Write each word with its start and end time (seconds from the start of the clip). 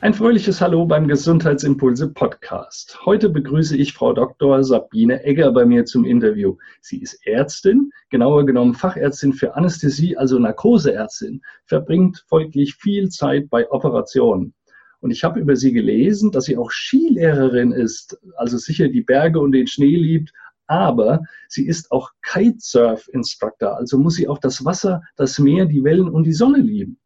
Ein 0.00 0.14
fröhliches 0.14 0.60
Hallo 0.60 0.86
beim 0.86 1.08
Gesundheitsimpulse 1.08 2.10
Podcast. 2.10 3.00
Heute 3.04 3.28
begrüße 3.30 3.76
ich 3.76 3.94
Frau 3.94 4.12
Dr. 4.12 4.62
Sabine 4.62 5.24
Egger 5.24 5.50
bei 5.50 5.66
mir 5.66 5.86
zum 5.86 6.04
Interview. 6.04 6.56
Sie 6.80 7.02
ist 7.02 7.18
Ärztin, 7.26 7.90
genauer 8.08 8.46
genommen 8.46 8.74
Fachärztin 8.74 9.32
für 9.32 9.56
Anästhesie, 9.56 10.16
also 10.16 10.38
Narkoseärztin, 10.38 11.42
verbringt 11.66 12.24
folglich 12.28 12.76
viel 12.76 13.08
Zeit 13.08 13.50
bei 13.50 13.68
Operationen. 13.72 14.54
Und 15.00 15.10
ich 15.10 15.24
habe 15.24 15.40
über 15.40 15.56
sie 15.56 15.72
gelesen, 15.72 16.30
dass 16.30 16.44
sie 16.44 16.56
auch 16.56 16.70
Skilehrerin 16.70 17.72
ist, 17.72 18.16
also 18.36 18.56
sicher 18.56 18.86
die 18.86 19.02
Berge 19.02 19.40
und 19.40 19.50
den 19.50 19.66
Schnee 19.66 19.96
liebt, 19.96 20.32
aber 20.68 21.24
sie 21.48 21.66
ist 21.66 21.90
auch 21.90 22.12
Kitesurf-Instructor, 22.22 23.76
also 23.76 23.98
muss 23.98 24.14
sie 24.14 24.28
auch 24.28 24.38
das 24.38 24.64
Wasser, 24.64 25.02
das 25.16 25.40
Meer, 25.40 25.66
die 25.66 25.82
Wellen 25.82 26.08
und 26.08 26.22
die 26.22 26.32
Sonne 26.32 26.58
lieben. 26.58 27.00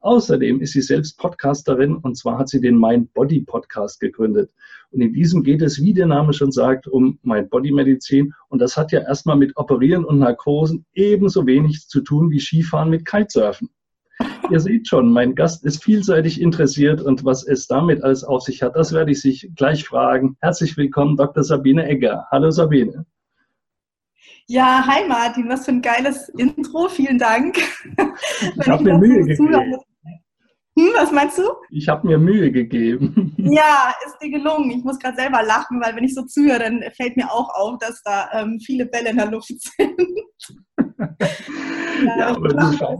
Außerdem 0.00 0.60
ist 0.60 0.74
sie 0.74 0.80
selbst 0.80 1.18
Podcasterin 1.18 1.96
und 1.96 2.16
zwar 2.16 2.38
hat 2.38 2.48
sie 2.48 2.60
den 2.60 2.78
Mind 2.78 3.12
Body 3.14 3.40
Podcast 3.40 3.98
gegründet. 3.98 4.52
Und 4.90 5.00
in 5.00 5.12
diesem 5.12 5.42
geht 5.42 5.60
es, 5.60 5.82
wie 5.82 5.92
der 5.92 6.06
Name 6.06 6.32
schon 6.32 6.52
sagt, 6.52 6.86
um 6.86 7.18
Mind 7.22 7.50
Body 7.50 7.72
Medizin. 7.72 8.32
Und 8.48 8.60
das 8.60 8.76
hat 8.76 8.92
ja 8.92 9.00
erstmal 9.00 9.36
mit 9.36 9.56
Operieren 9.56 10.04
und 10.04 10.20
Narkosen 10.20 10.86
ebenso 10.94 11.46
wenig 11.46 11.88
zu 11.88 12.00
tun 12.00 12.30
wie 12.30 12.38
Skifahren 12.38 12.90
mit 12.90 13.06
Kitesurfen. 13.06 13.70
Ihr 14.50 14.60
seht 14.60 14.88
schon, 14.88 15.12
mein 15.12 15.34
Gast 15.34 15.64
ist 15.64 15.82
vielseitig 15.82 16.40
interessiert 16.40 17.02
und 17.02 17.24
was 17.24 17.44
es 17.46 17.66
damit 17.66 18.02
alles 18.02 18.24
auf 18.24 18.42
sich 18.42 18.62
hat, 18.62 18.76
das 18.76 18.92
werde 18.92 19.12
ich 19.12 19.20
sich 19.20 19.50
gleich 19.56 19.84
fragen. 19.84 20.36
Herzlich 20.40 20.76
willkommen, 20.76 21.16
Dr. 21.16 21.42
Sabine 21.42 21.86
Egger. 21.88 22.24
Hallo 22.30 22.50
Sabine. 22.50 23.04
Ja, 24.46 24.82
hi 24.86 25.06
Martin, 25.06 25.48
was 25.50 25.66
für 25.66 25.72
ein 25.72 25.82
geiles 25.82 26.30
Intro, 26.30 26.88
vielen 26.88 27.18
Dank. 27.18 27.58
Ich 27.58 28.66
habe 28.68 28.82
mir 28.82 28.96
Mühe 28.96 29.24
gegeben. 29.24 29.76
Hm, 30.78 30.92
was 30.94 31.10
meinst 31.10 31.36
du? 31.38 31.42
Ich 31.70 31.88
habe 31.88 32.06
mir 32.06 32.18
Mühe 32.18 32.52
gegeben. 32.52 33.34
Ja, 33.50 33.94
ist 34.04 34.18
dir 34.20 34.30
gelungen. 34.30 34.70
Ich 34.70 34.84
muss 34.84 34.98
gerade 34.98 35.16
selber 35.16 35.42
lachen, 35.42 35.80
weil 35.80 35.96
wenn 35.96 36.04
ich 36.04 36.14
so 36.14 36.22
zuhöre, 36.22 36.58
dann 36.58 36.82
fällt 36.94 37.16
mir 37.16 37.32
auch 37.32 37.48
auf, 37.54 37.78
dass 37.78 38.02
da 38.02 38.28
ähm, 38.34 38.60
viele 38.60 38.84
Bälle 38.84 39.10
in 39.10 39.16
der 39.16 39.30
Luft 39.30 39.48
sind. 39.78 39.98
ja, 42.18 42.26
aber 42.36 42.48
du 42.48 42.98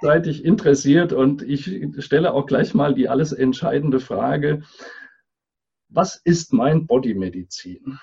seid 0.00 0.26
ich 0.28 0.44
interessiert 0.44 1.12
und 1.12 1.42
ich 1.42 1.88
stelle 1.98 2.32
auch 2.34 2.46
gleich 2.46 2.72
mal 2.72 2.94
die 2.94 3.08
alles 3.08 3.32
entscheidende 3.32 3.98
Frage. 3.98 4.62
Was 5.88 6.20
ist 6.24 6.52
mein 6.52 6.86
Bodymedizin? 6.86 7.98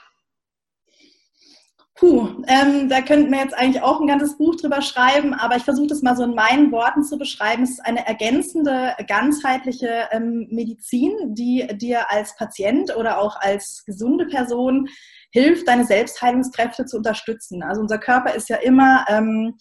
Puh, 1.98 2.44
ähm, 2.48 2.90
da 2.90 3.02
könnten 3.02 3.32
wir 3.32 3.40
jetzt 3.40 3.58
eigentlich 3.58 3.82
auch 3.82 4.00
ein 4.00 4.06
ganzes 4.06 4.38
Buch 4.38 4.56
drüber 4.56 4.84
schreiben, 4.84 5.34
aber 5.34 5.56
ich 5.56 5.64
versuche 5.64 5.88
das 5.88 6.04
mal 6.04 6.16
so 6.16 6.24
in 6.26 6.36
meinen 6.36 6.72
Worten 6.72 7.04
zu 7.04 7.18
beschreiben. 7.18 7.64
Es 7.64 7.72
ist 7.72 7.86
eine 7.86 8.06
ergänzende, 8.06 8.94
ganzheitliche 9.08 10.08
ähm, 10.12 10.48
Medizin, 10.52 11.34
die 11.34 11.66
dir 11.74 12.12
als 12.12 12.36
Patient 12.36 12.96
oder 12.96 13.18
auch 13.18 13.36
als 13.42 13.84
gesunde 13.88 14.28
Person 14.28 14.88
hilft, 15.32 15.68
deine 15.68 15.86
Selbstheilungskräfte 15.86 16.86
zu 16.86 16.98
unterstützen. 16.98 17.64
Also 17.64 17.82
unser 17.82 17.98
Körper 17.98 18.36
ist 18.36 18.50
ja 18.50 18.58
immer 18.58 19.04
ähm, 19.10 19.58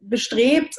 bestrebt, 0.00 0.74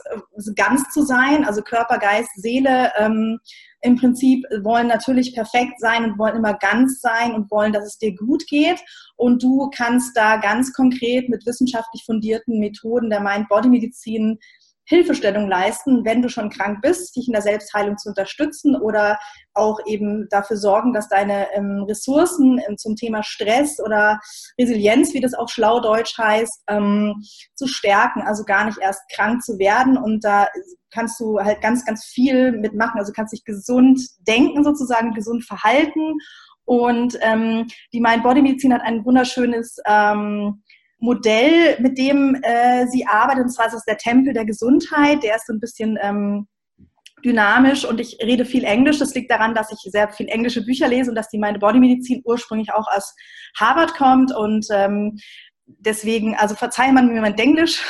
ganz 0.55 0.89
zu 0.91 1.03
sein, 1.03 1.45
also 1.45 1.61
Körper, 1.61 1.99
Geist, 1.99 2.31
Seele. 2.35 2.91
Ähm, 2.97 3.39
im 3.81 3.95
Prinzip 3.95 4.43
wollen 4.61 4.87
natürlich 4.87 5.33
perfekt 5.33 5.79
sein 5.79 6.03
und 6.03 6.17
wollen 6.17 6.35
immer 6.35 6.55
ganz 6.55 6.99
sein 6.99 7.33
und 7.33 7.49
wollen, 7.51 7.71
dass 7.71 7.85
es 7.85 7.97
dir 7.97 8.15
gut 8.15 8.45
geht. 8.47 8.79
Und 9.19 9.43
du 9.43 9.69
kannst 9.75 10.15
da 10.15 10.37
ganz 10.37 10.71
konkret 10.71 11.27
mit 11.27 11.45
wissenschaftlich 11.45 12.03
fundierten 12.05 12.57
Methoden 12.57 13.09
der 13.09 13.19
Mind-Body-Medizin 13.19 14.39
Hilfestellung 14.85 15.47
leisten, 15.47 16.03
wenn 16.03 16.23
du 16.23 16.29
schon 16.29 16.49
krank 16.49 16.79
bist, 16.81 17.15
dich 17.15 17.27
in 17.27 17.33
der 17.33 17.43
Selbstheilung 17.43 17.97
zu 17.97 18.09
unterstützen 18.09 18.75
oder 18.75 19.19
auch 19.53 19.79
eben 19.85 20.27
dafür 20.31 20.57
sorgen, 20.57 20.93
dass 20.93 21.07
deine 21.09 21.53
ähm, 21.53 21.83
Ressourcen 21.87 22.59
ähm, 22.67 22.75
zum 22.75 22.95
Thema 22.95 23.21
Stress 23.21 23.79
oder 23.79 24.19
Resilienz, 24.59 25.13
wie 25.13 25.21
das 25.21 25.35
auch 25.35 25.47
schlau 25.47 25.79
Deutsch 25.79 26.17
heißt, 26.17 26.63
ähm, 26.69 27.21
zu 27.53 27.67
stärken, 27.67 28.23
also 28.23 28.45
gar 28.45 28.65
nicht 28.65 28.79
erst 28.79 29.01
krank 29.13 29.43
zu 29.43 29.59
werden. 29.59 29.95
Und 29.95 30.23
da 30.23 30.47
kannst 30.91 31.19
du 31.19 31.39
halt 31.39 31.61
ganz, 31.61 31.85
ganz 31.85 32.05
viel 32.05 32.53
mitmachen. 32.53 32.99
Also 32.99 33.11
kannst 33.13 33.33
dich 33.33 33.43
gesund 33.43 34.01
denken 34.27 34.63
sozusagen, 34.63 35.13
gesund 35.13 35.45
verhalten. 35.45 36.17
Und 36.69 37.17
ähm, 37.21 37.65
die 37.93 37.99
Mind-Body-Medizin 37.99 38.71
hat 38.71 38.83
ein 38.83 39.03
wunderschönes 39.03 39.77
ähm, 39.87 40.61
Modell, 40.99 41.79
mit 41.79 41.97
dem 41.97 42.35
äh, 42.43 42.85
sie 42.85 43.07
arbeitet, 43.07 43.45
und 43.45 43.49
zwar 43.49 43.65
ist 43.65 43.73
es 43.73 43.85
der 43.85 43.97
Tempel 43.97 44.33
der 44.33 44.45
Gesundheit. 44.45 45.23
Der 45.23 45.37
ist 45.37 45.47
so 45.47 45.53
ein 45.53 45.59
bisschen 45.59 45.97
ähm, 45.99 46.47
dynamisch 47.25 47.85
und 47.85 47.99
ich 47.99 48.19
rede 48.21 48.45
viel 48.45 48.65
Englisch. 48.65 48.99
Das 48.99 49.15
liegt 49.15 49.31
daran, 49.31 49.55
dass 49.55 49.71
ich 49.71 49.79
sehr 49.91 50.09
viel 50.09 50.27
englische 50.27 50.63
Bücher 50.63 50.87
lese 50.87 51.09
und 51.09 51.15
dass 51.15 51.29
die 51.29 51.39
meine 51.39 51.57
Bodymedizin 51.57 52.21
ursprünglich 52.23 52.71
auch 52.71 52.85
aus 52.95 53.15
Harvard 53.59 53.95
kommt 53.95 54.31
und 54.31 54.67
ähm, 54.71 55.17
deswegen, 55.65 56.35
also 56.35 56.53
verzeihe 56.53 56.93
man 56.93 57.11
mir 57.11 57.21
mein 57.21 57.37
Englisch. 57.39 57.83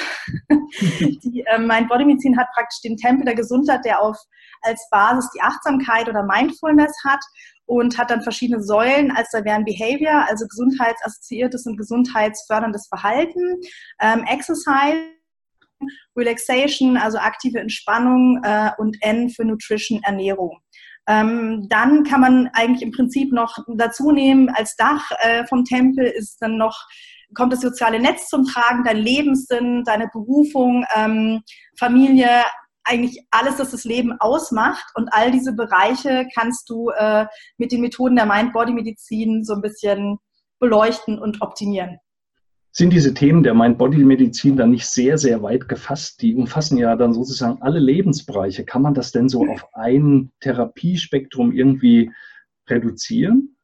die, 0.79 1.43
äh, 1.47 1.59
mein 1.59 1.89
Bodymedizin 1.89 2.39
hat 2.39 2.47
praktisch 2.53 2.79
den 2.79 2.95
Tempel 2.95 3.25
der 3.25 3.35
Gesundheit, 3.35 3.83
der 3.83 4.01
auf 4.01 4.15
als 4.61 4.87
Basis 4.89 5.29
die 5.35 5.41
Achtsamkeit 5.41 6.07
oder 6.07 6.23
Mindfulness 6.23 6.93
hat 7.05 7.19
und 7.69 7.99
hat 7.99 8.09
dann 8.09 8.23
verschiedene 8.23 8.63
Säulen, 8.63 9.11
als 9.11 9.29
da 9.31 9.45
wären 9.45 9.63
Behavior, 9.63 10.25
also 10.27 10.47
gesundheitsassoziiertes 10.47 11.67
und 11.67 11.77
gesundheitsförderndes 11.77 12.87
Verhalten, 12.87 13.59
ähm, 14.01 14.23
Exercise, 14.23 14.97
Relaxation, 16.17 16.97
also 16.97 17.19
aktive 17.19 17.59
Entspannung 17.59 18.41
äh, 18.43 18.71
und 18.79 18.97
N 19.01 19.29
für 19.29 19.45
Nutrition, 19.45 20.01
Ernährung. 20.01 20.59
Ähm, 21.07 21.67
dann 21.69 22.03
kann 22.03 22.21
man 22.21 22.49
eigentlich 22.53 22.81
im 22.81 22.91
Prinzip 22.91 23.31
noch 23.31 23.55
dazu 23.75 24.11
nehmen, 24.11 24.49
als 24.49 24.75
Dach 24.75 25.11
äh, 25.19 25.45
vom 25.45 25.63
Tempel 25.63 26.05
ist 26.05 26.37
dann 26.41 26.57
noch 26.57 26.87
kommt 27.35 27.53
das 27.53 27.61
soziale 27.61 27.99
Netz 27.99 28.27
zum 28.27 28.45
Tragen, 28.45 28.83
dein 28.83 28.97
Lebenssinn, 28.97 29.83
deine 29.83 30.07
Berufung, 30.11 30.83
ähm, 30.95 31.43
Familie, 31.77 32.41
eigentlich 32.89 33.25
alles, 33.31 33.57
das 33.57 33.71
das 33.71 33.83
Leben 33.83 34.13
ausmacht. 34.19 34.85
Und 34.95 35.09
all 35.11 35.31
diese 35.31 35.53
Bereiche 35.53 36.27
kannst 36.33 36.69
du 36.69 36.89
äh, 36.89 37.25
mit 37.57 37.71
den 37.71 37.81
Methoden 37.81 38.15
der 38.15 38.25
Mind-Body-Medizin 38.25 39.43
so 39.43 39.53
ein 39.53 39.61
bisschen 39.61 40.17
beleuchten 40.59 41.19
und 41.19 41.41
optimieren. 41.41 41.97
Sind 42.71 42.91
diese 42.91 43.13
Themen 43.13 43.43
der 43.43 43.53
Mind-Body-Medizin 43.53 44.55
dann 44.55 44.71
nicht 44.71 44.87
sehr, 44.87 45.17
sehr 45.17 45.41
weit 45.41 45.67
gefasst? 45.67 46.21
Die 46.21 46.35
umfassen 46.35 46.77
ja 46.77 46.95
dann 46.95 47.13
sozusagen 47.13 47.61
alle 47.61 47.79
Lebensbereiche. 47.79 48.63
Kann 48.63 48.81
man 48.81 48.93
das 48.93 49.11
denn 49.11 49.27
so 49.27 49.47
auf 49.47 49.65
ein 49.73 50.31
Therapiespektrum 50.39 51.51
irgendwie 51.51 52.11
reduzieren? 52.69 53.55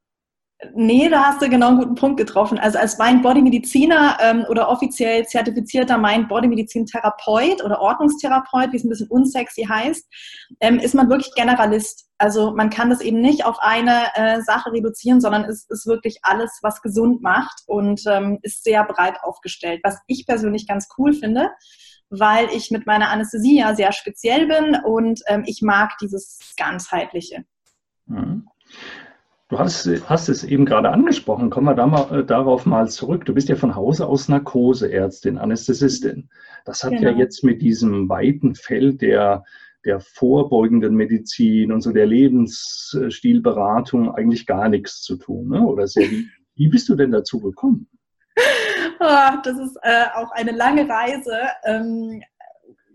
Nee, 0.73 1.09
da 1.09 1.25
hast 1.25 1.41
du 1.41 1.49
genau 1.49 1.67
einen 1.67 1.79
guten 1.79 1.95
Punkt 1.95 2.17
getroffen. 2.17 2.57
Also 2.57 2.79
als 2.79 2.97
Mind-Body-Mediziner 2.97 4.17
ähm, 4.21 4.45
oder 4.49 4.69
offiziell 4.69 5.25
zertifizierter 5.27 5.97
Mind-Body-Medizin-Therapeut 5.97 7.61
oder 7.63 7.81
Ordnungstherapeut, 7.81 8.71
wie 8.71 8.77
es 8.77 8.85
ein 8.85 8.89
bisschen 8.89 9.09
unsexy 9.09 9.63
heißt, 9.63 10.05
ähm, 10.61 10.79
ist 10.79 10.95
man 10.95 11.09
wirklich 11.09 11.33
Generalist. 11.35 12.07
Also 12.17 12.53
man 12.55 12.69
kann 12.69 12.89
das 12.89 13.01
eben 13.01 13.19
nicht 13.19 13.43
auf 13.45 13.59
eine 13.59 14.05
äh, 14.15 14.41
Sache 14.41 14.71
reduzieren, 14.71 15.19
sondern 15.19 15.43
es 15.43 15.65
ist 15.69 15.87
wirklich 15.87 16.19
alles, 16.23 16.59
was 16.61 16.81
gesund 16.81 17.21
macht 17.21 17.63
und 17.67 18.01
ähm, 18.07 18.39
ist 18.41 18.63
sehr 18.63 18.85
breit 18.85 19.17
aufgestellt, 19.23 19.81
was 19.83 19.99
ich 20.07 20.25
persönlich 20.25 20.67
ganz 20.67 20.87
cool 20.97 21.13
finde 21.13 21.49
weil 22.11 22.49
ich 22.51 22.69
mit 22.69 22.85
meiner 22.85 23.09
Anästhesie 23.09 23.57
ja 23.57 23.75
sehr 23.75 23.91
speziell 23.91 24.47
bin 24.47 24.75
und 24.85 25.21
ähm, 25.25 25.43
ich 25.47 25.63
mag 25.63 25.97
dieses 25.99 26.53
ganzheitliche. 26.55 27.45
Mhm. 28.05 28.47
Du 29.47 29.59
hast, 29.59 29.87
hast, 30.09 30.27
es 30.27 30.43
eben 30.43 30.65
gerade 30.65 30.89
angesprochen. 30.89 31.51
Kommen 31.51 31.67
wir 31.67 31.75
da 31.75 31.85
mal, 31.85 32.21
äh, 32.21 32.25
darauf 32.25 32.65
mal 32.65 32.89
zurück. 32.89 33.25
Du 33.25 33.35
bist 33.35 33.47
ja 33.47 33.55
von 33.55 33.75
Hause 33.75 34.07
aus 34.07 34.27
Narkoseärztin, 34.27 35.37
Anästhesistin. 35.37 36.31
Das 36.65 36.83
hat 36.83 36.93
genau. 36.93 37.11
ja 37.11 37.11
jetzt 37.11 37.43
mit 37.43 37.61
diesem 37.61 38.09
weiten 38.09 38.55
Feld 38.55 39.03
der, 39.03 39.43
der 39.85 39.99
vorbeugenden 39.99 40.95
Medizin 40.95 41.71
und 41.71 41.81
so 41.81 41.91
der 41.91 42.07
Lebensstilberatung 42.07 44.15
eigentlich 44.15 44.47
gar 44.47 44.67
nichts 44.67 45.03
zu 45.03 45.15
tun. 45.15 45.49
Ne? 45.49 45.61
Oder 45.61 45.85
sehr, 45.85 46.09
wie, 46.09 46.27
wie 46.55 46.69
bist 46.69 46.89
du 46.89 46.95
denn 46.95 47.11
dazu 47.11 47.39
gekommen? 47.39 47.87
Oh, 48.99 49.29
das 49.43 49.59
ist 49.59 49.77
äh, 49.83 50.05
auch 50.15 50.31
eine 50.31 50.53
lange 50.53 50.89
Reise. 50.89 51.37
Ähm, 51.65 52.23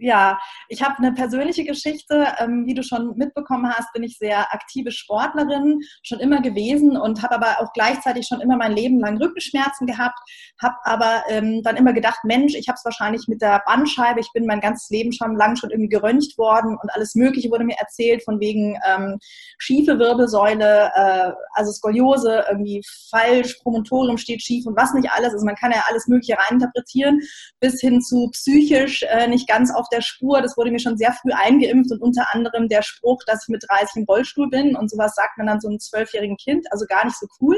ja, 0.00 0.38
ich 0.68 0.82
habe 0.82 0.96
eine 0.98 1.12
persönliche 1.12 1.64
Geschichte. 1.64 2.26
Ähm, 2.38 2.66
wie 2.66 2.74
du 2.74 2.82
schon 2.82 3.16
mitbekommen 3.16 3.70
hast, 3.70 3.92
bin 3.92 4.02
ich 4.02 4.18
sehr 4.18 4.52
aktive 4.52 4.90
Sportlerin, 4.90 5.80
schon 6.02 6.20
immer 6.20 6.40
gewesen 6.40 6.96
und 6.96 7.22
habe 7.22 7.34
aber 7.34 7.60
auch 7.60 7.72
gleichzeitig 7.74 8.26
schon 8.26 8.40
immer 8.40 8.56
mein 8.56 8.72
Leben 8.72 8.98
lang 8.98 9.18
Rückenschmerzen 9.18 9.86
gehabt, 9.86 10.18
habe 10.60 10.76
aber 10.84 11.22
ähm, 11.28 11.62
dann 11.62 11.76
immer 11.76 11.92
gedacht, 11.92 12.20
Mensch, 12.24 12.54
ich 12.54 12.68
habe 12.68 12.76
es 12.76 12.84
wahrscheinlich 12.84 13.28
mit 13.28 13.42
der 13.42 13.62
Bandscheibe, 13.66 14.20
ich 14.20 14.30
bin 14.32 14.46
mein 14.46 14.60
ganzes 14.60 14.88
Leben 14.90 15.12
schon 15.12 15.36
lang 15.36 15.56
schon 15.56 15.70
irgendwie 15.70 15.90
geröntgt 15.90 16.38
worden 16.38 16.78
und 16.82 16.92
alles 16.94 17.14
Mögliche 17.14 17.50
wurde 17.50 17.64
mir 17.64 17.76
erzählt 17.78 18.24
von 18.24 18.40
wegen 18.40 18.78
ähm, 18.88 19.18
schiefe 19.58 19.98
Wirbelsäule, 19.98 20.90
äh, 20.94 21.32
also 21.52 21.72
Skoliose, 21.72 22.44
irgendwie 22.48 22.82
falsch, 23.10 23.58
Promontorium 23.62 24.16
steht 24.16 24.42
schief 24.42 24.66
und 24.66 24.76
was 24.76 24.94
nicht 24.94 25.10
alles. 25.10 25.34
Also 25.34 25.44
man 25.44 25.56
kann 25.56 25.72
ja 25.72 25.84
alles 25.88 26.06
Mögliche 26.06 26.38
reininterpretieren, 26.38 27.20
bis 27.60 27.80
hin 27.80 28.00
zu 28.00 28.30
psychisch 28.32 29.02
äh, 29.02 29.28
nicht 29.28 29.46
ganz 29.46 29.74
auf 29.74 29.86
der 29.92 30.00
Spur. 30.00 30.40
Das 30.40 30.56
wurde 30.56 30.70
mir 30.70 30.80
schon 30.80 30.96
sehr 30.96 31.12
früh 31.12 31.32
eingeimpft 31.32 31.92
und 31.92 32.02
unter 32.02 32.32
anderem 32.32 32.68
der 32.68 32.82
Spruch, 32.82 33.22
dass 33.26 33.44
ich 33.44 33.48
mit 33.48 33.64
30 33.68 33.96
im 33.96 34.04
Rollstuhl 34.04 34.48
bin 34.48 34.76
und 34.76 34.90
sowas 34.90 35.14
sagt 35.14 35.38
man 35.38 35.46
dann 35.46 35.60
so 35.60 35.68
einem 35.68 35.78
zwölfjährigen 35.78 36.36
Kind, 36.36 36.66
also 36.70 36.86
gar 36.86 37.04
nicht 37.04 37.18
so 37.18 37.26
cool. 37.40 37.56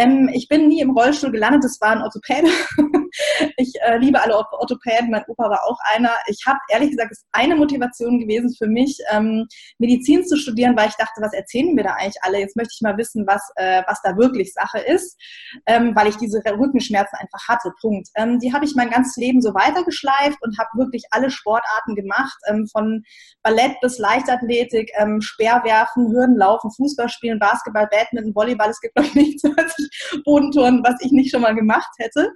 Ähm, 0.00 0.30
ich 0.32 0.48
bin 0.48 0.68
nie 0.68 0.80
im 0.80 0.90
Rollstuhl 0.90 1.30
gelandet, 1.30 1.64
das 1.64 1.78
war 1.80 1.90
ein 1.90 2.02
Orthopäde. 2.02 2.48
ich 3.56 3.72
äh, 3.82 3.98
liebe 3.98 4.20
alle 4.20 4.34
Orthopäden, 4.34 5.10
mein 5.10 5.24
Opa 5.28 5.50
war 5.50 5.62
auch 5.64 5.78
einer. 5.94 6.12
Ich 6.26 6.42
habe 6.46 6.58
ehrlich 6.70 6.90
gesagt, 6.90 7.12
es 7.12 7.18
ist 7.18 7.26
eine 7.32 7.54
Motivation 7.54 8.18
gewesen 8.18 8.54
für 8.56 8.66
mich, 8.66 8.98
ähm, 9.12 9.46
Medizin 9.78 10.24
zu 10.24 10.36
studieren, 10.36 10.76
weil 10.76 10.88
ich 10.88 10.96
dachte, 10.96 11.20
was 11.20 11.34
erzählen 11.34 11.74
mir 11.74 11.84
da 11.84 11.94
eigentlich 11.94 12.22
alle? 12.22 12.38
Jetzt 12.38 12.56
möchte 12.56 12.72
ich 12.74 12.80
mal 12.80 12.96
wissen, 12.96 13.26
was, 13.26 13.42
äh, 13.56 13.82
was 13.86 14.00
da 14.02 14.16
wirklich 14.16 14.54
Sache 14.54 14.78
ist, 14.78 15.18
ähm, 15.66 15.94
weil 15.94 16.08
ich 16.08 16.16
diese 16.16 16.38
Rückenschmerzen 16.38 17.18
einfach 17.18 17.48
hatte. 17.48 17.70
Punkt. 17.80 18.08
Ähm, 18.16 18.38
die 18.38 18.54
habe 18.54 18.64
ich 18.64 18.74
mein 18.74 18.90
ganzes 18.90 19.16
Leben 19.16 19.42
so 19.42 19.54
weitergeschleift 19.54 20.38
und 20.42 20.58
habe 20.58 20.70
wirklich 20.76 21.04
alle 21.10 21.30
Sportarten 21.30 21.94
gemacht, 21.94 22.38
ähm, 22.48 22.66
von 22.72 23.02
Ballett 23.42 23.78
bis 23.82 23.98
Leichtathletik, 23.98 24.90
ähm, 24.98 25.20
Speerwerfen, 25.20 26.10
Hürdenlaufen, 26.10 26.70
Fußball 26.70 27.10
spielen, 27.10 27.38
Basketball, 27.38 27.86
Badminton, 27.90 28.34
Volleyball. 28.34 28.70
Es 28.70 28.80
gibt 28.80 28.96
noch 28.96 29.04
nichts, 29.14 29.42
was 29.44 29.74
ich 29.78 29.89
Bodentouren, 30.24 30.82
was 30.84 30.96
ich 31.00 31.12
nicht 31.12 31.30
schon 31.30 31.42
mal 31.42 31.54
gemacht 31.54 31.90
hätte. 31.98 32.32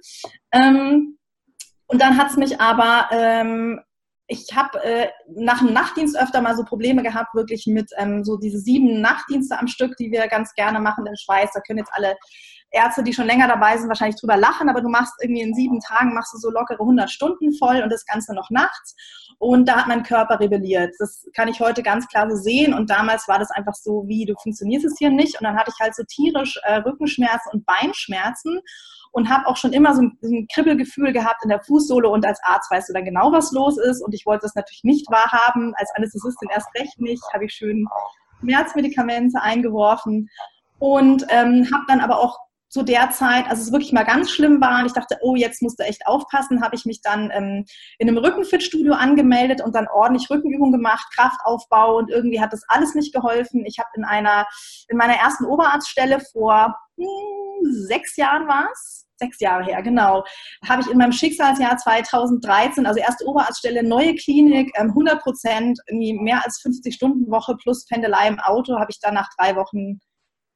Ähm, 0.51 1.17
und 1.87 2.01
dann 2.01 2.17
hat 2.17 2.31
es 2.31 2.37
mich 2.37 2.59
aber, 2.59 3.09
ähm, 3.11 3.79
ich 4.27 4.47
habe 4.55 4.83
äh, 4.83 5.07
nach 5.27 5.59
dem 5.59 5.73
Nachtdienst 5.73 6.17
öfter 6.17 6.41
mal 6.41 6.55
so 6.55 6.63
Probleme 6.63 7.03
gehabt, 7.03 7.35
wirklich 7.35 7.67
mit 7.67 7.91
ähm, 7.97 8.23
so 8.23 8.37
diese 8.37 8.59
sieben 8.59 9.01
Nachtdienste 9.01 9.59
am 9.59 9.67
Stück, 9.67 9.95
die 9.97 10.11
wir 10.11 10.27
ganz 10.27 10.53
gerne 10.55 10.79
machen 10.79 11.05
in 11.05 11.15
Schweiz. 11.15 11.51
Da 11.53 11.61
können 11.61 11.79
jetzt 11.79 11.93
alle 11.93 12.15
Ärzte, 12.71 13.03
die 13.03 13.13
schon 13.13 13.25
länger 13.25 13.47
dabei 13.47 13.77
sind, 13.77 13.87
wahrscheinlich 13.87 14.19
drüber 14.19 14.37
lachen, 14.37 14.69
aber 14.69 14.81
du 14.81 14.89
machst 14.89 15.13
irgendwie 15.21 15.41
in 15.41 15.53
sieben 15.53 15.79
Tagen, 15.79 16.13
machst 16.13 16.33
du 16.33 16.37
so 16.37 16.49
lockere 16.49 16.79
100 16.79 17.09
Stunden 17.09 17.53
voll 17.53 17.81
und 17.81 17.91
das 17.91 18.05
Ganze 18.05 18.33
noch 18.33 18.49
nachts. 18.49 18.95
Und 19.37 19.67
da 19.67 19.77
hat 19.77 19.87
mein 19.87 20.03
Körper 20.03 20.39
rebelliert. 20.39 20.93
Das 20.99 21.25
kann 21.35 21.47
ich 21.47 21.59
heute 21.59 21.83
ganz 21.83 22.07
klar 22.07 22.29
so 22.29 22.35
sehen. 22.37 22.73
Und 22.73 22.89
damals 22.89 23.27
war 23.27 23.39
das 23.39 23.51
einfach 23.51 23.75
so, 23.75 24.03
wie 24.07 24.25
du 24.25 24.33
funktionierst 24.41 24.85
es 24.85 24.97
hier 24.97 25.09
nicht. 25.09 25.39
Und 25.39 25.45
dann 25.45 25.57
hatte 25.57 25.71
ich 25.73 25.79
halt 25.79 25.95
so 25.95 26.03
tierisch 26.03 26.59
äh, 26.63 26.77
Rückenschmerzen 26.77 27.51
und 27.51 27.65
Beinschmerzen 27.65 28.61
und 29.15 29.29
habe 29.29 29.47
auch 29.47 29.55
schon 29.55 29.71
immer 29.71 29.95
so 29.95 30.01
ein, 30.01 30.17
ein, 30.23 30.47
Kribbelgefühl 30.53 31.13
gehabt 31.13 31.43
in 31.43 31.49
der 31.49 31.63
Fußsohle 31.63 32.09
und 32.09 32.25
als 32.25 32.39
Arzt 32.43 32.69
weißt 32.69 32.89
du 32.89 32.93
dann 32.93 33.05
genau, 33.05 33.31
was 33.31 33.53
los 33.53 33.77
ist 33.77 34.01
und 34.01 34.13
ich 34.13 34.25
wollte 34.25 34.41
das 34.41 34.55
natürlich 34.55 34.83
nicht 34.83 35.09
wahrhaben, 35.09 35.73
als 35.77 35.89
Anästhesistin 35.95 36.49
erst 36.53 36.67
recht 36.75 36.99
nicht, 36.99 37.23
habe 37.33 37.45
ich 37.45 37.53
schön 37.53 37.87
Schmerzmedikamente 38.41 39.41
eingeworfen 39.41 40.29
und 40.79 41.25
ähm, 41.29 41.65
habe 41.73 41.85
dann 41.87 42.01
aber 42.01 42.19
auch 42.19 42.37
zu 42.75 42.83
der 42.83 43.09
Zeit, 43.11 43.47
als 43.47 43.61
es 43.61 43.71
wirklich 43.71 43.93
mal 43.93 44.03
ganz 44.03 44.29
schlimm 44.29 44.59
war 44.59 44.81
und 44.81 44.85
ich 44.85 44.91
dachte, 44.91 45.17
oh, 45.21 45.37
jetzt 45.37 45.61
musst 45.61 45.79
du 45.79 45.85
echt 45.85 46.05
aufpassen, 46.05 46.61
habe 46.61 46.75
ich 46.75 46.83
mich 46.83 46.99
dann 46.99 47.31
ähm, 47.33 47.63
in 47.99 48.09
einem 48.09 48.17
Rückenfitstudio 48.17 48.91
angemeldet 48.91 49.61
und 49.63 49.73
dann 49.73 49.87
ordentlich 49.87 50.29
Rückenübungen 50.29 50.73
gemacht, 50.73 51.07
Kraftaufbau 51.15 51.95
und 51.95 52.11
irgendwie 52.11 52.41
hat 52.41 52.51
das 52.51 52.63
alles 52.67 52.93
nicht 52.93 53.13
geholfen. 53.13 53.63
Ich 53.65 53.79
habe 53.79 53.87
in 53.95 54.03
einer, 54.03 54.45
in 54.89 54.97
meiner 54.97 55.13
ersten 55.13 55.45
Oberarztstelle 55.45 56.19
vor 56.33 56.75
hm, 56.97 57.71
sechs 57.87 58.17
Jahren 58.17 58.45
war 58.49 58.67
es, 58.73 59.07
sechs 59.19 59.39
Jahre 59.39 59.63
her, 59.63 59.81
genau, 59.81 60.25
habe 60.67 60.81
ich 60.81 60.89
in 60.89 60.97
meinem 60.97 61.13
Schicksalsjahr 61.13 61.77
2013, 61.77 62.85
also 62.85 62.99
erste 62.99 63.25
Oberarztstelle, 63.25 63.83
neue 63.83 64.15
Klinik, 64.15 64.77
100 64.77 65.13
ähm, 65.13 65.19
Prozent, 65.21 65.79
mehr 65.91 66.43
als 66.43 66.59
50 66.59 66.93
Stunden 66.93 67.31
Woche 67.31 67.55
plus 67.55 67.85
Pendelei 67.85 68.27
im 68.27 68.41
Auto, 68.41 68.77
habe 68.77 68.91
ich 68.91 68.99
dann 68.99 69.13
nach 69.13 69.29
drei 69.37 69.55
Wochen 69.55 70.01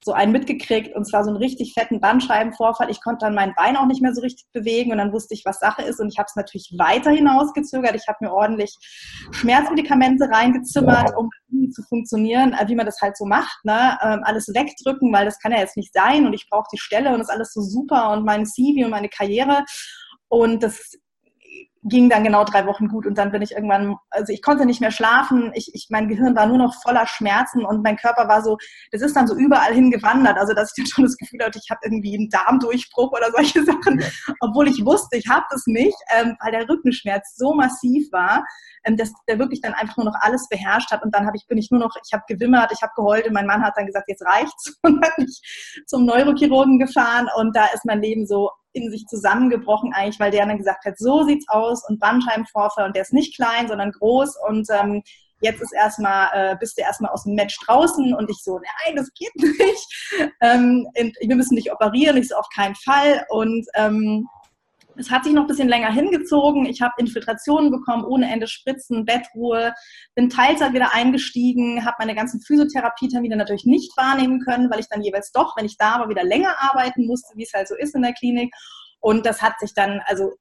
so 0.03 0.13
einen 0.13 0.31
mitgekriegt 0.31 0.95
und 0.95 1.05
zwar 1.05 1.23
so 1.23 1.29
einen 1.29 1.37
richtig 1.37 1.73
fetten 1.73 1.99
Bandscheibenvorfall. 1.99 2.89
Ich 2.89 3.01
konnte 3.01 3.25
dann 3.25 3.35
mein 3.35 3.53
Bein 3.55 3.75
auch 3.75 3.85
nicht 3.85 4.01
mehr 4.01 4.13
so 4.13 4.21
richtig 4.21 4.47
bewegen 4.53 4.91
und 4.91 4.97
dann 4.97 5.11
wusste 5.11 5.33
ich, 5.33 5.43
was 5.45 5.59
Sache 5.59 5.81
ist 5.81 5.99
und 5.99 6.07
ich 6.07 6.17
habe 6.17 6.27
es 6.27 6.35
natürlich 6.35 6.73
weiter 6.77 7.11
hinausgezögert. 7.11 7.95
Ich 7.95 8.07
habe 8.07 8.17
mir 8.21 8.31
ordentlich 8.31 8.75
Schmerzmedikamente 9.31 10.29
reingezimmert, 10.29 11.15
um 11.17 11.29
zu 11.71 11.83
funktionieren, 11.83 12.53
äh, 12.53 12.67
wie 12.67 12.75
man 12.75 12.85
das 12.85 13.01
halt 13.01 13.17
so 13.17 13.25
macht. 13.25 13.63
Ne? 13.63 13.97
Ähm, 14.01 14.21
alles 14.23 14.47
wegdrücken, 14.47 15.11
weil 15.13 15.25
das 15.25 15.39
kann 15.39 15.51
ja 15.51 15.59
jetzt 15.59 15.77
nicht 15.77 15.93
sein 15.93 16.25
und 16.25 16.33
ich 16.33 16.47
brauche 16.49 16.67
die 16.73 16.79
Stelle 16.79 17.11
und 17.11 17.19
das 17.19 17.27
ist 17.27 17.33
alles 17.33 17.53
so 17.53 17.61
super 17.61 18.11
und 18.11 18.25
mein 18.25 18.45
CV 18.45 18.85
und 18.85 18.91
meine 18.91 19.09
Karriere. 19.09 19.65
Und 20.29 20.63
das 20.63 20.97
ging 21.83 22.09
dann 22.09 22.23
genau 22.23 22.43
drei 22.43 22.65
Wochen 22.65 22.87
gut 22.87 23.05
und 23.05 23.17
dann 23.17 23.31
bin 23.31 23.41
ich 23.41 23.51
irgendwann, 23.51 23.95
also 24.09 24.33
ich 24.33 24.41
konnte 24.41 24.65
nicht 24.65 24.81
mehr 24.81 24.91
schlafen, 24.91 25.51
ich, 25.55 25.73
ich, 25.73 25.87
mein 25.89 26.09
Gehirn 26.09 26.35
war 26.35 26.45
nur 26.45 26.57
noch 26.57 26.75
voller 26.81 27.07
Schmerzen 27.07 27.63
und 27.63 27.83
mein 27.83 27.95
Körper 27.95 28.27
war 28.27 28.43
so, 28.43 28.57
das 28.91 29.01
ist 29.01 29.15
dann 29.15 29.27
so 29.27 29.35
überall 29.35 29.73
hingewandert, 29.73 30.37
also 30.37 30.53
dass 30.53 30.73
ich 30.75 30.83
dann 30.83 30.85
schon 30.91 31.03
das 31.05 31.17
Gefühl 31.17 31.39
hatte, 31.43 31.59
ich 31.63 31.69
habe 31.69 31.79
irgendwie 31.83 32.17
einen 32.17 32.29
Darmdurchbruch 32.29 33.11
oder 33.11 33.31
solche 33.31 33.63
Sachen, 33.63 34.03
obwohl 34.41 34.67
ich 34.67 34.85
wusste, 34.85 35.17
ich 35.17 35.27
habe 35.29 35.45
das 35.49 35.63
nicht, 35.67 35.97
ähm, 36.17 36.35
weil 36.41 36.51
der 36.51 36.67
Rückenschmerz 36.67 37.35
so 37.35 37.53
massiv 37.53 38.11
war, 38.11 38.43
ähm, 38.85 38.97
dass 38.97 39.11
der 39.27 39.39
wirklich 39.39 39.61
dann 39.61 39.73
einfach 39.73 39.97
nur 39.97 40.05
noch 40.05 40.15
alles 40.19 40.47
beherrscht 40.49 40.91
hat. 40.91 41.03
Und 41.03 41.13
dann 41.13 41.25
habe 41.25 41.37
ich, 41.37 41.47
bin 41.47 41.57
ich 41.57 41.69
nur 41.71 41.79
noch, 41.79 41.95
ich 42.03 42.13
habe 42.13 42.23
gewimmert, 42.27 42.71
ich 42.71 42.81
habe 42.81 42.93
geheult 42.95 43.27
und 43.27 43.33
mein 43.33 43.45
Mann 43.45 43.63
hat 43.63 43.73
dann 43.75 43.85
gesagt, 43.85 44.07
jetzt 44.07 44.25
reicht's. 44.25 44.77
Und 44.83 45.05
hat 45.05 45.17
mich 45.17 45.41
zum 45.87 46.05
Neurochirurgen 46.05 46.79
gefahren 46.79 47.27
und 47.35 47.55
da 47.55 47.65
ist 47.73 47.85
mein 47.85 48.01
Leben 48.01 48.25
so 48.25 48.49
in 48.73 48.91
sich 48.91 49.05
zusammengebrochen 49.07 49.93
eigentlich, 49.93 50.19
weil 50.19 50.31
der 50.31 50.45
dann 50.45 50.57
gesagt 50.57 50.85
hat, 50.85 50.97
so 50.97 51.23
sieht's 51.23 51.47
aus 51.49 51.87
und 51.87 51.99
Bandscheibenvorfall 51.99 52.85
und 52.85 52.95
der 52.95 53.03
ist 53.03 53.13
nicht 53.13 53.35
klein, 53.35 53.67
sondern 53.67 53.91
groß 53.91 54.35
und 54.47 54.67
ähm, 54.71 55.01
jetzt 55.41 55.61
ist 55.61 55.73
erstmal, 55.73 56.29
äh, 56.33 56.55
bist 56.59 56.77
du 56.77 56.81
erstmal 56.81 57.11
aus 57.11 57.23
dem 57.23 57.35
Match 57.35 57.57
draußen 57.65 58.13
und 58.13 58.29
ich 58.29 58.43
so, 58.43 58.59
nein, 58.59 58.95
das 58.95 59.11
geht 59.13 59.33
nicht. 59.35 60.33
Ähm, 60.41 60.87
wir 60.95 61.35
müssen 61.35 61.55
dich 61.55 61.71
operieren, 61.71 62.17
ich 62.17 62.27
so 62.27 62.35
auf 62.35 62.49
keinen 62.53 62.75
Fall 62.75 63.25
und 63.29 63.65
ähm, 63.75 64.27
es 64.99 65.09
hat 65.09 65.23
sich 65.23 65.33
noch 65.33 65.43
ein 65.43 65.47
bisschen 65.47 65.69
länger 65.69 65.91
hingezogen. 65.91 66.65
Ich 66.65 66.81
habe 66.81 66.93
Infiltrationen 66.97 67.71
bekommen, 67.71 68.03
ohne 68.03 68.31
Ende 68.31 68.47
Spritzen, 68.47 69.05
Bettruhe, 69.05 69.73
bin 70.15 70.29
Teilzeit 70.29 70.73
wieder 70.73 70.93
eingestiegen, 70.93 71.85
habe 71.85 71.95
meine 71.99 72.15
ganzen 72.15 72.41
Physiotherapietermine 72.41 73.35
natürlich 73.35 73.65
nicht 73.65 73.95
wahrnehmen 73.97 74.41
können, 74.41 74.69
weil 74.69 74.79
ich 74.79 74.89
dann 74.89 75.01
jeweils 75.01 75.31
doch, 75.31 75.55
wenn 75.57 75.65
ich 75.65 75.77
da 75.77 75.99
war, 75.99 76.09
wieder 76.09 76.23
länger 76.23 76.55
arbeiten 76.59 77.05
musste, 77.05 77.35
wie 77.35 77.43
es 77.43 77.53
halt 77.53 77.67
so 77.67 77.75
ist 77.75 77.95
in 77.95 78.01
der 78.01 78.13
Klinik. 78.13 78.53
Und 78.99 79.25
das 79.25 79.41
hat 79.41 79.59
sich 79.59 79.73
dann, 79.73 80.01
also 80.05 80.33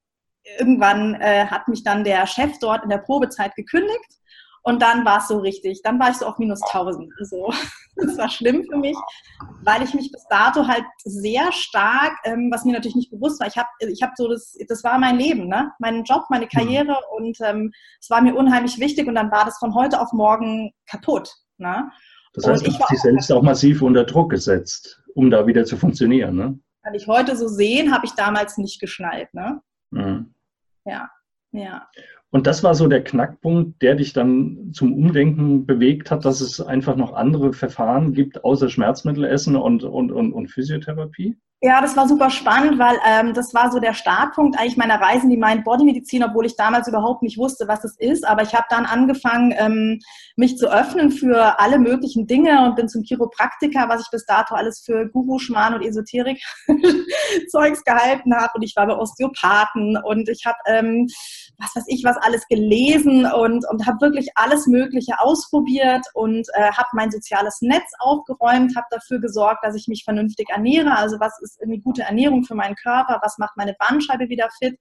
irgendwann 0.59 1.15
äh, 1.15 1.45
hat 1.45 1.67
mich 1.67 1.83
dann 1.83 2.03
der 2.03 2.27
Chef 2.27 2.59
dort 2.59 2.83
in 2.83 2.89
der 2.89 2.97
Probezeit 2.97 3.55
gekündigt 3.55 4.18
und 4.69 4.81
dann 4.81 5.03
war 5.05 5.17
es 5.17 5.27
so 5.27 5.39
richtig. 5.39 5.81
Dann 5.83 5.99
war 5.99 6.11
ich 6.11 6.17
so 6.17 6.25
auf 6.25 6.37
minus 6.37 6.61
1000. 6.61 7.11
Also 7.19 7.51
das 7.95 8.17
war 8.17 8.29
schlimm 8.29 8.63
für 8.69 8.77
mich, 8.77 8.97
weil 9.63 9.81
ich 9.83 9.93
mich 9.93 10.11
bis 10.11 10.25
dato 10.29 10.67
halt 10.67 10.83
sehr 11.03 11.51
stark, 11.51 12.13
ähm, 12.23 12.49
was 12.51 12.65
mir 12.65 12.73
natürlich 12.73 12.95
nicht 12.95 13.11
bewusst 13.11 13.39
war, 13.39 13.47
ich 13.47 13.57
habe 13.57 13.67
ich 13.79 14.01
hab 14.01 14.11
so, 14.15 14.27
das, 14.27 14.57
das 14.67 14.83
war 14.83 14.97
mein 14.99 15.17
Leben, 15.17 15.47
ne? 15.47 15.71
mein 15.79 16.03
Job, 16.03 16.23
meine 16.29 16.45
mhm. 16.45 16.49
Karriere 16.49 16.95
und 17.17 17.37
ähm, 17.41 17.71
es 17.99 18.09
war 18.09 18.21
mir 18.21 18.35
unheimlich 18.35 18.79
wichtig 18.79 19.07
und 19.07 19.15
dann 19.15 19.31
war 19.31 19.45
das 19.45 19.57
von 19.57 19.73
heute 19.73 19.99
auf 19.99 20.13
morgen 20.13 20.71
kaputt. 20.89 21.33
Ne? 21.57 21.89
Das 22.33 22.47
heißt, 22.47 22.65
du 22.65 22.71
hast 22.71 22.91
dich 22.91 23.01
selbst 23.01 23.31
auch 23.31 23.41
massiv 23.41 23.81
unter 23.81 24.05
Druck 24.05 24.31
gesetzt, 24.31 25.01
um 25.15 25.29
da 25.29 25.45
wieder 25.47 25.65
zu 25.65 25.77
funktionieren. 25.77 26.35
Ne? 26.35 26.59
Kann 26.83 26.93
ich 26.93 27.07
heute 27.07 27.35
so 27.35 27.47
sehen, 27.47 27.93
habe 27.93 28.05
ich 28.05 28.13
damals 28.13 28.57
nicht 28.57 28.79
geschnallt. 28.79 29.33
Ne? 29.33 29.61
Mhm. 29.91 30.33
Ja, 30.85 31.09
ja. 31.51 31.87
Und 32.31 32.45
das 32.45 32.63
war 32.63 32.75
so 32.75 32.87
der 32.87 33.03
Knackpunkt, 33.03 33.81
der 33.81 33.95
dich 33.95 34.13
dann 34.13 34.71
zum 34.71 34.93
Umdenken 34.93 35.65
bewegt 35.65 36.11
hat, 36.11 36.25
dass 36.25 36.41
es 36.41 36.61
einfach 36.61 36.95
noch 36.95 37.13
andere 37.13 37.53
Verfahren 37.53 38.13
gibt, 38.13 38.43
außer 38.43 38.69
Schmerzmittel 38.69 39.25
essen 39.25 39.55
und, 39.55 39.83
und, 39.83 40.11
und, 40.11 40.33
und 40.33 40.47
Physiotherapie? 40.47 41.37
Ja, 41.61 41.81
das 41.81 41.97
war 41.97 42.07
super 42.07 42.29
spannend, 42.29 42.79
weil 42.79 42.97
ähm, 43.05 43.33
das 43.33 43.53
war 43.53 43.69
so 43.69 43.79
der 43.79 43.93
Startpunkt 43.93 44.57
eigentlich 44.57 44.77
meiner 44.77 45.01
Reisen, 45.01 45.29
die 45.29 45.35
Mind-Body-Medizin, 45.35 46.23
obwohl 46.23 46.45
ich 46.45 46.55
damals 46.55 46.87
überhaupt 46.87 47.21
nicht 47.21 47.37
wusste, 47.37 47.67
was 47.67 47.83
es 47.83 47.97
ist. 47.97 48.25
Aber 48.25 48.43
ich 48.43 48.53
habe 48.53 48.67
dann 48.69 48.85
angefangen, 48.85 49.53
ähm, 49.57 49.99
mich 50.37 50.57
zu 50.57 50.71
öffnen 50.71 51.11
für 51.11 51.59
alle 51.59 51.77
möglichen 51.77 52.27
Dinge 52.27 52.63
und 52.63 52.77
bin 52.77 52.87
zum 52.87 53.03
Chiropraktiker, 53.03 53.89
was 53.89 53.99
ich 53.99 54.09
bis 54.09 54.25
dato 54.25 54.55
alles 54.55 54.79
für 54.79 55.09
Guru, 55.09 55.37
Schmarrn 55.37 55.73
und 55.73 55.81
Esoterik-Zeugs 55.81 57.83
gehalten 57.83 58.33
habe. 58.33 58.53
Und 58.55 58.63
ich 58.63 58.77
war 58.77 58.87
bei 58.87 58.95
Osteopathen 58.95 59.97
und 59.97 60.29
ich 60.29 60.45
habe, 60.45 60.59
ähm, 60.65 61.09
was 61.57 61.75
weiß 61.75 61.83
ich, 61.87 62.05
was 62.05 62.15
alles 62.21 62.47
gelesen 62.47 63.25
und, 63.25 63.65
und 63.69 63.85
habe 63.85 63.99
wirklich 63.99 64.29
alles 64.35 64.65
Mögliche 64.65 65.19
ausprobiert 65.19 66.05
und 66.13 66.47
äh, 66.53 66.71
habe 66.71 66.87
mein 66.93 67.11
soziales 67.11 67.59
Netz 67.59 67.91
aufgeräumt, 67.99 68.77
habe 68.77 68.87
dafür 68.91 69.19
gesorgt, 69.19 69.65
dass 69.65 69.75
ich 69.75 69.89
mich 69.89 70.05
vernünftig 70.05 70.47
ernähre. 70.51 70.95
Also 70.95 71.19
was 71.19 71.37
ist 71.51 71.61
irgendwie 71.61 71.81
gute 71.81 72.03
Ernährung 72.03 72.43
für 72.43 72.55
meinen 72.55 72.75
Körper, 72.75 73.19
was 73.21 73.37
macht 73.37 73.57
meine 73.57 73.75
Bandscheibe 73.79 74.29
wieder 74.29 74.49
fit. 74.59 74.77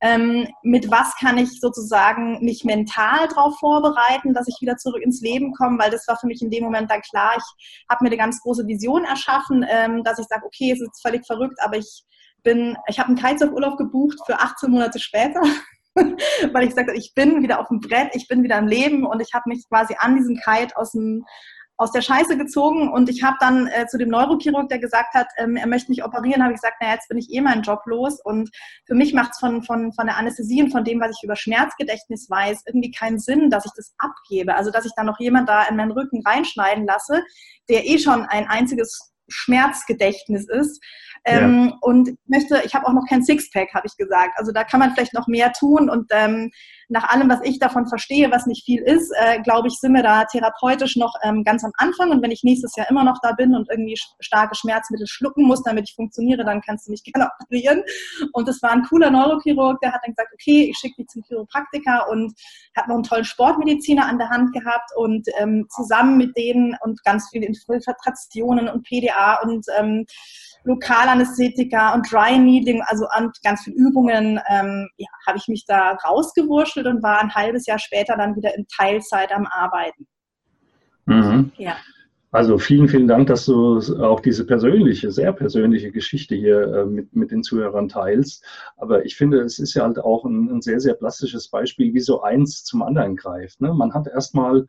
ähm, 0.00 0.46
mit 0.62 0.90
was 0.90 1.16
kann 1.16 1.38
ich 1.38 1.58
sozusagen 1.58 2.38
mich 2.44 2.62
mental 2.64 3.26
darauf 3.28 3.58
vorbereiten, 3.58 4.32
dass 4.32 4.46
ich 4.46 4.56
wieder 4.60 4.76
zurück 4.76 5.02
ins 5.02 5.20
Leben 5.20 5.52
komme, 5.52 5.78
weil 5.78 5.90
das 5.90 6.06
war 6.06 6.16
für 6.16 6.28
mich 6.28 6.40
in 6.40 6.50
dem 6.50 6.62
Moment 6.62 6.88
dann 6.90 7.00
klar. 7.00 7.34
Ich 7.36 7.84
habe 7.90 8.04
mir 8.04 8.10
eine 8.10 8.16
ganz 8.16 8.40
große 8.40 8.66
Vision 8.66 9.04
erschaffen, 9.04 9.66
ähm, 9.68 10.04
dass 10.04 10.20
ich 10.20 10.26
sage, 10.26 10.46
okay, 10.46 10.70
es 10.70 10.80
ist 10.80 11.02
völlig 11.02 11.26
verrückt, 11.26 11.58
aber 11.60 11.78
ich 11.78 12.04
bin, 12.44 12.76
ich 12.88 13.00
habe 13.00 13.08
einen 13.08 13.18
Kitesurf-Urlaub 13.18 13.76
gebucht 13.76 14.18
für 14.24 14.38
18 14.38 14.70
Monate 14.70 15.00
später. 15.00 15.40
weil 16.52 16.62
ich 16.62 16.70
gesagt 16.70 16.88
habe, 16.88 16.98
ich 16.98 17.12
bin 17.14 17.42
wieder 17.42 17.58
auf 17.60 17.68
dem 17.68 17.80
Brett, 17.80 18.14
ich 18.14 18.28
bin 18.28 18.44
wieder 18.44 18.58
im 18.58 18.68
Leben 18.68 19.04
und 19.04 19.20
ich 19.20 19.30
habe 19.34 19.44
mich 19.48 19.64
quasi 19.68 19.96
an 19.98 20.14
diesen 20.14 20.36
Kite 20.36 20.76
aus 20.76 20.92
dem 20.92 21.24
aus 21.78 21.92
der 21.92 22.02
Scheiße 22.02 22.36
gezogen 22.36 22.90
und 22.90 23.08
ich 23.08 23.22
habe 23.22 23.36
dann 23.38 23.68
äh, 23.68 23.86
zu 23.86 23.98
dem 23.98 24.08
Neurochirurg, 24.08 24.68
der 24.68 24.80
gesagt 24.80 25.14
hat, 25.14 25.28
ähm, 25.36 25.56
er 25.56 25.68
möchte 25.68 25.90
mich 25.90 26.04
operieren, 26.04 26.42
habe 26.42 26.52
ich 26.52 26.60
gesagt, 26.60 26.80
naja, 26.80 26.94
jetzt 26.94 27.08
bin 27.08 27.18
ich 27.18 27.32
eh 27.32 27.40
meinen 27.40 27.62
Job 27.62 27.82
los 27.86 28.20
und 28.24 28.50
für 28.84 28.94
mich 28.94 29.14
macht 29.14 29.30
es 29.32 29.38
von, 29.38 29.62
von, 29.62 29.92
von 29.92 30.06
der 30.06 30.16
Anästhesie 30.16 30.62
und 30.62 30.72
von 30.72 30.82
dem, 30.82 31.00
was 31.00 31.16
ich 31.16 31.22
über 31.22 31.36
Schmerzgedächtnis 31.36 32.28
weiß, 32.28 32.64
irgendwie 32.66 32.90
keinen 32.90 33.20
Sinn, 33.20 33.48
dass 33.48 33.64
ich 33.64 33.70
das 33.76 33.94
abgebe. 33.98 34.56
Also, 34.56 34.72
dass 34.72 34.86
ich 34.86 34.92
dann 34.96 35.06
noch 35.06 35.20
jemand 35.20 35.48
da 35.48 35.68
in 35.68 35.76
meinen 35.76 35.92
Rücken 35.92 36.20
reinschneiden 36.26 36.84
lasse, 36.84 37.22
der 37.68 37.86
eh 37.86 37.98
schon 37.98 38.24
ein 38.24 38.48
einziges 38.48 39.12
Schmerzgedächtnis 39.28 40.48
ist. 40.48 40.82
Ähm, 41.24 41.68
ja. 41.70 41.78
Und 41.80 42.10
möchte, 42.26 42.60
ich 42.64 42.74
habe 42.74 42.86
auch 42.86 42.92
noch 42.92 43.06
kein 43.08 43.22
Sixpack, 43.22 43.72
habe 43.74 43.86
ich 43.86 43.96
gesagt. 43.96 44.32
Also 44.36 44.50
da 44.50 44.64
kann 44.64 44.80
man 44.80 44.94
vielleicht 44.94 45.14
noch 45.14 45.28
mehr 45.28 45.52
tun. 45.52 45.88
Und 45.88 46.06
ähm, 46.10 46.50
nach 46.88 47.08
allem, 47.10 47.28
was 47.28 47.40
ich 47.42 47.58
davon 47.58 47.86
verstehe, 47.86 48.30
was 48.30 48.46
nicht 48.46 48.64
viel 48.64 48.82
ist, 48.82 49.12
äh, 49.18 49.40
glaube 49.42 49.68
ich, 49.68 49.74
sind 49.74 49.92
wir 49.92 50.02
da 50.02 50.24
therapeutisch 50.24 50.96
noch 50.96 51.14
ähm, 51.22 51.44
ganz 51.44 51.62
am 51.64 51.72
Anfang. 51.76 52.10
Und 52.10 52.22
wenn 52.22 52.30
ich 52.30 52.42
nächstes 52.42 52.74
Jahr 52.76 52.88
immer 52.88 53.04
noch 53.04 53.18
da 53.22 53.32
bin 53.32 53.54
und 53.54 53.68
irgendwie 53.70 53.96
starke 54.20 54.54
Schmerzmittel 54.54 55.06
schlucken 55.06 55.44
muss, 55.44 55.62
damit 55.62 55.88
ich 55.88 55.94
funktioniere, 55.94 56.44
dann 56.44 56.62
kannst 56.62 56.86
du 56.86 56.90
mich 56.90 57.02
gerne 57.12 57.28
operieren. 57.40 57.82
Und 58.32 58.48
das 58.48 58.62
war 58.62 58.70
ein 58.70 58.82
cooler 58.82 59.10
Neurochirurg, 59.10 59.80
der 59.80 59.92
hat 59.92 60.00
dann 60.04 60.14
gesagt, 60.14 60.32
okay, 60.32 60.70
ich 60.70 60.78
schicke 60.78 60.96
dich 61.02 61.08
zum 61.08 61.22
Chiropraktiker 61.22 62.08
und 62.10 62.32
hat 62.76 62.88
noch 62.88 62.94
einen 62.94 63.04
tollen 63.04 63.24
Sportmediziner 63.24 64.06
an 64.06 64.18
der 64.18 64.30
Hand 64.30 64.52
gehabt 64.52 64.90
und 64.96 65.28
ähm, 65.38 65.66
zusammen 65.68 66.16
mit 66.16 66.36
denen 66.36 66.76
und 66.80 67.02
ganz 67.04 67.28
viele 67.30 67.46
Infiltrationen 67.46 68.68
und 68.68 68.86
PDA 68.86 69.40
und 69.42 69.66
ähm, 69.78 70.06
Lokalanästhetika 70.64 71.94
und 71.94 72.10
Dry 72.10 72.38
Needling, 72.38 72.82
also 72.86 73.06
an 73.10 73.30
ganz 73.42 73.62
viele 73.62 73.76
Übungen, 73.76 74.40
ähm, 74.48 74.88
ja, 74.96 75.08
habe 75.26 75.38
ich 75.38 75.48
mich 75.48 75.64
da 75.66 75.92
rausgewurschtelt 76.04 76.86
und 76.86 77.02
war 77.02 77.20
ein 77.20 77.34
halbes 77.34 77.66
Jahr 77.66 77.78
später 77.78 78.16
dann 78.16 78.36
wieder 78.36 78.54
in 78.56 78.66
Teilzeit 78.68 79.32
am 79.32 79.46
Arbeiten. 79.46 80.06
Mhm. 81.06 81.52
Ja. 81.56 81.76
Also 82.30 82.58
vielen, 82.58 82.88
vielen 82.88 83.08
Dank, 83.08 83.28
dass 83.28 83.46
du 83.46 83.78
auch 84.02 84.20
diese 84.20 84.44
persönliche, 84.44 85.10
sehr 85.10 85.32
persönliche 85.32 85.90
Geschichte 85.90 86.34
hier 86.34 86.60
äh, 86.74 86.84
mit, 86.84 87.16
mit 87.16 87.30
den 87.30 87.42
Zuhörern 87.42 87.88
teilst. 87.88 88.44
Aber 88.76 89.06
ich 89.06 89.16
finde, 89.16 89.40
es 89.40 89.58
ist 89.58 89.72
ja 89.72 89.84
halt 89.84 89.98
auch 89.98 90.26
ein, 90.26 90.50
ein 90.50 90.60
sehr, 90.60 90.78
sehr 90.78 90.92
plastisches 90.92 91.48
Beispiel, 91.48 91.94
wie 91.94 92.00
so 92.00 92.20
eins 92.20 92.64
zum 92.64 92.82
anderen 92.82 93.16
greift. 93.16 93.62
Ne? 93.62 93.72
Man 93.72 93.94
hat 93.94 94.08
erstmal 94.08 94.66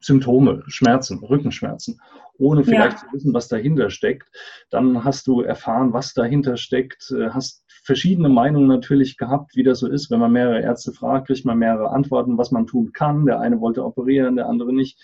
Symptome, 0.00 0.62
Schmerzen, 0.66 1.18
Rückenschmerzen, 1.24 2.00
ohne 2.38 2.64
vielleicht 2.64 2.98
ja. 2.98 3.08
zu 3.08 3.12
wissen, 3.12 3.34
was 3.34 3.48
dahinter 3.48 3.90
steckt. 3.90 4.28
Dann 4.70 5.04
hast 5.04 5.26
du 5.26 5.40
erfahren, 5.40 5.92
was 5.92 6.14
dahinter 6.14 6.56
steckt, 6.56 7.10
äh, 7.10 7.30
hast 7.30 7.64
verschiedene 7.84 8.28
Meinungen 8.28 8.68
natürlich 8.68 9.16
gehabt, 9.16 9.56
wie 9.56 9.62
das 9.62 9.80
so 9.80 9.88
ist. 9.88 10.10
Wenn 10.10 10.20
man 10.20 10.32
mehrere 10.32 10.60
Ärzte 10.60 10.92
fragt, 10.92 11.26
kriegt 11.26 11.44
man 11.44 11.58
mehrere 11.58 11.90
Antworten, 11.90 12.38
was 12.38 12.50
man 12.50 12.66
tun 12.66 12.92
kann. 12.92 13.26
Der 13.26 13.40
eine 13.40 13.60
wollte 13.60 13.84
operieren, 13.84 14.36
der 14.36 14.46
andere 14.48 14.72
nicht. 14.72 15.00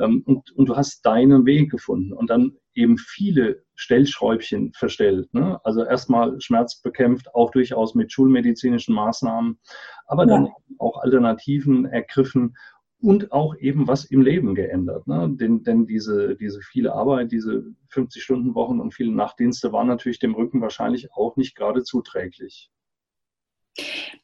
Ähm, 0.00 0.22
und, 0.26 0.50
und 0.52 0.68
du 0.68 0.76
hast 0.76 1.04
deinen 1.06 1.46
Weg 1.46 1.70
gefunden 1.70 2.12
und 2.12 2.30
dann 2.30 2.52
eben 2.74 2.98
viele 2.98 3.62
Stellschräubchen 3.76 4.72
verstellt. 4.72 5.32
Ne? 5.32 5.60
Also 5.64 5.84
erstmal 5.84 6.40
Schmerz 6.40 6.80
bekämpft, 6.80 7.34
auch 7.34 7.50
durchaus 7.50 7.94
mit 7.94 8.12
schulmedizinischen 8.12 8.94
Maßnahmen, 8.94 9.58
aber 10.06 10.26
dann 10.26 10.48
auch 10.78 11.00
Alternativen 11.02 11.84
ergriffen 11.84 12.56
und 13.04 13.32
auch 13.32 13.54
eben 13.58 13.86
was 13.86 14.06
im 14.06 14.22
Leben 14.22 14.54
geändert. 14.54 15.06
Ne? 15.06 15.28
Denn, 15.38 15.62
denn 15.62 15.86
diese, 15.86 16.36
diese 16.36 16.62
viele 16.62 16.94
Arbeit, 16.94 17.32
diese 17.32 17.74
50-Stunden-Wochen 17.92 18.80
und 18.80 18.94
viele 18.94 19.12
Nachtdienste 19.12 19.72
waren 19.72 19.88
natürlich 19.88 20.18
dem 20.18 20.34
Rücken 20.34 20.62
wahrscheinlich 20.62 21.12
auch 21.12 21.36
nicht 21.36 21.54
gerade 21.54 21.84
zuträglich. 21.84 22.70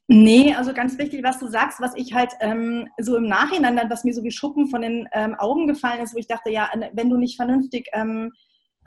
Nee, 0.08 0.54
also 0.54 0.72
ganz 0.72 0.96
wichtig, 0.96 1.22
was 1.22 1.38
du 1.38 1.48
sagst, 1.48 1.80
was 1.80 1.94
ich 1.94 2.14
halt 2.14 2.32
ähm, 2.40 2.88
so 2.98 3.16
im 3.16 3.28
Nachhinein 3.28 3.76
dann, 3.76 3.90
was 3.90 4.04
mir 4.04 4.14
so 4.14 4.24
wie 4.24 4.30
Schuppen 4.30 4.68
von 4.68 4.80
den 4.80 5.06
ähm, 5.12 5.34
Augen 5.34 5.66
gefallen 5.66 6.00
ist, 6.02 6.14
wo 6.14 6.18
ich 6.18 6.26
dachte, 6.26 6.50
ja, 6.50 6.70
wenn 6.94 7.10
du 7.10 7.18
nicht 7.18 7.36
vernünftig 7.36 7.88
ähm, 7.92 8.32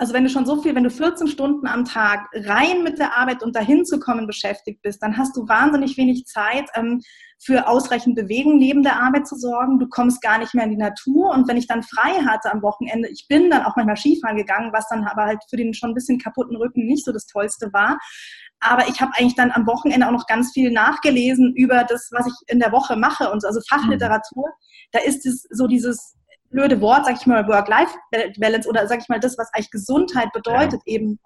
also 0.04 0.14
wenn 0.14 0.26
du 0.26 0.30
schon 0.30 0.46
so 0.46 0.62
viel, 0.62 0.76
wenn 0.76 0.84
du 0.84 0.90
14 0.90 1.28
Stunden 1.28 1.66
am 1.66 1.86
Tag 1.86 2.28
rein 2.34 2.84
mit 2.84 3.00
der 3.00 3.16
Arbeit 3.16 3.42
und 3.42 3.56
dahin 3.56 3.86
zu 3.86 4.02
kommen 4.02 4.28
beschäftigt 4.28 4.82
bist, 4.82 5.02
dann 5.02 5.16
hast 5.16 5.38
du 5.38 5.48
wahnsinnig 5.48 5.96
wenig 5.96 6.26
Zeit 6.26 6.66
ähm, 6.76 7.00
für 7.42 7.70
ausreichend 7.70 8.18
Bewegung 8.18 8.58
neben 8.58 8.84
der 8.84 9.02
Arbeit 9.02 9.26
zu 9.26 9.38
sorgen. 9.38 9.80
Du 9.80 9.88
kommst 9.88 10.22
gar 10.22 10.40
nicht 10.40 10.54
mehr 10.54 10.66
in 10.66 10.72
die 10.72 10.76
Natur. 10.76 11.30
Und 11.30 11.48
wenn 11.48 11.56
ich 11.56 11.68
dann 11.68 11.84
frei 11.84 12.22
hatte 12.28 12.52
am 12.52 12.62
Wochenende, 12.62 13.08
ich 13.08 13.28
bin 13.30 13.50
dann 13.50 13.64
auch 13.64 13.78
manchmal 13.78 13.96
Skifahren 13.96 14.36
gegangen, 14.36 14.74
was 14.74 14.90
dann 14.90 15.06
aber 15.06 15.24
halt 15.24 15.40
für 15.50 15.56
den 15.56 15.74
schon 15.74 15.92
ein 15.92 15.96
bisschen 15.96 16.20
kaputten 16.20 16.58
Rücken 16.58 16.86
nicht 16.86 17.06
so 17.06 17.14
das 17.14 17.26
Tollste 17.26 17.72
war. 17.72 17.98
Aber 18.60 18.90
ich 18.90 19.00
habe 19.00 19.14
eigentlich 19.16 19.36
dann 19.36 19.52
am 19.52 19.66
Wochenende 19.68 20.06
auch 20.06 20.12
noch 20.12 20.28
ganz 20.28 20.52
viel 20.52 20.70
nachgelesen 20.70 21.54
über 21.56 21.86
das, 21.86 22.10
was 22.12 22.28
ich 22.28 22.34
in 22.48 22.60
der 22.60 22.74
Woche 22.74 22.98
mache 22.98 23.32
und 23.32 23.42
so, 23.42 23.48
also 23.48 23.62
Fachliteratur. 23.70 24.50
Da 24.92 25.00
ist 25.00 25.26
es 25.26 25.48
so 25.50 25.68
dieses 25.68 26.18
blöde 26.54 26.80
Wort, 26.80 27.06
sag 27.06 27.18
ich 27.20 27.28
mal, 27.28 27.48
Work-Life-Balance 27.48 28.70
oder 28.70 28.88
sag 28.88 29.02
ich 29.02 29.10
mal 29.10 29.20
das, 29.20 29.38
was 29.38 29.54
eigentlich 29.54 29.72
Gesundheit 29.72 30.32
bedeutet, 30.32 30.82
ja. 30.86 30.94
eben 30.94 31.20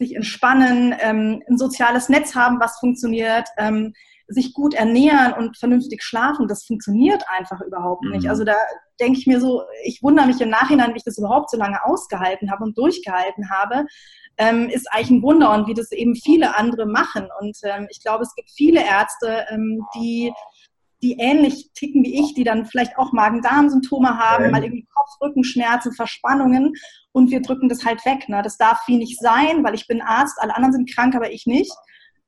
sich 0.00 0.16
entspannen, 0.16 0.94
ähm, 1.00 1.42
ein 1.48 1.58
soziales 1.58 2.08
Netz 2.08 2.34
haben, 2.34 2.58
was 2.58 2.80
funktioniert, 2.80 3.48
ähm, 3.58 3.92
sich 4.26 4.54
gut 4.54 4.74
ernähren 4.74 5.32
und 5.32 5.58
vernünftig 5.58 6.02
schlafen, 6.02 6.48
das 6.48 6.64
funktioniert 6.64 7.22
einfach 7.36 7.60
überhaupt 7.60 8.04
nicht. 8.04 8.24
Mhm. 8.24 8.30
Also 8.30 8.44
da 8.44 8.54
denke 9.00 9.18
ich 9.18 9.26
mir 9.26 9.40
so, 9.40 9.62
ich 9.84 10.02
wundere 10.02 10.26
mich 10.26 10.40
im 10.40 10.50
Nachhinein, 10.50 10.92
wie 10.92 10.98
ich 10.98 11.04
das 11.04 11.18
überhaupt 11.18 11.50
so 11.50 11.56
lange 11.56 11.84
ausgehalten 11.84 12.50
habe 12.50 12.64
und 12.64 12.78
durchgehalten 12.78 13.50
habe, 13.50 13.86
ähm, 14.38 14.68
ist 14.68 14.90
eigentlich 14.92 15.10
ein 15.10 15.22
Wunder 15.22 15.52
und 15.52 15.66
wie 15.66 15.74
das 15.74 15.90
eben 15.92 16.14
viele 16.14 16.56
andere 16.56 16.86
machen. 16.86 17.28
Und 17.40 17.58
ähm, 17.64 17.88
ich 17.90 18.00
glaube, 18.02 18.22
es 18.22 18.34
gibt 18.34 18.50
viele 18.50 18.84
Ärzte, 18.84 19.46
ähm, 19.50 19.84
die 19.96 20.32
die 21.02 21.16
ähnlich 21.18 21.70
ticken 21.74 22.04
wie 22.04 22.20
ich, 22.20 22.34
die 22.34 22.44
dann 22.44 22.66
vielleicht 22.66 22.98
auch 22.98 23.12
Magen-Darm-Symptome 23.12 24.18
haben, 24.18 24.44
ja. 24.44 24.50
mal 24.50 24.62
irgendwie 24.62 24.86
Kopf, 24.94 25.10
Rückenschmerzen, 25.22 25.92
Verspannungen 25.92 26.74
und 27.12 27.30
wir 27.30 27.40
drücken 27.40 27.68
das 27.68 27.84
halt 27.84 28.04
weg. 28.04 28.28
Ne? 28.28 28.42
Das 28.42 28.56
darf 28.56 28.80
wie 28.86 28.98
nicht 28.98 29.18
sein, 29.18 29.64
weil 29.64 29.74
ich 29.74 29.86
bin 29.86 30.02
Arzt, 30.02 30.38
alle 30.40 30.54
anderen 30.54 30.74
sind 30.74 30.94
krank, 30.94 31.14
aber 31.14 31.32
ich 31.32 31.46
nicht. 31.46 31.72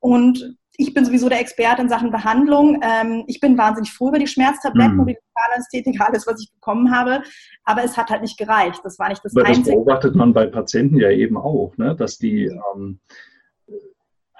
Und 0.00 0.57
ich 0.76 0.95
bin 0.95 1.05
sowieso 1.05 1.29
der 1.29 1.41
Experte 1.41 1.83
in 1.83 1.88
Sachen 1.88 2.11
Behandlung. 2.11 2.81
Ähm, 2.83 3.25
ich 3.26 3.41
bin 3.41 3.59
wahnsinnig 3.59 3.93
froh 3.93 4.09
über 4.09 4.19
die 4.19 4.26
Schmerztabletten 4.26 4.95
mhm. 4.95 5.00
und 5.00 5.07
die 5.09 5.17
Lokalanästhetik, 5.37 6.00
alles, 6.00 6.26
was 6.26 6.41
ich 6.43 6.50
bekommen 6.52 6.95
habe. 6.95 7.23
Aber 7.64 7.85
es 7.85 7.97
hat 7.97 8.11
halt 8.11 8.23
nicht 8.23 8.38
gereicht. 8.38 8.81
Das 8.83 8.99
war 8.99 9.09
nicht 9.09 9.25
das 9.25 9.37
aber 9.37 9.47
Einzige. 9.47 9.67
Das 9.67 9.75
beobachtet 9.75 10.17
man 10.17 10.33
bei 10.33 10.47
Patienten 10.47 10.99
ja 10.99 11.11
eben 11.11 11.37
auch, 11.37 11.76
ne? 11.76 11.95
dass 11.95 12.19
die 12.19 12.47
ähm, 12.47 13.00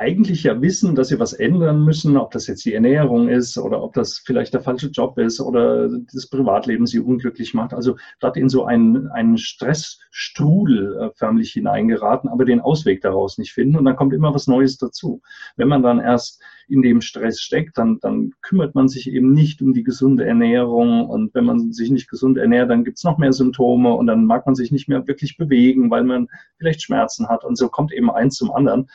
eigentlich 0.03 0.43
ja 0.43 0.61
wissen, 0.61 0.97
dass 0.97 1.09
sie 1.09 1.21
was 1.21 1.33
ändern 1.33 1.85
müssen, 1.85 2.17
ob 2.17 2.33
das 2.33 2.49
jetzt 2.49 2.65
die 2.65 2.75
Ernährung 2.75 3.29
ist 3.29 3.57
oder 3.57 3.81
ob 3.85 3.95
das 3.95 4.19
vielleicht 4.19 4.53
der 4.53 4.61
falsche 4.61 4.89
Job 4.89 5.17
ist 5.17 5.41
oder 5.41 5.89
das 6.13 6.27
Privatleben 6.27 6.89
sie 6.89 6.99
unglücklich 6.99 7.55
macht. 7.55 7.73
Also 7.73 7.97
dort 8.19 8.37
in 8.37 8.49
so 8.49 8.65
einen, 8.65 9.07
einen 9.13 9.39
Stressstrudel 9.39 10.97
äh, 10.97 11.11
förmlich 11.15 11.53
hineingeraten, 11.53 12.29
aber 12.29 12.45
den 12.45 12.61
Ausweg 12.61 13.01
daraus 13.01 13.39
nicht 13.39 13.53
finden 13.53 13.77
und 13.77 13.85
dann 13.85 13.95
kommt 13.95 14.13
immer 14.13 14.35
was 14.35 14.49
Neues 14.49 14.77
dazu. 14.77 15.23
Wenn 15.57 15.69
man 15.69 15.85
dann 15.85 16.01
erst 16.01 16.43
in 16.67 16.83
dem 16.83 17.01
Stress 17.01 17.41
steckt, 17.41 17.79
dann, 17.79 18.01
dann 18.01 18.33
kümmert 18.43 18.75
man 18.75 18.89
sich 18.89 19.09
eben 19.09 19.33
nicht 19.33 19.63
um 19.63 19.73
die 19.73 19.85
gesunde 19.85 20.25
Ernährung 20.25 21.09
und 21.09 21.33
wenn 21.33 21.45
man 21.45 21.71
sich 21.71 21.91
nicht 21.91 22.11
gesund 22.11 22.39
ernährt, 22.39 22.71
dann 22.71 22.83
gibt 22.83 22.99
es 22.99 23.05
noch 23.05 23.19
mehr 23.19 23.33
Symptome 23.33 23.95
und 23.95 24.09
dann 24.09 24.27
mag 24.27 24.47
man 24.47 24.57
sich 24.57 24.73
nicht 24.73 24.89
mehr 24.89 25.07
wirklich 25.07 25.37
bewegen, 25.37 25.93
weil 25.93 26.03
man 26.03 26.27
vielleicht 26.59 26.83
Schmerzen 26.83 27.29
hat 27.29 27.45
und 27.45 27.57
so 27.57 27.69
kommt 27.69 27.93
eben 27.93 28.11
eins 28.11 28.35
zum 28.35 28.51
anderen. 28.51 28.89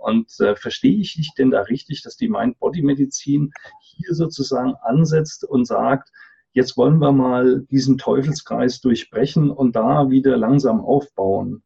Und 0.00 0.28
äh, 0.40 0.56
verstehe 0.56 0.98
ich 0.98 1.14
dich 1.14 1.32
denn 1.34 1.50
da 1.50 1.62
richtig, 1.62 2.02
dass 2.02 2.16
die 2.16 2.28
Mind-Body-Medizin 2.28 3.52
hier 3.80 4.14
sozusagen 4.14 4.74
ansetzt 4.82 5.44
und 5.44 5.66
sagt, 5.66 6.10
jetzt 6.52 6.76
wollen 6.76 6.98
wir 6.98 7.12
mal 7.12 7.60
diesen 7.70 7.98
Teufelskreis 7.98 8.80
durchbrechen 8.80 9.50
und 9.50 9.76
da 9.76 10.10
wieder 10.10 10.36
langsam 10.36 10.80
aufbauen? 10.80 11.62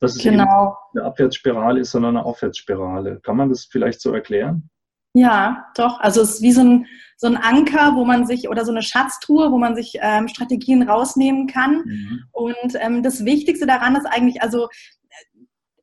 Dass 0.00 0.16
es 0.16 0.22
genau. 0.22 0.76
eine 0.94 1.04
Abwärtsspirale 1.04 1.80
ist, 1.80 1.90
sondern 1.90 2.16
eine 2.16 2.26
Aufwärtsspirale. 2.26 3.20
Kann 3.20 3.36
man 3.36 3.48
das 3.48 3.64
vielleicht 3.64 4.00
so 4.00 4.12
erklären? 4.12 4.68
Ja, 5.14 5.66
doch. 5.74 5.98
Also 6.00 6.20
es 6.20 6.34
ist 6.34 6.42
wie 6.42 6.52
so 6.52 6.60
ein, 6.60 6.86
so 7.16 7.26
ein 7.26 7.38
Anker, 7.38 7.94
wo 7.94 8.04
man 8.04 8.26
sich, 8.26 8.50
oder 8.50 8.66
so 8.66 8.72
eine 8.72 8.82
Schatztruhe, 8.82 9.50
wo 9.50 9.56
man 9.56 9.74
sich 9.74 9.96
ähm, 10.02 10.28
Strategien 10.28 10.82
rausnehmen 10.82 11.46
kann. 11.46 11.84
Mhm. 11.86 12.24
Und 12.32 12.74
ähm, 12.78 13.02
das 13.02 13.24
Wichtigste 13.24 13.66
daran 13.66 13.96
ist 13.96 14.04
eigentlich, 14.04 14.42
also 14.42 14.68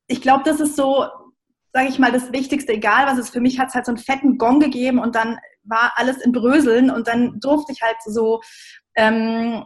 ich 0.05 0.21
glaube, 0.21 0.43
das 0.45 0.59
ist 0.59 0.75
so 0.75 1.07
sage 1.73 1.89
ich 1.89 1.99
mal, 1.99 2.11
das 2.11 2.31
Wichtigste, 2.31 2.73
egal 2.73 3.07
was 3.07 3.17
es 3.17 3.29
für 3.29 3.41
mich 3.41 3.59
hat, 3.59 3.69
es 3.69 3.75
halt 3.75 3.85
so 3.85 3.91
einen 3.91 3.97
fetten 3.97 4.37
Gong 4.37 4.59
gegeben 4.59 4.99
und 4.99 5.15
dann 5.15 5.39
war 5.63 5.93
alles 5.95 6.17
in 6.17 6.31
Bröseln 6.31 6.91
und 6.91 7.07
dann 7.07 7.39
durfte 7.39 7.71
ich 7.73 7.81
halt 7.81 7.97
so 8.05 8.41
ähm, 8.95 9.65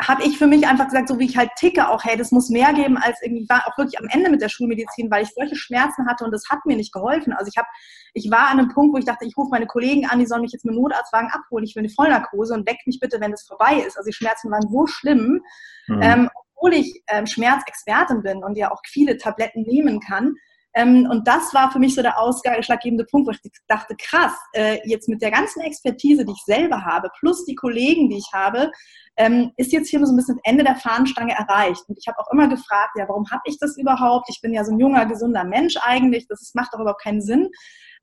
habe 0.00 0.24
ich 0.24 0.38
für 0.38 0.48
mich 0.48 0.66
einfach 0.66 0.86
gesagt, 0.86 1.08
so 1.08 1.18
wie 1.20 1.26
ich 1.26 1.36
halt 1.36 1.50
ticke, 1.56 1.88
auch, 1.88 2.02
hey, 2.04 2.16
das 2.16 2.32
muss 2.32 2.50
mehr 2.50 2.72
geben 2.72 2.96
als 2.98 3.22
irgendwie, 3.22 3.44
ich 3.44 3.48
war 3.48 3.64
auch 3.66 3.78
wirklich 3.78 3.98
am 4.00 4.08
Ende 4.10 4.28
mit 4.28 4.42
der 4.42 4.48
Schulmedizin, 4.48 5.10
weil 5.10 5.22
ich 5.22 5.30
solche 5.30 5.54
Schmerzen 5.54 6.08
hatte 6.08 6.24
und 6.24 6.32
das 6.32 6.48
hat 6.50 6.66
mir 6.66 6.76
nicht 6.76 6.92
geholfen. 6.92 7.32
Also 7.32 7.48
ich 7.48 7.56
habe, 7.56 7.68
ich 8.12 8.28
war 8.30 8.48
an 8.48 8.58
einem 8.58 8.70
Punkt, 8.70 8.92
wo 8.92 8.98
ich 8.98 9.04
dachte, 9.04 9.24
ich 9.24 9.36
rufe 9.36 9.50
meine 9.50 9.66
Kollegen 9.66 10.06
an, 10.06 10.18
die 10.18 10.26
sollen 10.26 10.42
mich 10.42 10.52
jetzt 10.52 10.64
mit 10.64 10.74
dem 10.74 10.82
Notarztwagen 10.82 11.30
abholen, 11.30 11.64
ich 11.64 11.76
will 11.76 11.82
eine 11.82 11.90
Vollnarkose 11.90 12.54
und 12.54 12.68
weckt 12.68 12.86
mich 12.86 12.98
bitte, 12.98 13.20
wenn 13.20 13.32
es 13.32 13.46
vorbei 13.46 13.84
ist. 13.86 13.96
Also 13.96 14.08
die 14.08 14.14
Schmerzen 14.14 14.50
waren 14.50 14.68
so 14.68 14.86
schlimm, 14.86 15.42
mhm. 15.86 16.02
ähm, 16.02 16.30
obwohl 16.56 16.74
ich 16.74 17.04
ähm, 17.06 17.26
Schmerzexpertin 17.26 18.22
bin 18.22 18.42
und 18.42 18.56
ja 18.56 18.72
auch 18.72 18.80
viele 18.84 19.16
Tabletten 19.16 19.62
nehmen 19.62 20.00
kann, 20.00 20.34
ähm, 20.74 21.06
und 21.08 21.26
das 21.28 21.54
war 21.54 21.70
für 21.70 21.78
mich 21.78 21.94
so 21.94 22.02
der 22.02 22.18
ausschlaggebende 22.18 23.04
Punkt, 23.04 23.28
wo 23.28 23.30
ich 23.30 23.40
dachte, 23.68 23.94
krass, 23.96 24.32
äh, 24.52 24.78
jetzt 24.84 25.08
mit 25.08 25.22
der 25.22 25.30
ganzen 25.30 25.60
Expertise, 25.60 26.24
die 26.24 26.32
ich 26.32 26.44
selber 26.44 26.84
habe, 26.84 27.10
plus 27.20 27.44
die 27.44 27.54
Kollegen, 27.54 28.08
die 28.08 28.18
ich 28.18 28.30
habe, 28.32 28.70
ähm, 29.16 29.52
ist 29.56 29.72
jetzt 29.72 29.88
hier 29.88 30.04
so 30.04 30.12
ein 30.12 30.16
bisschen 30.16 30.36
das 30.36 30.50
Ende 30.50 30.64
der 30.64 30.76
Fahnenstange 30.76 31.32
erreicht. 31.32 31.82
Und 31.88 31.96
ich 31.98 32.08
habe 32.08 32.18
auch 32.18 32.30
immer 32.32 32.48
gefragt, 32.48 32.92
ja, 32.98 33.08
warum 33.08 33.30
habe 33.30 33.42
ich 33.44 33.58
das 33.58 33.76
überhaupt? 33.76 34.28
Ich 34.28 34.40
bin 34.40 34.52
ja 34.52 34.64
so 34.64 34.72
ein 34.72 34.80
junger, 34.80 35.06
gesunder 35.06 35.44
Mensch 35.44 35.76
eigentlich, 35.80 36.26
das 36.26 36.50
macht 36.54 36.74
doch 36.74 36.80
überhaupt 36.80 37.02
keinen 37.02 37.22
Sinn. 37.22 37.48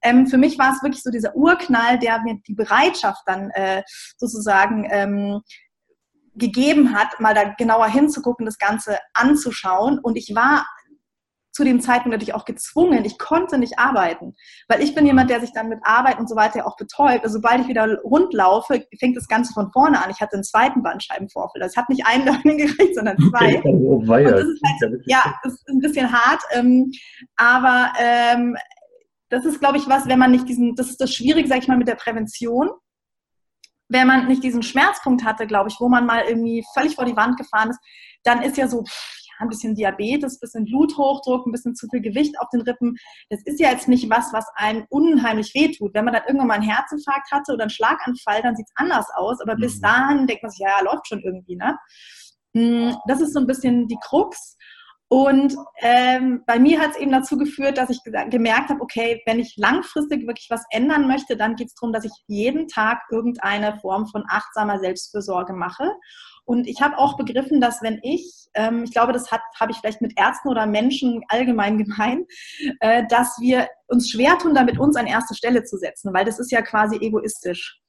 Ähm, 0.01 0.27
für 0.27 0.37
mich 0.37 0.57
war 0.57 0.71
es 0.71 0.81
wirklich 0.81 1.03
so 1.03 1.11
dieser 1.11 1.35
Urknall, 1.35 1.99
der 1.99 2.21
mir 2.21 2.39
die 2.47 2.55
Bereitschaft 2.55 3.21
dann 3.25 3.49
äh, 3.51 3.83
sozusagen 4.17 4.87
ähm, 4.89 5.41
gegeben 6.35 6.95
hat, 6.95 7.19
mal 7.19 7.35
da 7.35 7.53
genauer 7.57 7.87
hinzugucken, 7.87 8.45
das 8.45 8.57
Ganze 8.57 8.97
anzuschauen. 9.13 9.99
Und 9.99 10.15
ich 10.15 10.33
war 10.33 10.65
zu 11.51 11.63
dem 11.63 11.81
Zeitpunkt 11.81 12.12
natürlich 12.12 12.34
auch 12.34 12.46
gezwungen. 12.46 13.03
Ich 13.05 13.17
konnte 13.17 13.58
nicht 13.58 13.77
arbeiten, 13.77 14.36
weil 14.67 14.81
ich 14.81 14.96
bin 14.96 15.05
jemand, 15.05 15.29
der 15.29 15.41
sich 15.41 15.51
dann 15.53 15.70
mit 15.70 15.79
Arbeit 15.84 16.17
und 16.17 16.29
so 16.29 16.36
weiter 16.36 16.65
auch 16.65 16.77
betäubt. 16.77 17.24
Also 17.24 17.36
sobald 17.36 17.62
ich 17.62 17.67
wieder 17.67 18.00
rund 18.03 18.34
laufe, 18.34 18.86
fängt 19.00 19.17
das 19.17 19.27
Ganze 19.27 19.53
von 19.53 19.72
vorne 19.72 20.01
an. 20.03 20.12
Ich 20.12 20.22
hatte 20.22 20.36
einen 20.36 20.43
zweiten 20.43 20.81
Bandscheibenvorfall. 20.81 21.60
Das 21.60 21.75
hat 21.75 21.89
nicht 21.89 22.05
einen 22.05 22.25
Learning 22.25 22.58
gekriegt, 22.58 22.96
sondern 22.96 23.17
zwei. 23.17 23.58
Okay. 23.58 23.74
Oh, 23.74 24.08
weia. 24.08 24.31
Das 24.31 24.46
ist 24.46 24.62
halt, 24.81 25.01
ja, 25.05 25.36
das 25.43 25.53
ist 25.53 25.67
ein 25.67 25.79
bisschen 25.79 26.12
hart, 26.12 26.41
ähm, 26.53 26.91
aber 27.36 27.91
ähm, 28.00 28.55
das 29.29 29.46
ist, 29.46 29.60
glaube 29.60 29.77
ich, 29.77 29.88
was, 29.88 30.08
wenn 30.08 30.20
man 30.20 30.31
nicht 30.31 30.48
diesen, 30.48 30.75
das 30.75 30.89
ist 30.89 31.01
das 31.01 31.13
Schwierige, 31.13 31.48
sage 31.48 31.62
ich 31.62 31.67
mal, 31.67 31.77
mit 31.77 31.88
der 31.88 31.96
Prävention. 31.96 32.70
Wenn 33.88 34.08
man 34.08 34.27
nicht 34.27 34.43
diesen 34.43 34.63
Schmerzpunkt 34.63 35.25
hatte, 35.25 35.48
glaube 35.48 35.70
ich, 35.70 35.77
wo 35.79 35.89
man 35.89 36.05
mal 36.05 36.24
irgendwie 36.25 36.63
völlig 36.74 36.96
vor 36.96 37.05
die 37.05 37.15
Wand 37.15 37.38
gefahren 37.38 37.72
ist, 37.72 37.79
dann 38.24 38.41
ist 38.41 38.58
ja 38.58 38.67
so, 38.67 38.84
pff, 38.84 39.20
ein 39.41 39.50
bisschen 39.50 39.75
Diabetes, 39.75 40.36
ein 40.36 40.39
bisschen 40.41 40.65
Bluthochdruck, 40.65 41.45
ein 41.45 41.51
bisschen 41.51 41.75
zu 41.75 41.88
viel 41.89 42.01
Gewicht 42.01 42.39
auf 42.39 42.50
den 42.50 42.62
Rippen. 42.62 42.95
Das 43.29 43.41
ist 43.45 43.60
ja 43.60 43.71
jetzt 43.71 43.88
nicht 43.88 44.10
was, 44.10 44.31
was 44.33 44.45
einem 44.55 44.86
unheimlich 44.89 45.53
wehtut. 45.53 45.93
Wenn 45.93 46.05
man 46.05 46.13
dann 46.13 46.24
irgendwann 46.25 46.48
mal 46.48 46.53
einen 46.55 46.69
Herzinfarkt 46.69 47.31
hatte 47.31 47.53
oder 47.53 47.63
einen 47.63 47.69
Schlaganfall, 47.69 48.41
dann 48.41 48.55
sieht 48.55 48.67
es 48.67 48.74
anders 48.75 49.07
aus. 49.15 49.39
Aber 49.41 49.55
bis 49.55 49.77
mhm. 49.77 49.81
dahin 49.81 50.27
denkt 50.27 50.43
man 50.43 50.51
sich, 50.51 50.60
ja, 50.60 50.69
ja, 50.69 50.83
läuft 50.83 51.07
schon 51.07 51.21
irgendwie. 51.21 51.55
Ne? 51.55 51.77
Hm, 52.55 52.95
das 53.07 53.21
ist 53.21 53.33
so 53.33 53.39
ein 53.39 53.48
bisschen 53.48 53.88
die 53.88 53.98
Krux. 54.03 54.57
Und 55.13 55.53
ähm, 55.81 56.41
bei 56.48 56.57
mir 56.57 56.79
hat 56.79 56.91
es 56.91 56.98
eben 56.98 57.12
dazu 57.12 57.38
geführt, 57.38 57.77
dass 57.77 57.89
ich 57.89 58.00
gemerkt 58.29 58.69
habe, 58.69 58.79
okay, 58.79 59.21
wenn 59.25 59.41
ich 59.41 59.55
langfristig 59.57 60.25
wirklich 60.25 60.48
was 60.50 60.63
ändern 60.69 61.05
möchte, 61.05 61.36
dann 61.36 61.57
geht 61.57 61.67
es 61.67 61.75
darum, 61.75 61.91
dass 61.91 62.05
ich 62.05 62.13
jeden 62.27 62.69
Tag 62.69 63.01
irgendeine 63.12 63.77
Form 63.81 64.07
von 64.07 64.24
achtsamer 64.29 64.79
Selbstfürsorge 64.79 65.51
mache. 65.51 65.91
Und 66.51 66.67
ich 66.67 66.81
habe 66.81 66.98
auch 66.98 67.15
begriffen, 67.15 67.62
dass 67.62 67.81
wenn 67.81 68.01
ich, 68.03 68.50
ähm, 68.55 68.84
ich 68.84 68.91
glaube, 68.91 69.13
das 69.13 69.31
habe 69.31 69.72
ich 69.72 69.77
vielleicht 69.77 70.01
mit 70.01 70.20
Ärzten 70.20 70.50
oder 70.50 70.65
Menschen 70.65 71.24
allgemein 71.29 71.77
gemein, 71.86 72.25
äh, 72.81 73.08
dass 73.08 73.39
wir 73.39 73.70
uns 73.88 74.10
schwer 74.10 74.38
tun, 74.38 74.53
damit 74.53 74.77
uns 74.77 74.98
an 74.98 75.08
erste 75.08 75.34
Stelle 75.34 75.63
zu 75.63 75.77
setzen, 75.77 76.13
weil 76.13 76.25
das 76.25 76.39
ist 76.39 76.51
ja 76.51 76.62
quasi 76.62 76.98
egoistisch. 76.98 77.80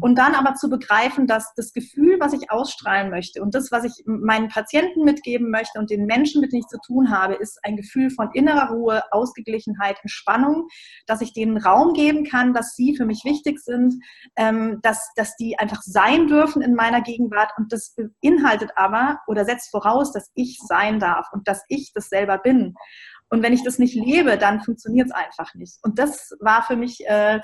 Und 0.00 0.16
dann 0.16 0.34
aber 0.34 0.54
zu 0.54 0.68
begreifen, 0.68 1.26
dass 1.26 1.52
das 1.56 1.72
Gefühl, 1.72 2.18
was 2.20 2.32
ich 2.32 2.50
ausstrahlen 2.50 3.10
möchte 3.10 3.42
und 3.42 3.54
das, 3.54 3.72
was 3.72 3.84
ich 3.84 4.04
meinen 4.06 4.48
Patienten 4.48 5.04
mitgeben 5.04 5.50
möchte 5.50 5.78
und 5.78 5.90
den 5.90 6.06
Menschen, 6.06 6.40
mit 6.40 6.52
denen 6.52 6.62
ich 6.62 6.68
zu 6.68 6.78
tun 6.86 7.10
habe, 7.10 7.34
ist 7.34 7.58
ein 7.64 7.76
Gefühl 7.76 8.10
von 8.10 8.30
innerer 8.32 8.70
Ruhe, 8.70 9.02
Ausgeglichenheit, 9.10 9.98
Entspannung, 10.02 10.68
dass 11.06 11.20
ich 11.20 11.32
denen 11.32 11.56
Raum 11.56 11.94
geben 11.94 12.24
kann, 12.24 12.54
dass 12.54 12.76
sie 12.76 12.96
für 12.96 13.06
mich 13.06 13.24
wichtig 13.24 13.60
sind, 13.60 13.94
ähm, 14.36 14.78
dass, 14.82 15.10
dass 15.16 15.36
die 15.36 15.58
einfach 15.58 15.82
sein 15.82 16.26
dürfen 16.28 16.62
in 16.62 16.74
meiner 16.74 17.02
Gegenwart. 17.02 17.52
Und 17.56 17.72
das 17.72 17.94
beinhaltet 18.22 18.70
aber 18.76 19.20
oder 19.26 19.44
setzt 19.44 19.70
voraus, 19.70 20.12
dass 20.12 20.30
ich 20.34 20.58
sein 20.66 21.00
darf 21.00 21.26
und 21.32 21.48
dass 21.48 21.64
ich 21.68 21.92
das 21.94 22.08
selber 22.08 22.38
bin. 22.38 22.74
Und 23.30 23.42
wenn 23.42 23.52
ich 23.52 23.62
das 23.62 23.78
nicht 23.78 23.94
lebe, 23.94 24.38
dann 24.38 24.62
funktioniert 24.62 25.08
es 25.08 25.12
einfach 25.12 25.54
nicht. 25.54 25.78
Und 25.82 25.98
das 25.98 26.30
war 26.40 26.62
für 26.62 26.76
mich 26.76 27.06
äh, 27.06 27.40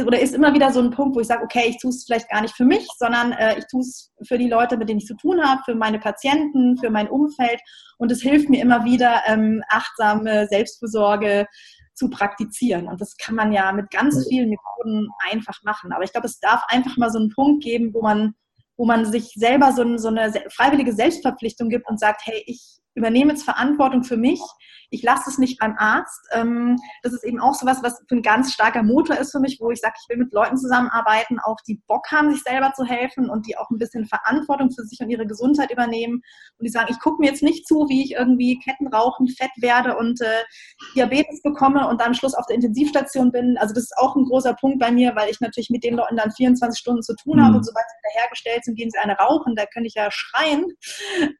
oder 0.00 0.18
ist 0.18 0.34
immer 0.34 0.54
wieder 0.54 0.72
so 0.72 0.80
ein 0.80 0.90
Punkt, 0.90 1.14
wo 1.14 1.20
ich 1.20 1.26
sage, 1.26 1.44
okay, 1.44 1.64
ich 1.68 1.78
tue 1.78 1.90
es 1.90 2.04
vielleicht 2.04 2.30
gar 2.30 2.40
nicht 2.40 2.56
für 2.56 2.64
mich, 2.64 2.86
sondern 2.98 3.32
äh, 3.32 3.58
ich 3.58 3.66
tue 3.66 3.82
es 3.82 4.10
für 4.26 4.38
die 4.38 4.48
Leute, 4.48 4.76
mit 4.76 4.88
denen 4.88 5.00
ich 5.00 5.06
zu 5.06 5.16
tun 5.16 5.42
habe, 5.42 5.60
für 5.64 5.74
meine 5.74 5.98
Patienten, 5.98 6.78
für 6.78 6.90
mein 6.90 7.08
Umfeld. 7.08 7.60
Und 7.98 8.10
es 8.10 8.22
hilft 8.22 8.48
mir 8.48 8.62
immer 8.62 8.84
wieder, 8.84 9.22
ähm, 9.26 9.62
achtsame 9.68 10.46
Selbstfürsorge 10.48 11.46
zu 11.94 12.08
praktizieren. 12.08 12.88
Und 12.88 13.00
das 13.00 13.16
kann 13.16 13.34
man 13.34 13.52
ja 13.52 13.70
mit 13.72 13.90
ganz 13.90 14.26
vielen 14.28 14.48
Methoden 14.48 15.08
einfach 15.30 15.62
machen. 15.62 15.92
Aber 15.92 16.04
ich 16.04 16.12
glaube, 16.12 16.26
es 16.26 16.40
darf 16.40 16.62
einfach 16.68 16.96
mal 16.96 17.10
so 17.10 17.18
einen 17.18 17.30
Punkt 17.30 17.62
geben, 17.62 17.92
wo 17.92 18.00
man, 18.00 18.34
wo 18.78 18.86
man 18.86 19.04
sich 19.04 19.32
selber 19.34 19.72
so, 19.72 19.98
so 19.98 20.08
eine 20.08 20.32
freiwillige 20.48 20.94
Selbstverpflichtung 20.94 21.68
gibt 21.68 21.88
und 21.88 22.00
sagt, 22.00 22.22
hey, 22.24 22.42
ich 22.46 22.78
übernehme 22.94 23.32
jetzt 23.32 23.44
Verantwortung 23.44 24.04
für 24.04 24.16
mich. 24.16 24.40
Ich 24.92 25.02
lasse 25.02 25.28
es 25.28 25.38
nicht 25.38 25.58
beim 25.58 25.74
Arzt. 25.78 26.28
Ähm, 26.32 26.76
das 27.02 27.12
ist 27.12 27.24
eben 27.24 27.40
auch 27.40 27.54
so 27.54 27.66
was, 27.66 27.82
was 27.82 28.02
für 28.08 28.14
ein 28.14 28.22
ganz 28.22 28.52
starker 28.52 28.82
Motor 28.82 29.16
ist 29.16 29.32
für 29.32 29.40
mich, 29.40 29.58
wo 29.60 29.70
ich 29.70 29.80
sage, 29.80 29.94
ich 30.00 30.08
will 30.08 30.22
mit 30.22 30.32
Leuten 30.32 30.56
zusammenarbeiten, 30.56 31.38
auch 31.40 31.56
die 31.66 31.80
Bock 31.86 32.10
haben, 32.10 32.32
sich 32.32 32.42
selber 32.42 32.72
zu 32.74 32.84
helfen 32.84 33.28
und 33.28 33.46
die 33.46 33.56
auch 33.56 33.70
ein 33.70 33.78
bisschen 33.78 34.06
Verantwortung 34.06 34.70
für 34.70 34.84
sich 34.84 35.00
und 35.00 35.10
ihre 35.10 35.26
Gesundheit 35.26 35.72
übernehmen. 35.72 36.22
Und 36.58 36.64
die 36.64 36.70
sagen, 36.70 36.88
ich 36.90 37.00
gucke 37.00 37.20
mir 37.20 37.30
jetzt 37.30 37.42
nicht 37.42 37.66
zu, 37.66 37.86
wie 37.88 38.04
ich 38.04 38.12
irgendwie 38.12 38.58
Ketten 38.58 38.86
rauchen, 38.88 39.28
fett 39.28 39.50
werde 39.58 39.96
und 39.96 40.20
äh, 40.20 40.42
Diabetes 40.94 41.42
bekomme 41.42 41.88
und 41.88 42.00
dann 42.00 42.08
am 42.08 42.14
Schluss 42.14 42.34
auf 42.34 42.46
der 42.46 42.56
Intensivstation 42.56 43.32
bin. 43.32 43.56
Also 43.58 43.74
das 43.74 43.84
ist 43.84 43.96
auch 43.96 44.14
ein 44.16 44.24
großer 44.24 44.54
Punkt 44.54 44.78
bei 44.78 44.90
mir, 44.90 45.16
weil 45.16 45.30
ich 45.30 45.40
natürlich 45.40 45.70
mit 45.70 45.84
den 45.84 45.94
Leuten 45.94 46.16
dann 46.16 46.30
24 46.30 46.78
Stunden 46.78 47.02
zu 47.02 47.14
tun 47.16 47.38
mhm. 47.38 47.44
habe 47.44 47.56
und 47.56 47.64
sobald 47.64 47.84
sie 47.88 48.08
wiederhergestellt 48.08 48.64
sind, 48.64 48.76
gehen 48.76 48.90
sie 48.90 48.98
eine 48.98 49.14
rauchen, 49.14 49.54
da 49.56 49.64
könnte 49.66 49.86
ich 49.86 49.94
ja 49.94 50.08
schreien. 50.10 50.66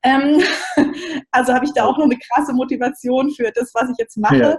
Ähm, 0.02 0.42
Also 1.30 1.54
habe 1.54 1.64
ich 1.64 1.72
da 1.72 1.84
auch 1.84 1.96
noch 1.96 2.04
eine 2.04 2.18
krasse 2.18 2.52
Motivation 2.52 3.30
für 3.30 3.41
das, 3.50 3.72
was 3.74 3.90
ich 3.90 3.96
jetzt 3.98 4.16
mache. 4.16 4.36
Ja. 4.36 4.58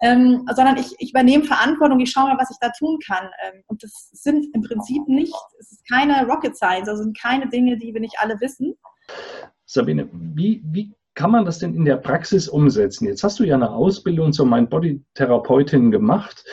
Ähm, 0.00 0.46
sondern 0.54 0.76
ich, 0.76 0.94
ich 0.98 1.10
übernehme 1.10 1.44
Verantwortung, 1.44 1.98
ich 1.98 2.10
schaue 2.12 2.28
mal, 2.28 2.38
was 2.38 2.50
ich 2.50 2.58
da 2.60 2.70
tun 2.78 2.98
kann. 3.04 3.28
Ähm, 3.44 3.62
und 3.66 3.82
das 3.82 4.10
sind 4.12 4.46
im 4.54 4.62
Prinzip 4.62 5.08
nicht, 5.08 5.34
es 5.58 5.72
ist 5.72 5.88
keine 5.90 6.24
Rocket 6.26 6.56
Science, 6.56 6.88
also 6.88 7.02
sind 7.02 7.18
keine 7.18 7.48
Dinge, 7.48 7.76
die 7.78 7.92
wir 7.92 8.00
nicht 8.00 8.16
alle 8.18 8.40
wissen. 8.40 8.74
Sabine, 9.64 10.08
wie, 10.12 10.62
wie 10.64 10.94
kann 11.18 11.32
man 11.32 11.44
das 11.44 11.58
denn 11.58 11.74
in 11.74 11.84
der 11.84 11.96
Praxis 11.96 12.48
umsetzen? 12.48 13.08
Jetzt 13.08 13.24
hast 13.24 13.40
du 13.40 13.44
ja 13.44 13.56
eine 13.56 13.70
Ausbildung 13.72 14.32
zur 14.32 14.46
Mind-Body-Therapeutin 14.46 15.90
gemacht. 15.90 16.44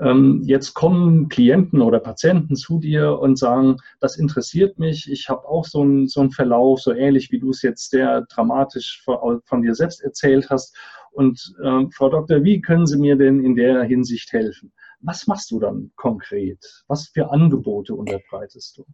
Ähm, 0.00 0.42
jetzt 0.44 0.74
kommen 0.74 1.28
Klienten 1.28 1.80
oder 1.80 2.00
Patienten 2.00 2.56
zu 2.56 2.80
dir 2.80 3.18
und 3.20 3.38
sagen, 3.38 3.76
das 4.00 4.16
interessiert 4.16 4.78
mich, 4.78 5.10
ich 5.10 5.28
habe 5.28 5.46
auch 5.46 5.64
so 5.64 5.82
einen 5.82 6.08
so 6.08 6.28
Verlauf, 6.30 6.80
so 6.80 6.92
ähnlich 6.92 7.30
wie 7.30 7.38
du 7.38 7.50
es 7.50 7.62
jetzt 7.62 7.90
sehr 7.90 8.22
dramatisch 8.22 9.02
von, 9.04 9.40
von 9.44 9.62
dir 9.62 9.76
selbst 9.76 10.02
erzählt 10.02 10.50
hast. 10.50 10.76
Und 11.18 11.52
äh, 11.64 11.84
Frau 11.90 12.10
Doktor, 12.10 12.44
wie 12.44 12.60
können 12.60 12.86
Sie 12.86 12.96
mir 12.96 13.16
denn 13.16 13.44
in 13.44 13.56
der 13.56 13.82
Hinsicht 13.82 14.32
helfen? 14.32 14.72
Was 15.00 15.26
machst 15.26 15.50
du 15.50 15.58
dann 15.58 15.90
konkret? 15.96 16.64
Was 16.86 17.08
für 17.08 17.32
Angebote 17.32 17.92
unterbreitest 17.92 18.78
du? 18.78 18.84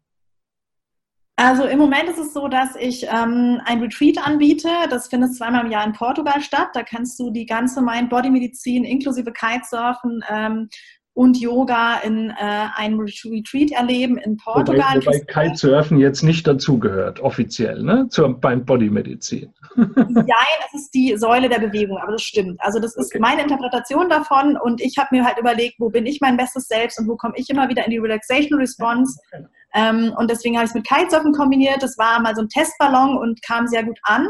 Also 1.36 1.64
im 1.64 1.78
Moment 1.78 2.08
ist 2.08 2.18
es 2.18 2.32
so, 2.32 2.48
dass 2.48 2.76
ich 2.76 3.04
ähm, 3.04 3.60
ein 3.66 3.78
Retreat 3.82 4.16
anbiete. 4.26 4.70
Das 4.88 5.08
findet 5.08 5.34
zweimal 5.34 5.66
im 5.66 5.70
Jahr 5.70 5.84
in 5.84 5.92
Portugal 5.92 6.40
statt. 6.40 6.68
Da 6.72 6.82
kannst 6.82 7.20
du 7.20 7.30
die 7.30 7.44
ganze 7.44 7.82
Mind-Body-Medizin 7.82 8.84
inklusive 8.84 9.30
Kitesurfen 9.30 10.24
ähm, 10.30 10.70
und 11.14 11.38
Yoga 11.38 11.98
in 11.98 12.30
äh, 12.30 12.66
einem 12.74 12.98
Retreat 12.98 13.70
erleben 13.70 14.18
in 14.18 14.36
Portugal. 14.36 14.96
Wobei, 14.96 15.06
wobei 15.06 15.20
Kitesurfen 15.20 15.98
jetzt 15.98 16.22
nicht 16.22 16.44
dazugehört, 16.46 17.20
offiziell, 17.20 17.82
ne? 17.82 18.08
Zur 18.10 18.28
Mind-Body-Medizin. 18.42 19.52
Nein, 19.76 20.26
es 20.66 20.82
ist 20.82 20.94
die 20.94 21.16
Säule 21.16 21.48
der 21.48 21.60
Bewegung, 21.60 21.98
aber 21.98 22.12
das 22.12 22.22
stimmt. 22.22 22.60
Also 22.60 22.80
das 22.80 22.96
ist 22.96 23.12
okay. 23.12 23.20
meine 23.20 23.42
Interpretation 23.42 24.08
davon 24.08 24.56
und 24.56 24.80
ich 24.80 24.98
habe 24.98 25.08
mir 25.12 25.24
halt 25.24 25.38
überlegt, 25.38 25.76
wo 25.78 25.88
bin 25.88 26.04
ich 26.04 26.20
mein 26.20 26.36
bestes 26.36 26.66
Selbst 26.66 26.98
und 26.98 27.06
wo 27.06 27.16
komme 27.16 27.34
ich 27.36 27.48
immer 27.48 27.68
wieder 27.68 27.84
in 27.84 27.92
die 27.92 27.98
Relaxation 27.98 28.58
Response. 28.58 29.16
Okay. 29.32 29.44
Ähm, 29.74 30.12
und 30.18 30.30
deswegen 30.30 30.56
habe 30.56 30.64
ich 30.64 30.70
es 30.70 30.74
mit 30.74 30.86
Kitesurfen 30.86 31.32
kombiniert. 31.32 31.80
Das 31.80 31.96
war 31.96 32.20
mal 32.20 32.34
so 32.34 32.42
ein 32.42 32.48
Testballon 32.48 33.16
und 33.18 33.40
kam 33.42 33.68
sehr 33.68 33.84
gut 33.84 33.98
an. 34.02 34.26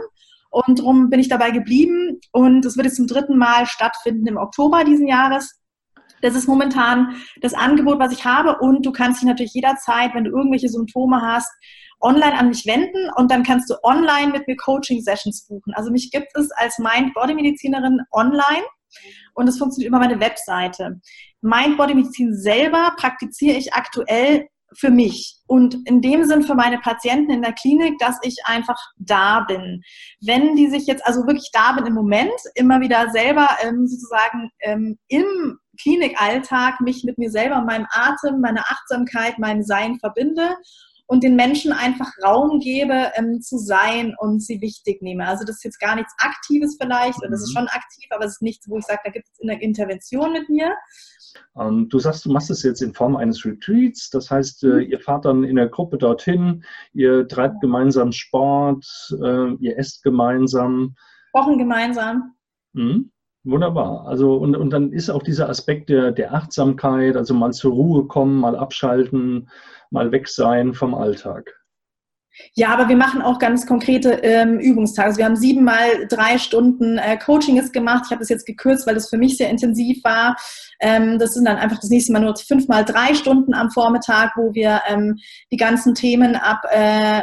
Und 0.50 0.78
darum 0.78 1.10
bin 1.10 1.18
ich 1.18 1.28
dabei 1.28 1.50
geblieben. 1.50 2.20
Und 2.30 2.64
es 2.64 2.76
wird 2.76 2.86
jetzt 2.86 2.96
zum 2.96 3.06
dritten 3.06 3.36
Mal 3.36 3.66
stattfinden 3.66 4.26
im 4.26 4.36
Oktober 4.36 4.84
diesen 4.84 5.06
Jahres. 5.06 5.60
Das 6.24 6.34
ist 6.34 6.48
momentan 6.48 7.16
das 7.42 7.52
Angebot, 7.52 7.98
was 7.98 8.10
ich 8.10 8.24
habe. 8.24 8.56
Und 8.58 8.86
du 8.86 8.92
kannst 8.92 9.20
dich 9.20 9.28
natürlich 9.28 9.52
jederzeit, 9.52 10.14
wenn 10.14 10.24
du 10.24 10.30
irgendwelche 10.30 10.70
Symptome 10.70 11.20
hast, 11.20 11.52
online 12.00 12.38
an 12.38 12.48
mich 12.48 12.64
wenden 12.64 13.10
und 13.16 13.30
dann 13.30 13.42
kannst 13.42 13.68
du 13.70 13.74
online 13.82 14.32
mit 14.32 14.48
mir 14.48 14.56
Coaching-Sessions 14.56 15.46
buchen. 15.46 15.74
Also 15.74 15.90
mich 15.90 16.10
gibt 16.10 16.28
es 16.34 16.50
als 16.52 16.78
Mind-Body-Medizinerin 16.78 18.00
online 18.10 18.64
und 19.34 19.48
es 19.48 19.58
funktioniert 19.58 19.90
über 19.90 19.98
meine 19.98 20.18
Webseite. 20.18 21.00
Mind-Body-Medizin 21.42 22.34
selber 22.34 22.94
praktiziere 22.96 23.58
ich 23.58 23.74
aktuell 23.74 24.48
für 24.76 24.90
mich 24.90 25.36
und 25.46 25.76
in 25.86 26.00
dem 26.00 26.24
Sinn 26.24 26.42
für 26.42 26.54
meine 26.54 26.78
Patienten 26.78 27.30
in 27.30 27.42
der 27.42 27.52
Klinik, 27.52 27.98
dass 27.98 28.18
ich 28.22 28.38
einfach 28.44 28.78
da 28.96 29.40
bin. 29.40 29.82
Wenn 30.20 30.56
die 30.56 30.68
sich 30.68 30.86
jetzt 30.86 31.06
also 31.06 31.26
wirklich 31.26 31.50
da 31.52 31.72
bin 31.72 31.86
im 31.86 31.94
Moment, 31.94 32.32
immer 32.54 32.80
wieder 32.80 33.10
selber 33.10 33.48
ähm, 33.62 33.86
sozusagen 33.86 34.50
ähm, 34.62 34.98
im 35.08 35.58
Klinikalltag 35.80 36.80
mich 36.80 37.04
mit 37.04 37.18
mir 37.18 37.30
selber, 37.30 37.60
meinem 37.62 37.86
Atem, 37.90 38.40
meiner 38.40 38.62
Achtsamkeit, 38.62 39.38
meinem 39.38 39.62
Sein 39.62 39.98
verbinde 39.98 40.56
und 41.06 41.22
den 41.22 41.36
Menschen 41.36 41.72
einfach 41.72 42.10
Raum 42.24 42.60
gebe, 42.60 43.12
ähm, 43.16 43.40
zu 43.40 43.58
sein 43.58 44.14
und 44.18 44.42
sie 44.42 44.60
wichtig 44.60 45.02
nehme. 45.02 45.26
Also 45.26 45.44
das 45.44 45.56
ist 45.56 45.64
jetzt 45.64 45.80
gar 45.80 45.96
nichts 45.96 46.14
Aktives 46.18 46.76
vielleicht, 46.80 47.18
oder 47.18 47.30
das 47.30 47.42
ist 47.42 47.50
mhm. 47.50 47.58
schon 47.58 47.68
aktiv, 47.68 48.06
aber 48.10 48.24
es 48.24 48.32
ist 48.32 48.42
nichts, 48.42 48.68
wo 48.68 48.78
ich 48.78 48.84
sage, 48.84 49.00
da 49.04 49.10
gibt 49.10 49.28
es 49.30 49.40
eine 49.42 49.60
Intervention 49.62 50.32
mit 50.32 50.48
mir. 50.48 50.72
Ähm, 51.58 51.88
du 51.88 51.98
sagst, 51.98 52.24
du 52.24 52.32
machst 52.32 52.50
es 52.50 52.62
jetzt 52.62 52.80
in 52.80 52.94
Form 52.94 53.16
eines 53.16 53.44
Retreats, 53.44 54.08
das 54.10 54.30
heißt, 54.30 54.64
äh, 54.64 54.66
mhm. 54.66 54.80
ihr 54.80 55.00
fahrt 55.00 55.26
dann 55.26 55.44
in 55.44 55.56
der 55.56 55.68
Gruppe 55.68 55.98
dorthin, 55.98 56.64
ihr 56.92 57.28
treibt 57.28 57.60
gemeinsam 57.60 58.12
Sport, 58.12 58.86
äh, 59.22 59.54
ihr 59.60 59.78
esst 59.78 60.02
gemeinsam. 60.02 60.94
Kochen 61.32 61.58
gemeinsam. 61.58 62.34
Mhm. 62.72 63.10
Wunderbar. 63.44 64.06
Also 64.06 64.36
und, 64.36 64.56
und 64.56 64.70
dann 64.70 64.90
ist 64.90 65.10
auch 65.10 65.22
dieser 65.22 65.50
Aspekt 65.50 65.90
der, 65.90 66.12
der 66.12 66.32
Achtsamkeit, 66.32 67.14
also 67.16 67.34
mal 67.34 67.52
zur 67.52 67.72
Ruhe 67.72 68.06
kommen, 68.06 68.40
mal 68.40 68.56
abschalten, 68.56 69.50
mal 69.90 70.12
weg 70.12 70.28
sein 70.28 70.72
vom 70.72 70.94
Alltag. 70.94 71.54
Ja, 72.54 72.70
aber 72.70 72.88
wir 72.88 72.96
machen 72.96 73.22
auch 73.22 73.38
ganz 73.38 73.64
konkrete 73.66 74.10
ähm, 74.22 74.58
Übungstage. 74.58 75.06
Also 75.06 75.18
wir 75.18 75.24
haben 75.24 75.36
siebenmal 75.36 76.08
drei 76.08 76.38
Stunden 76.38 76.98
äh, 76.98 77.16
Coaching 77.16 77.60
gemacht. 77.70 78.04
Ich 78.06 78.10
habe 78.10 78.20
das 78.20 78.28
jetzt 78.28 78.46
gekürzt, 78.46 78.86
weil 78.86 78.94
das 78.94 79.08
für 79.08 79.18
mich 79.18 79.36
sehr 79.36 79.50
intensiv 79.50 80.02
war. 80.02 80.36
Ähm, 80.80 81.18
das 81.18 81.34
sind 81.34 81.44
dann 81.44 81.58
einfach 81.58 81.78
das 81.78 81.90
nächste 81.90 82.12
Mal 82.12 82.20
nur 82.20 82.34
fünfmal 82.36 82.84
drei 82.84 83.14
Stunden 83.14 83.54
am 83.54 83.70
Vormittag, 83.70 84.32
wo 84.36 84.52
wir 84.52 84.80
ähm, 84.88 85.16
die 85.52 85.56
ganzen 85.56 85.94
Themen 85.94 86.34
ab 86.34 86.62
äh, 86.70 87.22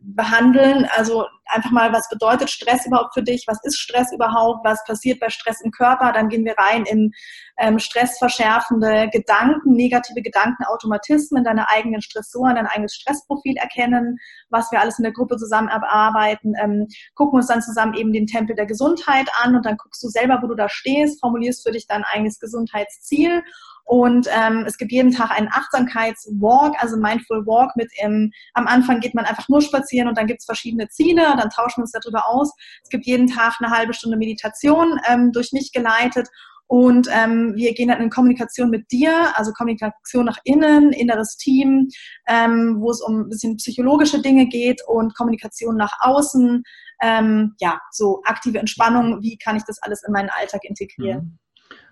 behandeln. 0.00 0.86
Also 0.96 1.24
einfach 1.46 1.70
mal, 1.70 1.92
was 1.92 2.08
bedeutet 2.08 2.50
Stress 2.50 2.86
überhaupt 2.86 3.14
für 3.14 3.22
dich? 3.22 3.44
Was 3.46 3.58
ist 3.64 3.78
Stress 3.78 4.12
überhaupt? 4.12 4.64
Was 4.64 4.84
passiert 4.84 5.20
bei 5.20 5.30
Stress 5.30 5.60
im 5.60 5.70
Körper? 5.70 6.12
Dann 6.12 6.28
gehen 6.28 6.44
wir 6.44 6.54
rein 6.58 6.84
in 6.84 7.12
ähm, 7.58 7.78
stressverschärfende 7.78 9.08
Gedanken, 9.12 9.72
negative 9.72 10.22
Gedanken, 10.22 10.64
Automatismen, 10.64 11.44
deine 11.44 11.68
eigenen 11.68 12.02
Stressoren, 12.02 12.56
dein 12.56 12.66
eigenes 12.66 12.94
Stressprofil 12.94 13.56
erkennen, 13.56 14.18
was 14.50 14.70
wir 14.70 14.80
alles 14.80 14.98
in 14.98 15.04
der 15.04 15.12
Gruppe 15.12 15.36
zusammen 15.36 15.68
erarbeiten, 15.68 16.54
ähm, 16.62 16.86
gucken 17.14 17.38
uns 17.38 17.46
dann 17.46 17.62
zusammen 17.62 17.94
eben 17.94 18.12
den 18.12 18.26
Tempel 18.26 18.56
der 18.56 18.66
Gesundheit 18.66 19.28
an 19.42 19.56
und 19.56 19.64
dann 19.64 19.76
guckst 19.76 20.02
du 20.02 20.08
selber, 20.08 20.40
wo 20.42 20.48
du 20.48 20.54
da 20.54 20.68
stehst, 20.68 21.20
formulierst 21.20 21.66
für 21.66 21.72
dich 21.72 21.86
dein 21.86 22.04
eigenes 22.04 22.38
Gesundheitsziel 22.38 23.42
und 23.86 24.28
ähm, 24.32 24.64
es 24.66 24.78
gibt 24.78 24.90
jeden 24.90 25.12
Tag 25.12 25.30
einen 25.30 25.48
Achtsamkeitswalk, 25.48 26.74
also 26.82 26.96
Mindful 26.96 27.46
Walk 27.46 27.76
mit 27.76 27.88
im, 28.02 28.32
am 28.54 28.66
Anfang 28.66 28.98
geht 28.98 29.14
man 29.14 29.24
einfach 29.24 29.48
nur 29.48 29.62
spazieren 29.62 30.08
und 30.08 30.18
dann 30.18 30.26
gibt 30.26 30.40
es 30.40 30.44
verschiedene 30.44 30.88
Ziele, 30.88 31.22
dann 31.22 31.50
tauschen 31.50 31.78
wir 31.78 31.82
uns 31.82 31.92
darüber 31.92 32.28
aus. 32.28 32.52
Es 32.82 32.88
gibt 32.88 33.06
jeden 33.06 33.28
Tag 33.28 33.54
eine 33.60 33.70
halbe 33.70 33.94
Stunde 33.94 34.16
Meditation 34.16 34.98
ähm, 35.08 35.30
durch 35.30 35.52
mich 35.52 35.70
geleitet 35.72 36.28
und 36.66 37.08
ähm, 37.12 37.54
wir 37.54 37.74
gehen 37.74 37.88
dann 37.88 38.00
in 38.00 38.10
Kommunikation 38.10 38.70
mit 38.70 38.90
dir, 38.90 39.32
also 39.36 39.52
Kommunikation 39.52 40.24
nach 40.24 40.38
innen, 40.42 40.92
inneres 40.92 41.36
Team, 41.36 41.88
ähm, 42.26 42.78
wo 42.80 42.90
es 42.90 43.00
um 43.00 43.20
ein 43.20 43.28
bisschen 43.28 43.56
psychologische 43.56 44.20
Dinge 44.20 44.48
geht 44.48 44.82
und 44.88 45.14
Kommunikation 45.14 45.76
nach 45.76 45.92
außen. 46.00 46.64
Ähm, 47.02 47.54
ja, 47.60 47.78
so 47.92 48.20
aktive 48.24 48.58
Entspannung, 48.58 49.22
wie 49.22 49.38
kann 49.38 49.56
ich 49.56 49.62
das 49.64 49.80
alles 49.80 50.02
in 50.04 50.12
meinen 50.12 50.30
Alltag 50.30 50.64
integrieren? 50.64 51.38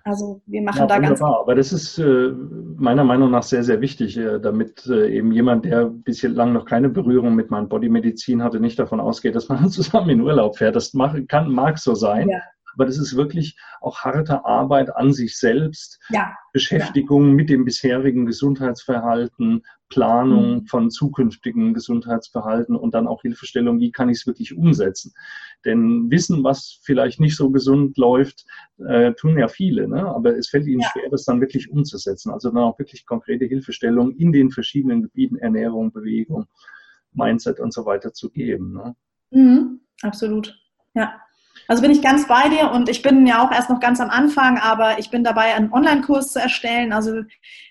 Also 0.04 0.42
wir 0.46 0.60
machen 0.60 0.80
ja, 0.80 0.86
da 0.86 0.96
wunderbar. 0.96 1.30
ganz. 1.30 1.40
Aber 1.40 1.54
das 1.54 1.72
ist 1.72 1.98
äh, 1.98 2.32
meiner 2.76 3.04
Meinung 3.04 3.30
nach 3.30 3.42
sehr, 3.42 3.64
sehr 3.64 3.80
wichtig, 3.80 4.18
äh, 4.18 4.38
damit 4.38 4.86
äh, 4.86 5.08
eben 5.16 5.32
jemand, 5.32 5.64
der 5.64 5.86
bislang 5.86 6.52
noch 6.52 6.66
keine 6.66 6.90
Berührung 6.90 7.34
mit 7.34 7.50
meinem 7.50 7.68
Bodymedizin 7.68 8.42
hatte, 8.42 8.60
nicht 8.60 8.78
davon 8.78 9.00
ausgeht, 9.00 9.34
dass 9.34 9.48
man 9.48 9.68
zusammen 9.70 10.10
in 10.10 10.20
Urlaub 10.20 10.58
fährt. 10.58 10.76
Das 10.76 10.92
mag, 10.92 11.26
kann, 11.28 11.50
mag 11.50 11.78
so 11.78 11.94
sein. 11.94 12.28
Ja 12.28 12.40
aber 12.74 12.86
das 12.86 12.98
ist 12.98 13.16
wirklich 13.16 13.56
auch 13.80 14.00
harte 14.00 14.44
Arbeit 14.44 14.94
an 14.94 15.12
sich 15.12 15.38
selbst, 15.38 16.00
ja. 16.10 16.34
Beschäftigung 16.52 17.28
ja. 17.28 17.34
mit 17.34 17.50
dem 17.50 17.64
bisherigen 17.64 18.26
Gesundheitsverhalten, 18.26 19.62
Planung 19.88 20.54
mhm. 20.54 20.66
von 20.66 20.90
zukünftigen 20.90 21.72
Gesundheitsverhalten 21.72 22.74
und 22.74 22.94
dann 22.94 23.06
auch 23.06 23.22
Hilfestellung, 23.22 23.78
wie 23.80 23.92
kann 23.92 24.08
ich 24.08 24.18
es 24.18 24.26
wirklich 24.26 24.56
umsetzen. 24.56 25.14
Denn 25.64 26.10
Wissen, 26.10 26.42
was 26.42 26.80
vielleicht 26.82 27.20
nicht 27.20 27.36
so 27.36 27.50
gesund 27.50 27.96
läuft, 27.96 28.44
äh, 28.78 29.12
tun 29.12 29.38
ja 29.38 29.48
viele, 29.48 29.86
ne? 29.86 30.04
aber 30.06 30.36
es 30.36 30.48
fällt 30.48 30.66
ihnen 30.66 30.80
ja. 30.80 30.88
schwer, 30.92 31.10
das 31.10 31.24
dann 31.24 31.40
wirklich 31.40 31.70
umzusetzen. 31.70 32.32
Also 32.32 32.50
dann 32.50 32.64
auch 32.64 32.78
wirklich 32.78 33.06
konkrete 33.06 33.44
Hilfestellung 33.44 34.12
in 34.16 34.32
den 34.32 34.50
verschiedenen 34.50 35.02
Gebieten 35.02 35.36
Ernährung, 35.36 35.92
Bewegung, 35.92 36.46
Mindset 37.12 37.60
und 37.60 37.72
so 37.72 37.86
weiter 37.86 38.12
zu 38.12 38.30
geben. 38.30 38.72
Ne? 38.72 38.96
Mhm. 39.30 39.80
Absolut. 40.02 40.58
Ja. 40.94 41.20
Also 41.66 41.82
bin 41.82 41.90
ich 41.90 42.02
ganz 42.02 42.28
bei 42.28 42.48
dir 42.48 42.70
und 42.72 42.88
ich 42.88 43.02
bin 43.02 43.26
ja 43.26 43.44
auch 43.44 43.50
erst 43.50 43.70
noch 43.70 43.80
ganz 43.80 44.00
am 44.00 44.10
Anfang, 44.10 44.58
aber 44.58 44.98
ich 44.98 45.10
bin 45.10 45.24
dabei, 45.24 45.54
einen 45.54 45.72
Online-Kurs 45.72 46.32
zu 46.32 46.40
erstellen. 46.40 46.92
Also 46.92 47.22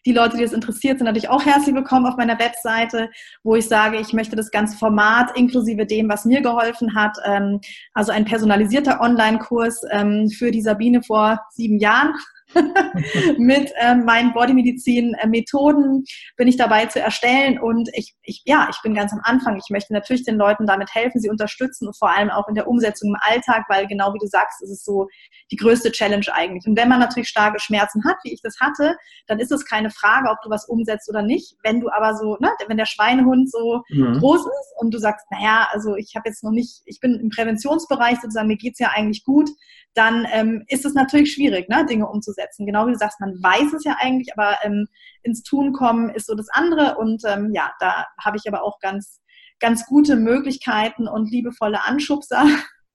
die 0.05 0.13
Leute, 0.13 0.37
die 0.37 0.43
es 0.43 0.53
interessiert, 0.53 0.97
sind 0.97 1.05
natürlich 1.05 1.29
auch 1.29 1.45
herzlich 1.45 1.75
willkommen 1.75 2.05
auf 2.07 2.17
meiner 2.17 2.39
Webseite, 2.39 3.09
wo 3.43 3.55
ich 3.55 3.67
sage, 3.67 3.99
ich 3.99 4.13
möchte 4.13 4.35
das 4.35 4.51
ganze 4.51 4.77
Format 4.77 5.37
inklusive 5.37 5.85
dem, 5.85 6.09
was 6.09 6.25
mir 6.25 6.41
geholfen 6.41 6.95
hat, 6.95 7.17
ähm, 7.25 7.61
also 7.93 8.11
ein 8.11 8.25
personalisierter 8.25 8.99
Online-Kurs 8.99 9.81
ähm, 9.91 10.29
für 10.29 10.51
die 10.51 10.61
Sabine 10.61 11.03
vor 11.03 11.39
sieben 11.51 11.79
Jahren 11.79 12.13
mit 13.37 13.71
ähm, 13.79 14.05
meinen 14.05 14.33
Bodymedizin-Methoden 14.33 16.03
bin 16.37 16.47
ich 16.47 16.57
dabei 16.57 16.85
zu 16.85 16.99
erstellen 16.99 17.59
und 17.59 17.89
ich, 17.93 18.13
ich, 18.23 18.41
ja, 18.45 18.67
ich 18.69 18.81
bin 18.81 18.93
ganz 18.93 19.13
am 19.13 19.21
Anfang. 19.23 19.57
Ich 19.57 19.69
möchte 19.69 19.93
natürlich 19.93 20.23
den 20.23 20.35
Leuten 20.35 20.65
damit 20.65 20.93
helfen, 20.93 21.19
sie 21.19 21.29
unterstützen 21.29 21.87
und 21.87 21.97
vor 21.97 22.09
allem 22.09 22.29
auch 22.29 22.47
in 22.47 22.55
der 22.55 22.67
Umsetzung 22.67 23.09
im 23.09 23.17
Alltag, 23.21 23.65
weil 23.69 23.87
genau 23.87 24.13
wie 24.13 24.19
du 24.19 24.27
sagst, 24.27 24.61
ist 24.61 24.69
es 24.69 24.83
so 24.83 25.07
die 25.51 25.55
größte 25.55 25.91
Challenge 25.91 26.25
eigentlich. 26.33 26.65
Und 26.67 26.77
wenn 26.77 26.89
man 26.89 26.99
natürlich 26.99 27.29
starke 27.29 27.59
Schmerzen 27.59 28.03
hat, 28.05 28.17
wie 28.23 28.33
ich 28.33 28.41
das 28.41 28.59
hatte, 28.59 28.95
dann 29.27 29.39
ist 29.39 29.51
es 29.51 29.65
keine 29.65 29.89
Frage, 29.89 30.29
ob 30.29 30.37
du 30.43 30.49
was 30.49 30.65
umsetzt 30.67 31.09
oder 31.09 31.21
nicht. 31.21 31.55
Wenn 31.63 31.79
du 31.79 31.89
aber 31.89 32.15
so, 32.15 32.37
ne, 32.39 32.49
wenn 32.67 32.77
der 32.77 32.85
Schweinehund 32.85 33.51
so 33.51 33.83
mhm. 33.89 34.19
groß 34.19 34.41
ist 34.41 34.73
und 34.77 34.93
du 34.93 34.97
sagst, 34.97 35.25
naja, 35.31 35.67
also 35.71 35.95
ich 35.95 36.15
habe 36.15 36.29
jetzt 36.29 36.43
noch 36.43 36.51
nicht, 36.51 36.81
ich 36.85 36.99
bin 36.99 37.19
im 37.19 37.29
Präventionsbereich 37.29 38.15
sozusagen, 38.21 38.47
mir 38.47 38.57
geht's 38.57 38.79
ja 38.79 38.89
eigentlich 38.93 39.23
gut, 39.23 39.49
dann 39.93 40.25
ähm, 40.31 40.63
ist 40.67 40.85
es 40.85 40.93
natürlich 40.93 41.33
schwierig, 41.33 41.69
ne, 41.69 41.85
Dinge 41.85 42.07
umzusetzen. 42.07 42.65
Genau 42.65 42.87
wie 42.87 42.93
du 42.93 42.97
sagst, 42.97 43.19
man 43.19 43.33
weiß 43.41 43.73
es 43.73 43.83
ja 43.83 43.97
eigentlich, 43.99 44.33
aber 44.35 44.57
ähm, 44.63 44.87
ins 45.21 45.43
Tun 45.43 45.73
kommen 45.73 46.09
ist 46.09 46.27
so 46.27 46.35
das 46.35 46.49
andere. 46.49 46.97
Und 46.97 47.23
ähm, 47.25 47.51
ja, 47.53 47.71
da 47.79 48.07
habe 48.23 48.37
ich 48.37 48.47
aber 48.47 48.63
auch 48.63 48.79
ganz, 48.79 49.21
ganz 49.59 49.85
gute 49.85 50.15
Möglichkeiten 50.15 51.07
und 51.07 51.29
liebevolle 51.29 51.85
Anschubser, 51.85 52.45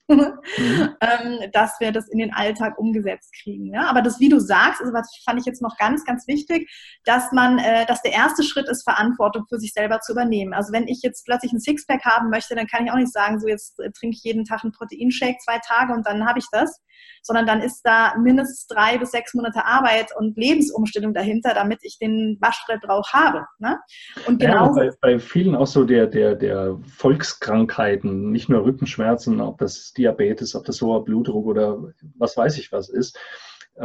mhm. 0.09 0.39
ähm, 1.01 1.51
dass 1.53 1.79
wir 1.81 1.93
das 1.93 2.09
in 2.09 2.19
den 2.19 2.33
Alltag 2.33 2.79
umgesetzt 2.79 3.33
kriegen. 3.43 3.67
Ja? 3.73 3.89
Aber 3.89 4.03
das, 4.03 4.21
wie 4.21 4.29
du 4.29 4.41
sagst, 4.41 4.81
also 4.81 4.93
was 4.93 5.11
fand 5.25 5.41
ich 5.41 5.47
jetzt 5.47 5.63
noch 5.63 5.77
ganz, 5.79 6.05
ganz 6.05 6.27
wichtig, 6.27 6.71
dass 7.05 7.33
man, 7.33 7.59
äh, 7.59 7.87
dass 7.87 8.03
der 8.03 8.13
erste 8.13 8.43
Schritt 8.43 8.69
ist, 8.69 8.83
Verantwortung 8.83 9.45
für 9.49 9.59
sich 9.59 9.73
selber 9.73 10.01
zu 10.01 10.13
übernehmen. 10.13 10.55
Also 10.55 10.73
wenn 10.73 10.89
ich 10.89 11.01
jetzt 11.03 11.25
plötzlich 11.25 11.53
ein 11.53 11.61
Sixpack 11.61 12.05
haben 12.05 12.31
möchte, 12.31 12.55
dann 12.55 12.67
kann 12.67 12.85
ich 12.85 12.93
auch 12.93 12.97
nicht 12.97 13.13
sagen, 13.13 13.41
so 13.41 13.47
jetzt 13.47 13.79
äh, 13.81 13.91
trinke 13.91 14.17
ich 14.17 14.25
jeden 14.25 14.45
Tag 14.45 14.65
einen 14.65 14.73
Proteinshake 14.73 15.39
zwei 15.45 15.59
Tage 15.67 15.93
und 15.93 16.07
dann 16.07 16.27
habe 16.27 16.39
ich 16.39 16.47
das, 16.51 16.81
sondern 17.23 17.47
dann 17.47 17.61
ist 17.61 17.83
da 17.83 18.15
mindestens 18.17 18.67
drei 18.67 18.99
bis 18.99 19.11
sechs 19.11 19.35
Monate 19.35 19.65
Arbeit 19.65 20.11
und 20.17 20.37
Lebensumstellung 20.37 21.15
dahinter, 21.15 21.55
damit 21.55 21.81
ich 21.83 21.99
den 21.99 22.39
Waschbrettbrauch 22.41 23.13
habe. 23.13 23.47
Ne? 23.59 23.79
Und 24.27 24.41
genau 24.41 24.67
ja, 24.67 24.73
bei, 24.73 24.91
bei, 25.01 25.19
vielen 25.19 25.55
auch 25.55 25.67
so 25.67 25.85
der, 25.85 26.07
der, 26.07 26.35
der 26.35 26.79
Volkskrankheiten, 26.97 28.31
nicht 28.31 28.49
nur 28.49 28.65
Rückenschmerzen, 28.65 29.41
ob 29.41 29.59
das 29.59 29.93
Diabetes, 29.99 30.55
ob 30.55 30.65
das 30.65 30.81
hoher 30.81 31.05
Blutdruck 31.05 31.47
oder 31.47 31.93
was 32.17 32.37
weiß 32.37 32.59
ich 32.59 32.73
was 32.73 32.89
ist, 32.89 33.19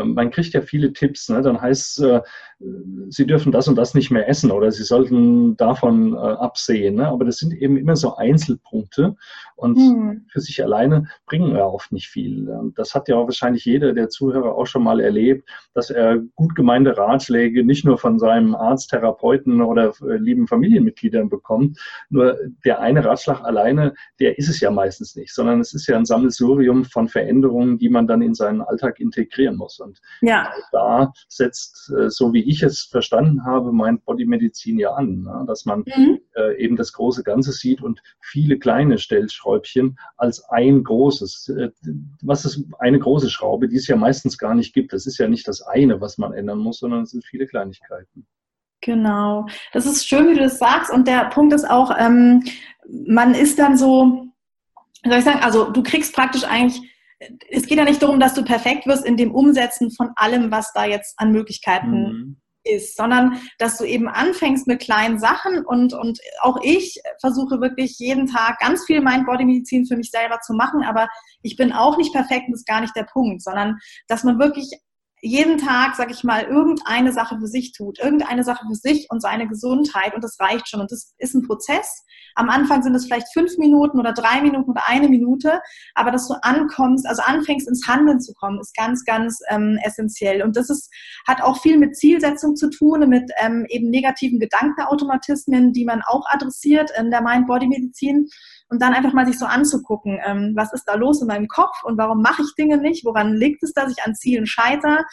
man 0.04 0.32
kriegt 0.32 0.54
ja 0.54 0.62
viele 0.62 0.94
Tipps. 0.94 1.30
Ne? 1.30 1.42
Dann 1.42 1.62
heißt 1.62 2.00
es, 2.00 2.06
äh, 2.06 2.22
Sie 3.10 3.26
dürfen 3.26 3.52
das 3.52 3.68
und 3.68 3.76
das 3.76 3.94
nicht 3.94 4.10
mehr 4.10 4.30
essen 4.30 4.50
oder 4.50 4.72
Sie 4.72 4.84
sollten 4.84 5.58
davon 5.58 6.14
äh, 6.14 6.18
absehen. 6.18 6.96
Ne? 6.96 7.08
Aber 7.08 7.26
das 7.26 7.38
sind 7.38 7.54
eben 7.54 7.78
immer 7.78 7.96
so 7.96 8.16
Einzelpunkte 8.16 9.16
und 9.56 9.78
hm. 9.78 10.26
für 10.30 10.40
sich 10.40 10.64
alleine 10.64 11.08
bringen 11.26 11.54
wir 11.54 11.66
oft 11.66 11.92
nicht 11.92 12.08
viel. 12.08 12.50
Das 12.76 12.96
hat 12.96 13.08
ja 13.08 13.16
auch 13.16 13.26
wahrscheinlich 13.26 13.66
jeder 13.66 13.94
der 13.94 14.10
Zuhörer 14.10 14.56
auch 14.56 14.66
schon 14.66 14.84
mal 14.84 15.00
erlebt, 15.00 15.50
dass 15.74 15.90
er 15.90 16.20
gut 16.36 16.56
gemeinte 16.56 16.98
Ratschläge 16.98 17.66
nicht 17.66 17.86
nur 17.86 17.98
von 17.98 18.20
seinem 18.20 18.56
Arzt, 18.56 18.90
Therapeuten 18.90 19.62
oder 19.62 19.94
äh, 20.02 20.16
lieben 20.18 20.48
Familienmitgliedern 20.48 21.30
bekommt. 21.30 21.80
Nur 22.10 22.38
der 22.66 22.80
eine 22.80 23.04
Ratschlag 23.04 23.44
alleine, 23.44 23.94
der 24.20 24.38
ist 24.38 24.50
es 24.50 24.60
ja 24.60 24.72
meistens 24.72 25.16
nicht, 25.16 25.34
sondern 25.34 25.60
es 25.60 25.74
ist 25.74 25.88
ja 25.88 25.98
ein 25.98 26.06
Sammelsurium 26.06 26.86
von 26.86 27.08
Veränderungen, 27.08 27.78
die 27.78 27.90
man 27.90 28.08
dann 28.08 28.22
in 28.22 28.34
seinen 28.34 28.62
Alltag 28.62 29.00
integrieren 29.00 29.58
muss. 29.58 29.80
Und 29.84 30.00
ja. 30.22 30.52
da 30.72 31.14
setzt, 31.28 31.92
äh, 31.98 32.10
so 32.10 32.34
wie 32.34 32.44
ich 32.44 32.64
es 32.64 32.84
verstanden 32.84 33.46
habe, 33.46 33.72
mein 33.72 34.00
Bodymedizin 34.02 34.80
ja 34.80 34.94
an, 34.94 35.24
ne? 35.24 35.44
dass 35.48 35.66
man 35.66 35.84
mhm. 35.86 36.20
Äh, 36.36 36.64
eben 36.64 36.76
das 36.76 36.94
große 36.94 37.24
Ganze 37.24 37.52
sieht 37.52 37.82
und 37.82 38.02
viele 38.20 38.58
kleine 38.58 38.98
Stellschräubchen 38.98 40.00
als 40.18 40.44
ein 40.50 40.84
großes. 40.84 41.50
Äh, 41.50 41.70
was 42.22 42.46
ist 42.46 42.64
eine 42.80 42.98
große 42.98 43.30
Schraube, 43.30 43.68
die 43.68 43.76
es 43.76 43.88
ja 43.88 43.96
meistens 43.96 44.38
gar 44.38 44.56
nicht 44.56 44.74
gibt? 44.74 44.94
Das 44.94 45.06
ist 45.06 45.20
ja 45.20 45.28
nicht 45.28 45.48
das 45.48 45.62
eine, 45.62 46.02
was 46.02 46.18
man 46.18 46.34
ändern 46.34 46.60
muss, 46.60 46.80
sondern 46.80 47.04
es 47.04 47.12
sind 47.12 47.24
viele 47.26 47.46
Kleinigkeiten. 47.46 48.26
Genau. 48.82 49.46
Das 49.72 49.86
ist 49.86 50.08
schön, 50.08 50.30
wie 50.30 50.34
du 50.34 50.42
das 50.42 50.60
sagst. 50.60 50.92
Und 50.92 51.08
der 51.08 51.26
Punkt 51.26 51.54
ist 51.54 51.70
auch, 51.70 51.96
ähm, 51.98 52.44
man 52.90 53.34
ist 53.34 53.58
dann 53.58 53.78
so, 53.78 54.28
soll 55.06 55.18
ich 55.18 55.24
sagen, 55.24 55.40
also 55.42 55.72
du 55.72 55.84
kriegst 55.84 56.14
praktisch 56.14 56.44
eigentlich, 56.44 56.82
es 57.50 57.66
geht 57.66 57.78
ja 57.78 57.86
nicht 57.86 58.02
darum, 58.02 58.20
dass 58.20 58.34
du 58.34 58.44
perfekt 58.44 58.86
wirst 58.88 59.06
in 59.06 59.18
dem 59.18 59.34
Umsetzen 59.34 59.92
von 59.92 60.10
allem, 60.16 60.52
was 60.52 60.72
da 60.74 60.86
jetzt 60.86 61.14
an 61.18 61.32
Möglichkeiten 61.32 61.92
mhm. 61.92 62.42
ist, 62.64 62.96
sondern 62.98 63.40
dass 63.60 63.78
du 63.78 63.86
eben 63.86 64.08
anfängst 64.08 64.68
mit 64.68 64.82
kleinen 64.82 65.20
Sachen 65.20 65.66
und, 65.66 65.94
und 65.94 66.20
auch 66.42 66.58
ich 66.64 67.02
versuche 67.20 67.62
wirklich 67.62 67.98
jeden 68.00 68.28
Tag 68.28 68.60
ganz 68.60 68.86
viel 68.86 69.02
Mind-Body-Medizin 69.02 69.86
für 69.86 69.98
mich 69.98 70.12
selber 70.12 70.40
zu 70.42 70.54
machen, 70.54 70.84
aber 70.84 71.08
ich 71.42 71.56
bin 71.56 71.72
auch 71.72 71.98
nicht 71.98 72.14
perfekt 72.14 72.48
und 72.48 72.54
das 72.54 72.62
ist 72.62 72.68
gar 72.68 72.82
nicht 72.82 72.96
der 72.96 73.08
Punkt, 73.12 73.42
sondern 73.42 73.78
dass 74.08 74.24
man 74.24 74.40
wirklich 74.40 74.72
jeden 75.26 75.58
Tag, 75.58 75.96
sag 75.96 76.12
ich 76.12 76.26
mal, 76.26 76.44
irgendeine 76.44 77.14
Sache 77.14 77.38
für 77.40 77.48
sich 77.48 77.72
tut, 77.72 77.98
irgendeine 77.98 78.44
Sache 78.44 78.66
für 78.68 78.76
sich 78.76 79.08
und 79.10 79.22
seine 79.22 79.48
Gesundheit 79.48 80.14
und 80.14 80.22
das 80.22 80.38
reicht 80.38 80.68
schon. 80.68 80.82
Und 80.82 80.92
das 80.92 81.14
ist 81.18 81.34
ein 81.34 81.48
Prozess. 81.48 82.04
Am 82.36 82.50
Anfang 82.50 82.84
sind 82.84 82.94
es 82.94 83.06
vielleicht 83.06 83.32
fünf 83.32 83.58
Minuten 83.58 84.00
oder 84.00 84.12
drei 84.12 84.42
Minuten 84.42 84.72
oder 84.72 84.82
eine 84.86 85.08
Minute, 85.08 85.62
aber 85.96 86.12
dass 86.12 86.28
du 86.28 86.34
ankommst, 86.42 87.08
also 87.08 87.22
anfängst 87.22 87.70
ins 87.70 87.88
Handeln 87.88 88.20
zu 88.20 88.34
kommen, 88.34 88.60
ist 88.60 88.76
ganz, 88.76 89.06
ganz 89.06 89.40
ähm, 89.50 89.80
essentiell. 89.86 90.44
Und 90.44 90.58
das 90.58 90.70
ist, 90.70 90.92
hat 91.26 91.42
auch 91.42 91.62
viel 91.62 91.78
mit 91.78 91.96
Zielsetzung 91.96 92.58
zu 92.58 92.70
tun, 92.70 93.08
mit 93.08 93.32
ähm, 93.40 93.66
eben 93.70 93.90
negativen 93.90 94.40
Gedankenautomatismen, 94.40 95.72
die 95.72 95.86
man 95.86 96.02
auch 96.06 96.26
adressiert 96.28 96.92
in 97.00 97.12
der 97.12 97.22
Mind-Body-Medizin 97.22 98.28
und 98.74 98.82
dann 98.82 98.96
einfach 98.96 99.14
mal 99.14 99.28
sich 99.28 99.38
so 99.38 99.46
anzugucken, 99.46 100.20
ähm, 100.26 100.54
was 100.56 100.74
ist 100.74 100.86
da 100.86 100.96
los 100.96 101.22
in 101.22 101.28
meinem 101.28 101.48
Kopf 101.48 101.84
und 101.84 101.96
warum 102.00 102.24
mache 102.24 102.42
ich 102.42 102.56
Dinge 102.56 102.78
nicht, 102.78 103.06
woran 103.06 103.36
liegt 103.36 103.62
es, 103.62 103.72
dass 103.74 103.92
ich 103.92 104.04
an 104.04 104.16
Zielen 104.16 104.48
scheitere 104.48 105.06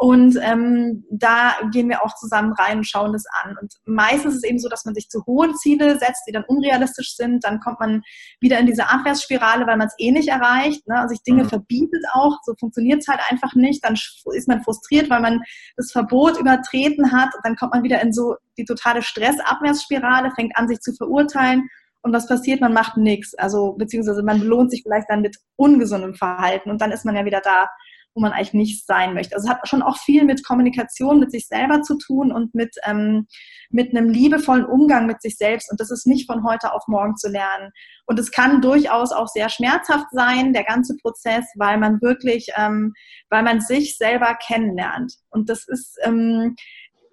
und 0.00 0.38
ähm, 0.40 1.04
da 1.10 1.54
gehen 1.72 1.88
wir 1.88 2.04
auch 2.04 2.14
zusammen 2.14 2.52
rein 2.52 2.78
und 2.78 2.86
schauen 2.86 3.12
das 3.12 3.24
an. 3.42 3.56
Und 3.60 3.74
meistens 3.84 4.34
ist 4.34 4.44
es 4.44 4.48
eben 4.48 4.60
so, 4.60 4.68
dass 4.68 4.84
man 4.84 4.94
sich 4.94 5.08
zu 5.08 5.26
hohe 5.26 5.52
Ziele 5.54 5.98
setzt, 5.98 6.22
die 6.28 6.30
dann 6.30 6.44
unrealistisch 6.44 7.16
sind. 7.16 7.44
Dann 7.44 7.58
kommt 7.58 7.80
man 7.80 8.02
wieder 8.38 8.60
in 8.60 8.66
diese 8.66 8.88
Abwärtsspirale, 8.88 9.66
weil 9.66 9.76
man 9.76 9.88
es 9.88 9.96
eh 9.98 10.12
nicht 10.12 10.28
erreicht. 10.28 10.86
Ne? 10.86 11.04
Sich 11.08 11.24
Dinge 11.24 11.42
mhm. 11.42 11.48
verbietet 11.48 12.04
auch. 12.12 12.38
So 12.44 12.54
funktioniert 12.60 13.00
es 13.00 13.08
halt 13.08 13.20
einfach 13.28 13.56
nicht. 13.56 13.84
Dann 13.84 13.94
ist 13.94 14.46
man 14.46 14.62
frustriert, 14.62 15.10
weil 15.10 15.20
man 15.20 15.42
das 15.76 15.90
Verbot 15.90 16.38
übertreten 16.38 17.10
hat. 17.10 17.30
Dann 17.42 17.56
kommt 17.56 17.74
man 17.74 17.82
wieder 17.82 18.00
in 18.00 18.12
so 18.12 18.36
die 18.56 18.66
totale 18.66 19.02
Stressabwärtsspirale, 19.02 20.30
fängt 20.36 20.56
an, 20.56 20.68
sich 20.68 20.78
zu 20.78 20.92
verurteilen 20.92 21.68
und 22.08 22.14
was 22.14 22.26
passiert? 22.26 22.60
Man 22.60 22.72
macht 22.72 22.96
nichts. 22.96 23.34
Also, 23.34 23.74
beziehungsweise 23.74 24.22
man 24.22 24.40
belohnt 24.40 24.70
sich 24.70 24.82
vielleicht 24.82 25.10
dann 25.10 25.20
mit 25.20 25.36
ungesundem 25.56 26.14
Verhalten 26.14 26.70
und 26.70 26.80
dann 26.80 26.90
ist 26.90 27.04
man 27.04 27.14
ja 27.14 27.24
wieder 27.24 27.40
da, 27.40 27.68
wo 28.14 28.22
man 28.22 28.32
eigentlich 28.32 28.54
nicht 28.54 28.86
sein 28.86 29.14
möchte. 29.14 29.36
Also 29.36 29.46
es 29.46 29.54
hat 29.54 29.68
schon 29.68 29.82
auch 29.82 29.98
viel 29.98 30.24
mit 30.24 30.44
Kommunikation 30.44 31.20
mit 31.20 31.30
sich 31.30 31.46
selber 31.46 31.82
zu 31.82 31.96
tun 31.98 32.32
und 32.32 32.54
mit, 32.54 32.74
ähm, 32.84 33.26
mit 33.70 33.94
einem 33.94 34.08
liebevollen 34.08 34.64
Umgang 34.64 35.06
mit 35.06 35.22
sich 35.22 35.36
selbst. 35.36 35.70
Und 35.70 35.80
das 35.80 35.90
ist 35.90 36.06
nicht 36.06 36.26
von 36.26 36.42
heute 36.42 36.72
auf 36.72 36.88
morgen 36.88 37.16
zu 37.16 37.28
lernen. 37.28 37.70
Und 38.06 38.18
es 38.18 38.32
kann 38.32 38.60
durchaus 38.60 39.12
auch 39.12 39.28
sehr 39.28 39.48
schmerzhaft 39.48 40.06
sein, 40.10 40.52
der 40.52 40.64
ganze 40.64 40.96
Prozess, 40.96 41.44
weil 41.56 41.78
man 41.78 42.00
wirklich, 42.00 42.48
ähm, 42.56 42.92
weil 43.28 43.42
man 43.42 43.60
sich 43.60 43.96
selber 43.96 44.36
kennenlernt. 44.44 45.14
Und 45.30 45.48
das 45.48 45.68
ist, 45.68 45.96
ähm, 46.02 46.56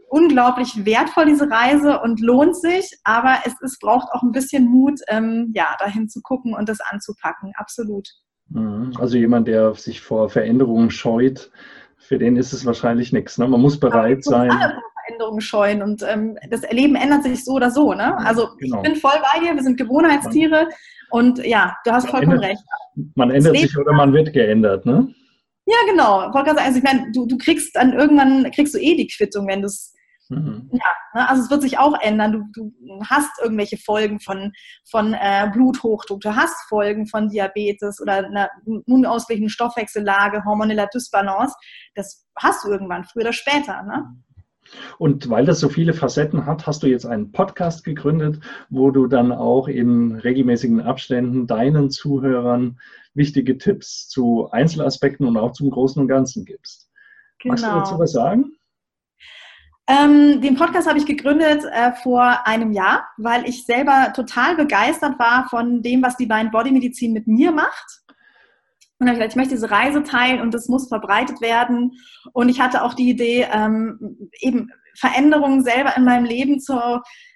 unglaublich 0.09 0.85
wertvoll, 0.85 1.25
diese 1.25 1.49
Reise, 1.49 1.99
und 2.01 2.19
lohnt 2.19 2.55
sich, 2.55 2.97
aber 3.03 3.39
es 3.45 3.53
ist, 3.61 3.79
braucht 3.79 4.07
auch 4.11 4.23
ein 4.23 4.31
bisschen 4.31 4.65
Mut, 4.65 4.99
ähm, 5.07 5.51
ja, 5.53 5.75
dahin 5.79 6.09
zu 6.09 6.21
gucken 6.21 6.53
und 6.53 6.69
das 6.69 6.79
anzupacken, 6.81 7.51
absolut. 7.55 8.07
Mhm. 8.49 8.93
Also 8.99 9.17
jemand, 9.17 9.47
der 9.47 9.73
sich 9.75 10.01
vor 10.01 10.29
Veränderungen 10.29 10.91
scheut, 10.91 11.51
für 11.97 12.17
den 12.17 12.35
ist 12.35 12.53
es 12.53 12.65
wahrscheinlich 12.65 13.11
nichts. 13.11 13.37
Ne? 13.37 13.47
Man 13.47 13.61
muss 13.61 13.79
bereit 13.79 14.23
ja, 14.25 14.31
sein. 14.31 14.51
Alle 14.51 14.79
Veränderungen 15.05 15.41
scheuen 15.41 15.81
und 15.81 16.03
ähm, 16.03 16.37
das 16.49 16.61
Leben 16.71 16.95
ändert 16.95 17.23
sich 17.23 17.43
so 17.43 17.53
oder 17.53 17.71
so. 17.71 17.93
Ne? 17.93 18.17
Also 18.19 18.49
genau. 18.59 18.77
ich 18.77 18.83
bin 18.83 18.95
voll 18.95 19.19
bei 19.33 19.39
dir, 19.39 19.55
wir 19.55 19.63
sind 19.63 19.77
Gewohnheitstiere 19.77 20.67
und 21.09 21.43
ja, 21.45 21.75
du 21.85 21.91
hast 21.91 22.09
vollkommen 22.09 22.33
ändert, 22.33 22.51
recht. 22.51 22.63
Man 23.15 23.31
ändert 23.31 23.57
sich 23.57 23.77
oder 23.77 23.93
man 23.93 24.13
wird 24.13 24.33
geändert, 24.33 24.85
ne? 24.85 25.13
Ja, 25.67 25.77
genau. 25.89 26.19
Also 26.29 26.77
ich 26.77 26.83
meine, 26.83 27.11
du, 27.11 27.25
du 27.25 27.37
kriegst 27.37 27.75
dann 27.75 27.93
irgendwann, 27.93 28.51
kriegst 28.51 28.75
du 28.75 28.79
eh 28.79 28.95
die 28.95 29.07
Quittung, 29.07 29.47
wenn 29.47 29.61
du 29.61 29.67
es 29.67 29.94
Mhm. 30.29 30.69
Ja, 30.71 30.91
ne, 31.13 31.29
also 31.29 31.43
es 31.43 31.49
wird 31.49 31.61
sich 31.61 31.77
auch 31.77 31.99
ändern. 32.01 32.51
Du, 32.53 32.71
du 32.79 33.03
hast 33.07 33.39
irgendwelche 33.41 33.77
Folgen 33.77 34.19
von, 34.19 34.51
von 34.89 35.13
äh, 35.13 35.49
Bluthochdruck, 35.53 36.21
du 36.21 36.35
hast 36.35 36.55
Folgen 36.67 37.07
von 37.07 37.29
Diabetes 37.29 38.01
oder 38.01 38.25
einer 38.25 38.49
unausgleichenden 38.85 39.49
Stoffwechsellage, 39.49 40.43
hormoneller 40.45 40.87
Dysbalance. 40.87 41.55
Das 41.93 42.25
hast 42.37 42.63
du 42.63 42.69
irgendwann, 42.69 43.03
früher 43.03 43.23
oder 43.23 43.33
später. 43.33 43.83
Ne? 43.83 44.05
Und 44.97 45.29
weil 45.29 45.45
das 45.45 45.59
so 45.59 45.69
viele 45.69 45.93
Facetten 45.93 46.45
hat, 46.45 46.65
hast 46.65 46.83
du 46.83 46.87
jetzt 46.87 47.05
einen 47.05 47.31
Podcast 47.31 47.83
gegründet, 47.83 48.39
wo 48.69 48.91
du 48.91 49.07
dann 49.07 49.31
auch 49.31 49.67
in 49.67 50.15
regelmäßigen 50.15 50.81
Abständen 50.81 51.47
deinen 51.47 51.91
Zuhörern 51.91 52.79
wichtige 53.13 53.57
Tipps 53.57 54.07
zu 54.07 54.49
Einzelaspekten 54.51 55.27
und 55.27 55.37
auch 55.37 55.51
zum 55.51 55.69
Großen 55.69 56.01
und 56.01 56.07
Ganzen 56.07 56.45
gibst. 56.45 56.89
Genau. 57.39 57.51
Magst 57.51 57.65
du 57.65 57.69
dazu 57.69 57.91
genau. 57.91 58.03
was 58.03 58.11
sagen? 58.11 58.51
Ähm, 59.87 60.41
den 60.41 60.55
Podcast 60.55 60.87
habe 60.87 60.97
ich 60.97 61.05
gegründet 61.05 61.63
äh, 61.63 61.93
vor 62.01 62.47
einem 62.47 62.71
Jahr, 62.71 63.07
weil 63.17 63.47
ich 63.47 63.65
selber 63.65 64.13
total 64.15 64.55
begeistert 64.55 65.19
war 65.19 65.47
von 65.49 65.83
dem, 65.83 66.01
was 66.01 66.17
die 66.17 66.25
Mind 66.25 66.51
Body 66.51 66.71
Medizin 66.71 67.13
mit 67.13 67.27
mir 67.27 67.51
macht. 67.51 68.01
Und 68.97 69.07
habe 69.07 69.17
ich 69.17 69.19
gesagt, 69.19 69.33
ich 69.33 69.35
möchte 69.35 69.55
diese 69.55 69.69
Reise 69.69 70.01
teilen 70.03 70.41
und 70.41 70.53
das 70.53 70.69
muss 70.69 70.87
verbreitet 70.87 71.39
werden. 71.41 71.91
Und 72.33 72.49
ich 72.49 72.61
hatte 72.61 72.83
auch 72.83 72.95
die 72.95 73.09
Idee, 73.09 73.47
ähm, 73.51 74.29
eben 74.39 74.71
Veränderungen 74.97 75.63
selber 75.63 75.95
in 75.97 76.05
meinem 76.05 76.25
Leben 76.25 76.59
zu 76.59 76.79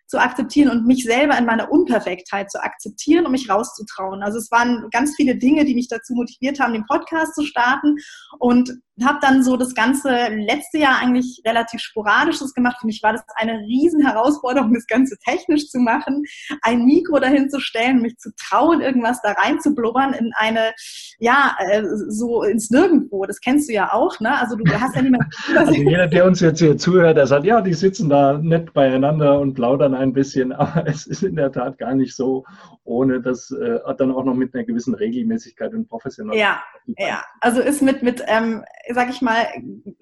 zu 0.10 0.18
akzeptieren 0.18 0.72
und 0.72 0.88
mich 0.88 1.04
selber 1.04 1.38
in 1.38 1.46
meiner 1.46 1.72
Unperfektheit 1.72 2.50
zu 2.50 2.62
akzeptieren 2.64 3.26
und 3.26 3.32
mich 3.32 3.48
rauszutrauen. 3.48 4.24
Also 4.24 4.40
es 4.40 4.50
waren 4.50 4.88
ganz 4.92 5.16
viele 5.16 5.38
Dinge, 5.38 5.66
die 5.66 5.76
mich 5.76 5.88
dazu 5.88 6.14
motiviert 6.16 6.60
haben, 6.60 6.74
den 6.74 6.88
Podcast 6.88 7.36
zu 7.36 7.46
starten 7.46 7.96
und 8.40 8.74
habe 9.06 9.20
dann 9.22 9.44
so 9.44 9.58
das 9.58 9.74
ganze 9.74 10.10
letzte 10.30 10.80
Jahr 10.80 11.00
eigentlich 11.02 11.42
relativ 11.46 11.82
sporadisch 11.82 12.40
das 12.40 12.54
gemacht. 12.54 12.78
Für 12.80 12.88
mich 12.88 13.02
war 13.04 13.14
das 13.14 13.24
eine 13.36 13.60
riesen 13.60 14.06
Herausforderung, 14.06 14.74
das 14.74 14.88
Ganze 14.88 15.18
technisch 15.26 15.68
zu 15.70 15.80
machen, 15.80 16.24
ein 16.62 16.86
Mikro 16.86 17.20
dahin 17.20 17.50
zu 17.50 17.60
stellen, 17.60 18.02
mich 18.02 18.18
zu 18.18 18.32
trauen, 18.36 18.82
irgendwas 18.82 19.22
da 19.22 19.32
rein 19.32 19.60
zu 19.60 19.74
blubbern 19.74 20.14
in 20.14 20.32
eine, 20.36 20.74
ja, 21.20 21.56
äh, 21.72 21.84
so 22.08 22.44
ins 22.44 22.70
Nirgendwo. 22.70 23.26
Das 23.26 23.40
kennst 23.40 23.70
du 23.70 23.74
ja 23.74 23.94
auch, 23.94 24.20
ne? 24.20 24.38
Also 24.40 24.56
du 24.56 24.66
hast 24.72 24.96
ja 24.96 25.02
niemanden. 25.02 25.30
Also 25.56 25.74
jeder, 25.90 26.08
der 26.08 26.26
uns 26.26 26.40
jetzt 26.40 26.60
hier 26.60 26.78
zuhört, 26.78 27.18
der 27.18 27.28
sagt, 27.28 27.46
ja, 27.46 27.62
die 27.62 27.74
sitzen 27.74 28.10
da 28.10 28.38
nett 28.38 28.74
beieinander 28.74 29.40
und 29.40 29.54
plaudern 29.54 29.94
ein 29.94 30.14
bisschen, 30.14 30.52
aber 30.54 30.88
es 30.88 31.08
ist 31.08 31.24
in 31.24 31.36
der 31.36 31.52
Tat 31.52 31.78
gar 31.78 31.94
nicht 31.94 32.16
so, 32.16 32.46
ohne 32.90 33.22
das 33.22 33.52
äh, 33.52 33.80
dann 33.98 34.12
auch 34.12 34.24
noch 34.24 34.34
mit 34.34 34.54
einer 34.54 34.64
gewissen 34.64 34.96
Regelmäßigkeit 34.96 35.74
und 35.74 35.88
Professionalität. 35.88 36.42
Ja, 36.42 36.64
ja, 36.98 37.24
also 37.40 37.62
ist 37.62 37.82
mit, 37.82 38.04
mit 38.04 38.24
ähm, 38.28 38.64
sag 38.90 39.10
ich 39.10 39.22
mal, 39.22 39.48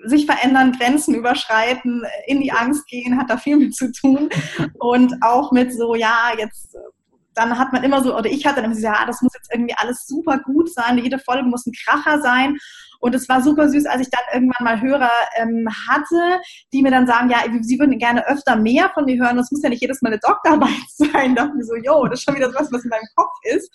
sich 0.06 0.26
verändern, 0.26 0.72
Grenzen 0.72 1.14
überschreiten, 1.14 2.04
in 2.26 2.42
die 2.42 2.52
Angst 2.52 2.88
gehen, 2.88 3.18
hat 3.18 3.30
da 3.30 3.38
viel 3.38 3.58
mit 3.58 3.76
zu 3.76 3.92
tun. 3.92 4.30
Und 4.80 5.14
auch 5.22 5.52
mit 5.52 5.74
so, 5.74 5.96
ja, 5.96 6.32
jetzt 6.38 6.76
dann 7.38 7.58
hat 7.58 7.72
man 7.72 7.84
immer 7.84 8.04
so, 8.04 8.18
oder 8.18 8.30
ich 8.30 8.46
hatte 8.46 8.58
dann 8.58 8.66
immer 8.66 8.76
so, 8.76 8.82
ja, 8.82 9.06
das 9.06 9.22
muss 9.22 9.34
jetzt 9.36 9.54
irgendwie 9.54 9.76
alles 9.78 10.08
super 10.08 10.40
gut 10.40 10.74
sein, 10.74 10.98
jede 10.98 11.20
Folge 11.20 11.44
muss 11.44 11.68
ein 11.68 11.74
Kracher 11.74 12.20
sein. 12.20 12.58
Und 13.00 13.16
es 13.16 13.28
war 13.30 13.42
super 13.42 13.70
süß, 13.70 13.86
als 13.86 14.02
ich 14.02 14.10
dann 14.10 14.22
irgendwann 14.34 14.64
mal 14.64 14.82
Hörer 14.82 15.12
ähm, 15.38 15.68
hatte, 15.90 16.42
die 16.74 16.82
mir 16.82 16.92
dann 16.92 17.08
sagen, 17.08 17.30
ja, 17.30 17.40
sie 17.62 17.80
würden 17.80 17.98
gerne 17.98 18.28
öfter 18.28 18.56
mehr 18.56 18.90
von 18.94 19.06
mir 19.06 19.22
hören. 19.22 19.38
Das 19.38 19.52
muss 19.52 19.64
ja 19.64 19.70
nicht 19.70 19.82
jedes 19.82 20.02
Mal 20.02 20.10
eine 20.10 20.20
Doktorarbeit 20.20 20.70
sein. 20.96 21.36
Da 21.36 21.46
dachte 21.46 21.58
ich 21.60 21.68
so, 21.68 21.76
jo, 21.76 22.06
das 22.08 22.20
ist 22.20 22.26
schon 22.26 22.36
wieder 22.36 22.54
was, 22.54 22.72
was 22.72 22.84
in 22.84 22.90
meinem 22.90 23.08
Kopf 23.16 23.34
ist. 23.44 23.70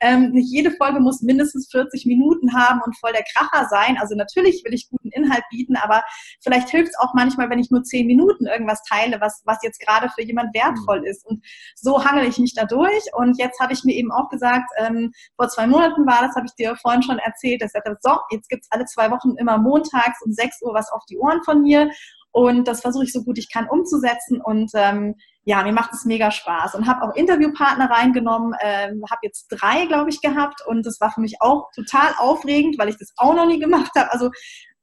Ähm, 0.00 0.30
nicht 0.30 0.52
jede 0.52 0.70
Folge 0.72 1.00
muss 1.00 1.22
mindestens 1.22 1.68
40 1.70 2.06
Minuten 2.06 2.54
haben 2.54 2.80
und 2.84 2.98
voll 2.98 3.12
der 3.12 3.24
Kracher 3.34 3.68
sein. 3.68 3.96
Also 4.00 4.14
natürlich 4.14 4.62
will 4.64 4.74
ich 4.74 4.88
guten 4.88 5.10
Inhalt 5.10 5.44
bieten, 5.50 5.76
aber 5.76 6.02
vielleicht 6.42 6.70
hilft 6.70 6.90
es 6.90 6.98
auch 6.98 7.14
manchmal, 7.14 7.50
wenn 7.50 7.58
ich 7.58 7.70
nur 7.70 7.82
10 7.82 8.06
Minuten 8.06 8.46
irgendwas 8.46 8.82
teile, 8.88 9.20
was, 9.20 9.42
was 9.44 9.58
jetzt 9.62 9.80
gerade 9.80 10.08
für 10.10 10.22
jemand 10.22 10.54
wertvoll 10.54 11.00
mhm. 11.00 11.06
ist. 11.06 11.26
Und 11.26 11.44
so 11.74 12.04
hangel 12.04 12.26
ich 12.26 12.38
mich 12.38 12.54
da 12.54 12.64
durch. 12.64 13.04
Und 13.14 13.38
jetzt 13.38 13.60
habe 13.60 13.72
ich 13.72 13.84
mir 13.84 13.94
eben 13.94 14.12
auch 14.12 14.28
gesagt, 14.28 14.70
ähm, 14.78 15.12
vor 15.36 15.48
zwei 15.48 15.66
Monaten 15.66 16.06
war 16.06 16.22
das, 16.22 16.34
habe 16.36 16.46
ich 16.46 16.54
dir 16.54 16.76
vorhin 16.76 17.02
schon 17.02 17.18
erzählt, 17.18 17.62
dass 17.62 17.72
ich 17.74 17.80
dachte, 17.80 17.96
so, 18.00 18.16
jetzt 18.30 18.48
gibt 18.48 18.63
es 18.64 18.72
alle 18.72 18.84
zwei 18.86 19.10
Wochen 19.10 19.36
immer 19.36 19.58
montags 19.58 20.20
um 20.24 20.32
6 20.32 20.62
Uhr 20.62 20.74
was 20.74 20.90
auf 20.90 21.04
die 21.08 21.18
Ohren 21.18 21.42
von 21.44 21.62
mir. 21.62 21.90
Und 22.32 22.66
das 22.66 22.80
versuche 22.80 23.04
ich 23.04 23.12
so 23.12 23.22
gut 23.22 23.38
ich 23.38 23.52
kann 23.52 23.68
umzusetzen. 23.68 24.40
Und 24.40 24.72
ähm, 24.74 25.14
ja, 25.44 25.62
mir 25.62 25.72
macht 25.72 25.92
es 25.92 26.04
mega 26.04 26.32
Spaß. 26.32 26.74
Und 26.74 26.86
habe 26.86 27.02
auch 27.02 27.14
Interviewpartner 27.14 27.88
reingenommen, 27.88 28.54
ähm, 28.60 29.04
habe 29.08 29.20
jetzt 29.22 29.46
drei, 29.48 29.86
glaube 29.86 30.10
ich, 30.10 30.20
gehabt. 30.20 30.60
Und 30.66 30.84
das 30.84 31.00
war 31.00 31.12
für 31.12 31.20
mich 31.20 31.36
auch 31.40 31.70
total 31.74 32.12
aufregend, 32.18 32.76
weil 32.78 32.88
ich 32.88 32.98
das 32.98 33.12
auch 33.16 33.34
noch 33.34 33.46
nie 33.46 33.60
gemacht 33.60 33.92
habe. 33.96 34.10
Also 34.12 34.30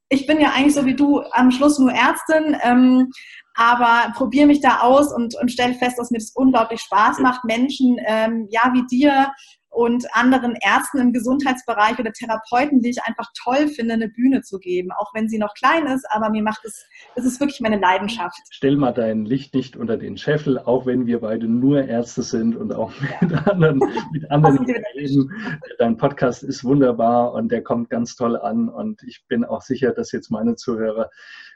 ich 0.07 0.27
bin 0.27 0.39
ja 0.39 0.51
eigentlich 0.51 0.75
so 0.75 0.85
wie 0.85 0.95
du 0.95 1.23
am 1.31 1.51
Schluss 1.51 1.77
nur 1.77 1.91
Ärztin. 1.91 2.55
Ähm, 2.63 3.11
aber 3.53 4.13
probiere 4.15 4.47
mich 4.47 4.61
da 4.61 4.79
aus 4.79 5.13
und, 5.13 5.35
und 5.35 5.51
stelle 5.51 5.73
fest, 5.73 5.99
dass 5.99 6.11
mir 6.11 6.19
das 6.19 6.31
unglaublich 6.33 6.81
Spaß 6.81 7.19
macht, 7.19 7.43
Menschen 7.43 7.97
ähm, 8.05 8.47
ja 8.49 8.71
wie 8.73 8.85
dir 8.87 9.33
und 9.71 10.05
anderen 10.13 10.55
Ärzten 10.61 10.99
im 10.99 11.13
Gesundheitsbereich 11.13 11.97
oder 11.97 12.11
Therapeuten, 12.11 12.81
die 12.81 12.89
ich 12.89 13.03
einfach 13.03 13.29
toll 13.41 13.69
finde, 13.69 13.93
eine 13.93 14.09
Bühne 14.09 14.41
zu 14.41 14.59
geben, 14.59 14.91
auch 14.91 15.13
wenn 15.13 15.29
sie 15.29 15.37
noch 15.37 15.53
klein 15.53 15.87
ist, 15.87 16.05
aber 16.09 16.29
mir 16.29 16.43
macht 16.43 16.65
es, 16.65 16.85
es 17.15 17.23
ist 17.23 17.39
wirklich 17.39 17.61
meine 17.61 17.79
Leidenschaft. 17.79 18.37
Stell 18.51 18.75
mal 18.75 18.91
dein 18.91 19.23
Licht 19.25 19.55
nicht 19.55 19.77
unter 19.77 19.95
den 19.95 20.17
Scheffel, 20.17 20.59
auch 20.59 20.85
wenn 20.85 21.05
wir 21.05 21.21
beide 21.21 21.47
nur 21.47 21.85
Ärzte 21.85 22.21
sind 22.21 22.57
und 22.57 22.73
auch 22.73 22.91
mit 23.21 23.47
anderen, 23.47 23.81
mit 24.11 24.29
anderen 24.29 24.65
reden. 24.95 25.31
Dein 25.79 25.95
Podcast 25.95 26.43
ist 26.43 26.65
wunderbar 26.65 27.31
und 27.31 27.49
der 27.49 27.63
kommt 27.63 27.89
ganz 27.89 28.15
toll 28.15 28.35
an 28.35 28.67
und 28.67 29.01
ich 29.03 29.23
bin 29.29 29.45
auch 29.45 29.61
sicher, 29.61 29.93
dass 29.93 30.11
jetzt 30.11 30.31
meine 30.31 30.55
Zuhörer 30.55 31.09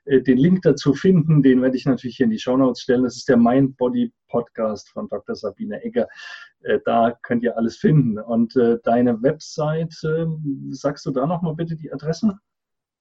den 0.05 0.37
Link 0.37 0.61
dazu 0.61 0.93
finden, 0.93 1.41
den 1.41 1.61
werde 1.61 1.77
ich 1.77 1.85
natürlich 1.85 2.17
hier 2.17 2.25
in 2.25 2.29
die 2.29 2.39
Show 2.39 2.55
Notes 2.55 2.81
stellen. 2.81 3.03
Das 3.03 3.15
ist 3.15 3.27
der 3.27 3.37
Mind 3.37 3.75
Body 3.77 4.13
Podcast 4.27 4.89
von 4.89 5.09
Dr. 5.09 5.35
Sabine 5.35 5.83
Egger. 5.83 6.07
Äh, 6.61 6.79
da 6.85 7.17
könnt 7.23 7.43
ihr 7.43 7.57
alles 7.57 7.77
finden. 7.77 8.19
Und 8.19 8.55
äh, 8.55 8.77
deine 8.83 9.21
Website, 9.21 9.93
sagst 10.69 11.05
du 11.05 11.11
da 11.11 11.25
nochmal 11.25 11.55
bitte 11.55 11.75
die 11.75 11.91
Adresse? 11.91 12.37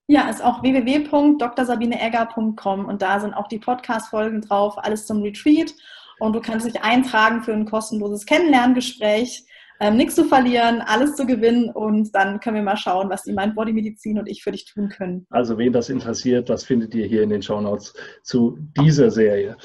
Ja, 0.07 0.29
ist 0.29 0.45
auch 0.45 0.63
www.drsabineegger.com 0.63 2.85
und 2.85 3.01
da 3.01 3.21
sind 3.21 3.33
auch 3.33 3.49
die 3.49 3.59
Podcast-Folgen 3.59 4.43
drauf, 4.43 4.77
alles 4.77 5.07
zum 5.07 5.23
Retreat. 5.23 5.75
Und 6.21 6.35
du 6.35 6.41
kannst 6.41 6.67
dich 6.67 6.83
eintragen 6.83 7.43
für 7.43 7.55
ein 7.55 7.65
kostenloses 7.65 8.27
Kennenlerngespräch 8.27 9.47
ähm, 9.85 9.97
nichts 9.97 10.15
zu 10.15 10.25
verlieren, 10.25 10.81
alles 10.81 11.15
zu 11.15 11.27
gewinnen 11.27 11.69
und 11.71 12.15
dann 12.15 12.41
können 12.41 12.57
wir 12.57 12.63
mal 12.63 12.77
schauen, 12.77 13.11
was 13.11 13.23
die 13.25 13.33
Mind 13.33 13.55
Body 13.55 13.73
Medizin 13.73 14.19
und 14.19 14.27
ich 14.29 14.43
für 14.43 14.51
dich 14.51 14.65
tun 14.65 14.89
können. 14.89 15.27
Also 15.29 15.59
wen 15.59 15.75
das 15.75 15.91
interessiert, 15.91 16.49
das 16.49 16.65
findet 16.65 16.95
ihr 16.95 17.07
hier 17.07 17.23
in 17.23 17.29
den 17.29 17.43
Show 17.43 17.61
Notes 17.61 17.93
zu 18.23 18.57
dieser 18.79 19.11
Serie. 19.11 19.59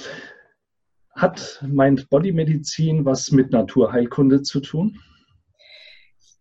Hat 1.16 1.64
Mind 1.66 2.10
Body 2.10 2.34
Medizin 2.34 3.06
was 3.06 3.32
mit 3.32 3.52
Naturheilkunde 3.52 4.42
zu 4.42 4.60
tun? 4.60 5.00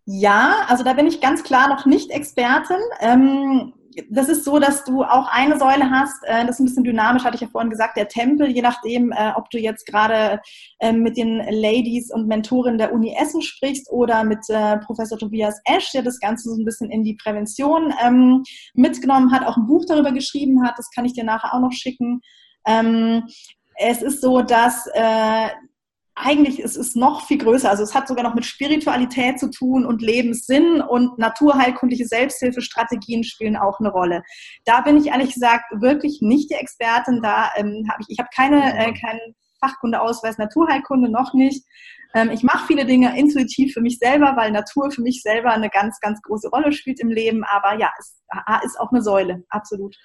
Ja, 0.06 0.64
also 0.66 0.82
da 0.82 0.94
bin 0.94 1.06
ich 1.06 1.20
ganz 1.20 1.44
klar 1.44 1.68
noch 1.68 1.86
nicht 1.86 2.10
Expertin. 2.10 2.80
Ähm, 3.00 3.74
das 4.10 4.28
ist 4.28 4.44
so, 4.44 4.58
dass 4.58 4.84
du 4.84 5.02
auch 5.02 5.28
eine 5.30 5.58
Säule 5.58 5.90
hast, 5.90 6.22
äh, 6.24 6.46
das 6.46 6.56
ist 6.56 6.60
ein 6.60 6.64
bisschen 6.66 6.84
dynamisch, 6.84 7.24
hatte 7.24 7.36
ich 7.36 7.40
ja 7.40 7.48
vorhin 7.48 7.70
gesagt, 7.70 7.96
der 7.96 8.08
Tempel, 8.08 8.48
je 8.48 8.62
nachdem, 8.62 9.12
äh, 9.12 9.32
ob 9.34 9.50
du 9.50 9.58
jetzt 9.58 9.86
gerade 9.86 10.40
äh, 10.80 10.92
mit 10.92 11.16
den 11.16 11.38
Ladies 11.50 12.12
und 12.12 12.28
Mentoren 12.28 12.78
der 12.78 12.92
Uni 12.92 13.16
Essen 13.20 13.42
sprichst 13.42 13.90
oder 13.90 14.24
mit 14.24 14.40
Professor 14.86 15.18
Tobias 15.18 15.60
Esch, 15.64 15.92
der 15.92 16.02
das 16.02 16.20
Ganze 16.20 16.50
so 16.50 16.56
ein 16.56 16.64
bisschen 16.64 16.90
in 16.90 17.04
die 17.04 17.14
Prävention 17.14 17.92
ähm, 18.04 18.42
mitgenommen 18.74 19.32
hat, 19.32 19.46
auch 19.46 19.56
ein 19.56 19.66
Buch 19.66 19.84
darüber 19.86 20.12
geschrieben 20.12 20.64
hat, 20.64 20.78
das 20.78 20.90
kann 20.90 21.04
ich 21.04 21.12
dir 21.12 21.24
nachher 21.24 21.54
auch 21.54 21.60
noch 21.60 21.72
schicken. 21.72 22.20
Ähm, 22.66 23.24
es 23.76 24.02
ist 24.02 24.20
so, 24.20 24.42
dass 24.42 24.86
äh, 24.92 25.48
eigentlich 26.20 26.60
ist 26.60 26.76
es 26.76 26.94
noch 26.94 27.26
viel 27.26 27.38
größer. 27.38 27.70
Also 27.70 27.82
es 27.82 27.94
hat 27.94 28.08
sogar 28.08 28.24
noch 28.24 28.34
mit 28.34 28.44
Spiritualität 28.44 29.38
zu 29.38 29.50
tun 29.50 29.86
und 29.86 30.02
Lebenssinn 30.02 30.80
und 30.80 31.18
naturheilkundliche 31.18 32.06
Selbsthilfestrategien 32.06 33.24
spielen 33.24 33.56
auch 33.56 33.78
eine 33.80 33.90
Rolle. 33.90 34.22
Da 34.64 34.80
bin 34.80 34.96
ich 34.96 35.08
ehrlich 35.08 35.34
gesagt 35.34 35.64
wirklich 35.80 36.18
nicht 36.20 36.50
die 36.50 36.54
Expertin. 36.54 37.20
Da 37.22 37.50
ähm, 37.56 37.86
habe 37.90 38.02
ich, 38.02 38.06
ich 38.08 38.18
habe 38.18 38.28
keine, 38.34 38.78
äh, 38.78 38.92
keinen 38.92 39.34
Fachkundeausweis 39.60 40.38
Naturheilkunde 40.38 41.10
noch 41.10 41.34
nicht. 41.34 41.64
Ähm, 42.14 42.30
ich 42.30 42.42
mache 42.42 42.66
viele 42.66 42.86
Dinge 42.86 43.18
intuitiv 43.18 43.74
für 43.74 43.80
mich 43.80 43.98
selber, 43.98 44.34
weil 44.36 44.50
Natur 44.50 44.90
für 44.90 45.02
mich 45.02 45.22
selber 45.22 45.50
eine 45.50 45.70
ganz, 45.70 46.00
ganz 46.00 46.20
große 46.22 46.48
Rolle 46.48 46.72
spielt 46.72 47.00
im 47.00 47.10
Leben. 47.10 47.44
Aber 47.44 47.78
ja, 47.78 47.90
es 47.98 48.20
ist 48.64 48.80
auch 48.80 48.90
eine 48.90 49.02
Säule, 49.02 49.44
absolut. 49.48 49.96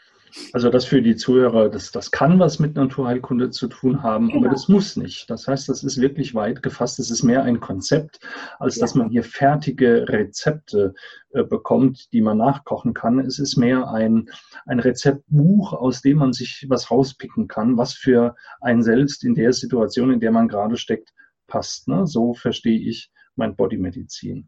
Also 0.51 0.69
das 0.69 0.85
für 0.85 1.01
die 1.01 1.15
Zuhörer, 1.15 1.69
das, 1.69 1.91
das 1.91 2.11
kann 2.11 2.39
was 2.39 2.59
mit 2.59 2.75
Naturheilkunde 2.75 3.51
zu 3.51 3.67
tun 3.67 4.01
haben, 4.01 4.27
genau. 4.27 4.39
aber 4.39 4.49
das 4.49 4.67
muss 4.67 4.95
nicht. 4.97 5.29
Das 5.29 5.47
heißt, 5.47 5.69
das 5.69 5.83
ist 5.83 6.01
wirklich 6.01 6.33
weit 6.33 6.63
gefasst. 6.63 6.99
Es 6.99 7.11
ist 7.11 7.23
mehr 7.23 7.43
ein 7.43 7.59
Konzept, 7.59 8.19
als 8.59 8.77
ja. 8.77 8.81
dass 8.81 8.95
man 8.95 9.09
hier 9.09 9.23
fertige 9.23 10.07
Rezepte 10.09 10.93
äh, 11.31 11.43
bekommt, 11.43 12.11
die 12.13 12.21
man 12.21 12.37
nachkochen 12.37 12.93
kann. 12.93 13.19
Es 13.19 13.39
ist 13.39 13.57
mehr 13.57 13.89
ein, 13.89 14.29
ein 14.65 14.79
Rezeptbuch, 14.79 15.73
aus 15.73 16.01
dem 16.01 16.17
man 16.17 16.33
sich 16.33 16.65
was 16.69 16.89
rauspicken 16.89 17.47
kann, 17.47 17.77
was 17.77 17.93
für 17.93 18.35
einen 18.61 18.83
selbst 18.83 19.23
in 19.23 19.35
der 19.35 19.53
Situation, 19.53 20.11
in 20.11 20.19
der 20.19 20.31
man 20.31 20.47
gerade 20.47 20.77
steckt, 20.77 21.13
passt. 21.47 21.87
Ne? 21.87 22.07
So 22.07 22.33
verstehe 22.33 22.79
ich 22.79 23.11
mein 23.35 23.55
Bodymedizin. 23.55 24.47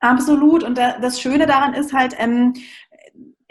Absolut. 0.00 0.64
Und 0.64 0.78
das 0.78 1.20
Schöne 1.20 1.46
daran 1.46 1.74
ist 1.74 1.92
halt, 1.92 2.14
ähm, 2.18 2.54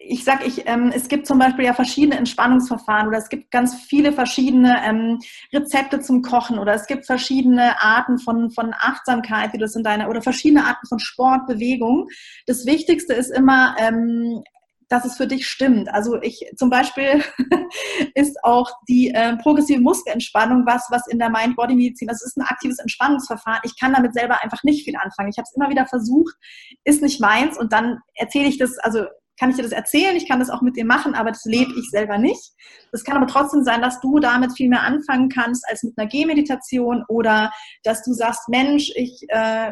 ich 0.04 0.24
sag, 0.24 0.46
ich, 0.46 0.68
ähm, 0.68 0.92
es 0.94 1.08
gibt 1.08 1.28
zum 1.28 1.40
Beispiel 1.40 1.66
ja 1.66 1.74
verschiedene 1.74 2.18
Entspannungsverfahren 2.18 3.08
oder 3.08 3.18
es 3.18 3.30
gibt 3.30 3.52
ganz 3.52 3.76
viele 3.76 4.14
verschiedene 4.14 4.82
ähm, 4.84 5.20
Rezepte 5.54 6.00
zum 6.00 6.22
Kochen 6.22 6.60
oder 6.60 6.74
es 6.74 6.88
gibt 6.88 7.06
verschiedene 7.06 7.82
Arten 7.82 8.18
von, 8.18 8.52
von 8.52 8.74
Achtsamkeit, 8.74 9.54
die 9.54 9.58
das 9.58 9.76
in 9.76 9.84
deiner, 9.84 10.10
oder 10.10 10.22
verschiedene 10.22 10.66
Arten 10.66 10.88
von 10.88 11.00
Sport, 11.00 11.48
Bewegung. 11.48 12.08
Das 12.48 12.66
Wichtigste 12.66 13.14
ist 13.14 13.30
immer, 13.30 13.76
ähm, 13.80 14.44
dass 14.90 15.06
es 15.06 15.16
für 15.16 15.28
dich 15.28 15.48
stimmt. 15.48 15.90
Also 15.94 16.22
ich 16.22 16.44
zum 16.58 16.70
Beispiel 16.70 17.24
ist 18.16 18.38
auch 18.44 18.70
die 18.90 19.10
äh, 19.10 19.38
progressive 19.38 19.80
Muskelentspannung 19.80 20.66
was, 20.66 20.88
was 20.90 21.08
in 21.08 21.18
der 21.18 21.30
Mind-Body-Medizin, 21.30 22.08
das 22.08 22.24
ist 22.24 22.38
ein 22.38 22.42
aktives 22.44 22.80
Entspannungsverfahren. 22.80 23.62
Ich 23.64 23.80
kann 23.80 23.94
damit 23.94 24.14
selber 24.14 24.44
einfach 24.44 24.64
nicht 24.64 24.84
viel 24.84 24.98
anfangen. 24.98 25.30
Ich 25.30 25.38
habe 25.38 25.48
es 25.50 25.56
immer 25.56 25.70
wieder 25.70 25.86
versucht, 25.86 26.36
ist 26.84 27.02
nicht 27.02 27.22
meins 27.22 27.58
und 27.58 27.72
dann 27.72 28.00
erzähle 28.16 28.50
ich 28.50 28.58
das, 28.58 28.78
also 28.80 29.06
kann 29.40 29.50
ich 29.50 29.56
dir 29.56 29.64
das 29.64 29.72
erzählen, 29.72 30.16
ich 30.16 30.28
kann 30.28 30.40
das 30.40 30.50
auch 30.50 30.62
mit 30.62 30.76
dir 30.76 30.86
machen, 30.86 31.16
aber 31.16 31.32
das 31.32 31.46
lebe 31.46 31.72
ich 31.78 31.90
selber 31.90 32.18
nicht. 32.18 32.52
Es 32.92 33.04
kann 33.04 33.18
aber 33.18 33.28
trotzdem 33.28 33.64
sein, 33.64 33.82
dass 33.82 34.00
du 34.00 34.20
damit 34.20 34.54
viel 34.54 34.70
mehr 34.70 34.84
anfangen 34.84 35.30
kannst 35.30 35.68
als 35.70 35.84
mit 35.84 35.94
einer 35.98 36.08
Gehmeditation 36.08 37.04
oder 37.08 37.52
dass 37.84 38.04
du 38.04 38.14
sagst, 38.14 38.50
Mensch, 38.50 38.92
ich 38.96 39.26
äh, 39.30 39.72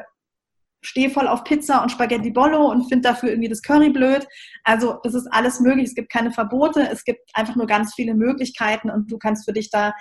stehe 0.81 1.09
voll 1.09 1.27
auf 1.27 1.43
Pizza 1.43 1.81
und 1.81 1.91
Spaghetti 1.91 2.31
Bollo 2.31 2.69
und 2.71 2.87
finde 2.87 3.09
dafür 3.09 3.29
irgendwie 3.29 3.49
das 3.49 3.61
Curry 3.61 3.89
blöd. 3.89 4.25
Also 4.63 4.97
das 5.03 5.13
ist 5.13 5.27
alles 5.31 5.59
möglich. 5.59 5.89
Es 5.89 5.95
gibt 5.95 6.11
keine 6.11 6.31
Verbote, 6.31 6.87
es 6.89 7.03
gibt 7.03 7.29
einfach 7.33 7.55
nur 7.55 7.67
ganz 7.67 7.93
viele 7.93 8.15
Möglichkeiten 8.15 8.89
und 8.89 9.11
du 9.11 9.17
kannst 9.17 9.45
für 9.45 9.53
dich 9.53 9.69
da 9.69 9.93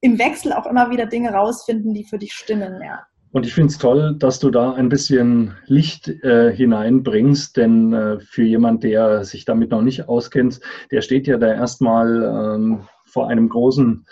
im 0.00 0.18
Wechsel 0.18 0.52
auch 0.52 0.66
immer 0.66 0.90
wieder 0.90 1.06
Dinge 1.06 1.32
rausfinden, 1.32 1.94
die 1.94 2.04
für 2.04 2.18
dich 2.18 2.32
stimmen. 2.32 2.80
Ja. 2.82 3.06
Und 3.32 3.46
ich 3.46 3.54
finde 3.54 3.68
es 3.68 3.78
toll, 3.78 4.16
dass 4.18 4.40
du 4.40 4.50
da 4.50 4.72
ein 4.72 4.88
bisschen 4.88 5.54
Licht 5.66 6.08
äh, 6.08 6.52
hineinbringst, 6.52 7.56
denn 7.56 7.92
äh, 7.92 8.18
für 8.18 8.42
jemand, 8.42 8.82
der 8.82 9.24
sich 9.24 9.44
damit 9.44 9.70
noch 9.70 9.82
nicht 9.82 10.08
auskennt, 10.08 10.60
der 10.90 11.00
steht 11.00 11.28
ja 11.28 11.38
da 11.38 11.54
erstmal 11.54 12.24
ähm, 12.24 12.88
vor 13.04 13.28
einem 13.28 13.48
großen 13.48 14.04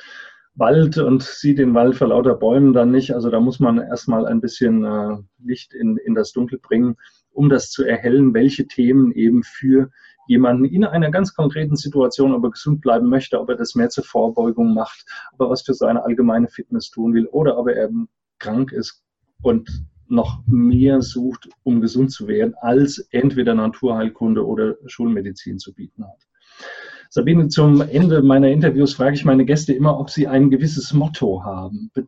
Wald 0.55 0.99
und 0.99 1.23
sieht 1.23 1.59
den 1.59 1.75
Wald 1.75 1.97
vor 1.97 2.09
lauter 2.09 2.37
Bäumen 2.37 2.73
dann 2.73 2.93
nicht. 2.93 3.13
Also 3.13 3.29
da 3.29 3.41
muss 3.41 3.59
man 3.59 3.79
erstmal 3.79 4.25
ein 4.25 4.41
bisschen 4.41 4.85
äh, 4.85 5.17
Licht 5.45 5.75
in, 5.75 5.97
in 5.97 6.15
das 6.15 6.33
Dunkel 6.33 6.61
bringen, 6.61 6.95
um 7.33 7.49
das 7.49 7.71
zu 7.71 7.85
erhellen, 7.85 8.35
welche 8.35 8.69
Themen 8.69 9.11
eben 9.11 9.43
für 9.43 9.91
jemanden 10.29 10.65
in 10.65 10.85
einer 10.85 11.11
ganz 11.11 11.35
konkreten 11.35 11.75
Situation 11.75 12.35
aber 12.35 12.53
gesund 12.53 12.83
bleiben 12.83 13.09
möchte, 13.09 13.41
ob 13.41 13.49
er 13.49 13.57
das 13.57 13.75
mehr 13.75 13.89
zur 13.89 14.05
Vorbeugung 14.05 14.75
macht, 14.75 15.07
ob 15.33 15.41
er 15.41 15.51
was 15.51 15.63
für 15.63 15.75
seine 15.75 16.05
allgemeine 16.05 16.49
Fitness 16.49 16.91
tun 16.91 17.15
will 17.15 17.27
oder 17.27 17.59
ob 17.59 17.69
er 17.69 17.85
eben 17.85 18.09
krank 18.39 18.71
ist, 18.73 19.03
und 19.43 19.87
noch 20.09 20.43
mehr 20.47 21.03
sucht, 21.03 21.49
um 21.65 21.81
gesund 21.81 22.11
zu 22.11 22.27
werden, 22.29 22.55
als 22.61 22.99
entweder 23.11 23.55
Naturheilkunde 23.55 24.47
oder 24.47 24.77
Schulmedizin 24.87 25.59
zu 25.59 25.75
bieten 25.75 26.05
hat. 26.05 26.27
Sabine, 27.11 27.49
zum 27.49 27.81
Ende 27.81 28.23
meiner 28.23 28.49
Interviews 28.49 28.95
frage 28.95 29.17
ich 29.17 29.25
meine 29.25 29.45
Gäste 29.45 29.73
immer, 29.73 29.99
ob 29.99 30.11
sie 30.11 30.27
ein 30.27 30.51
gewisses 30.51 30.93
Motto 30.93 31.43
haben. 31.45 31.91
Be 31.95 32.07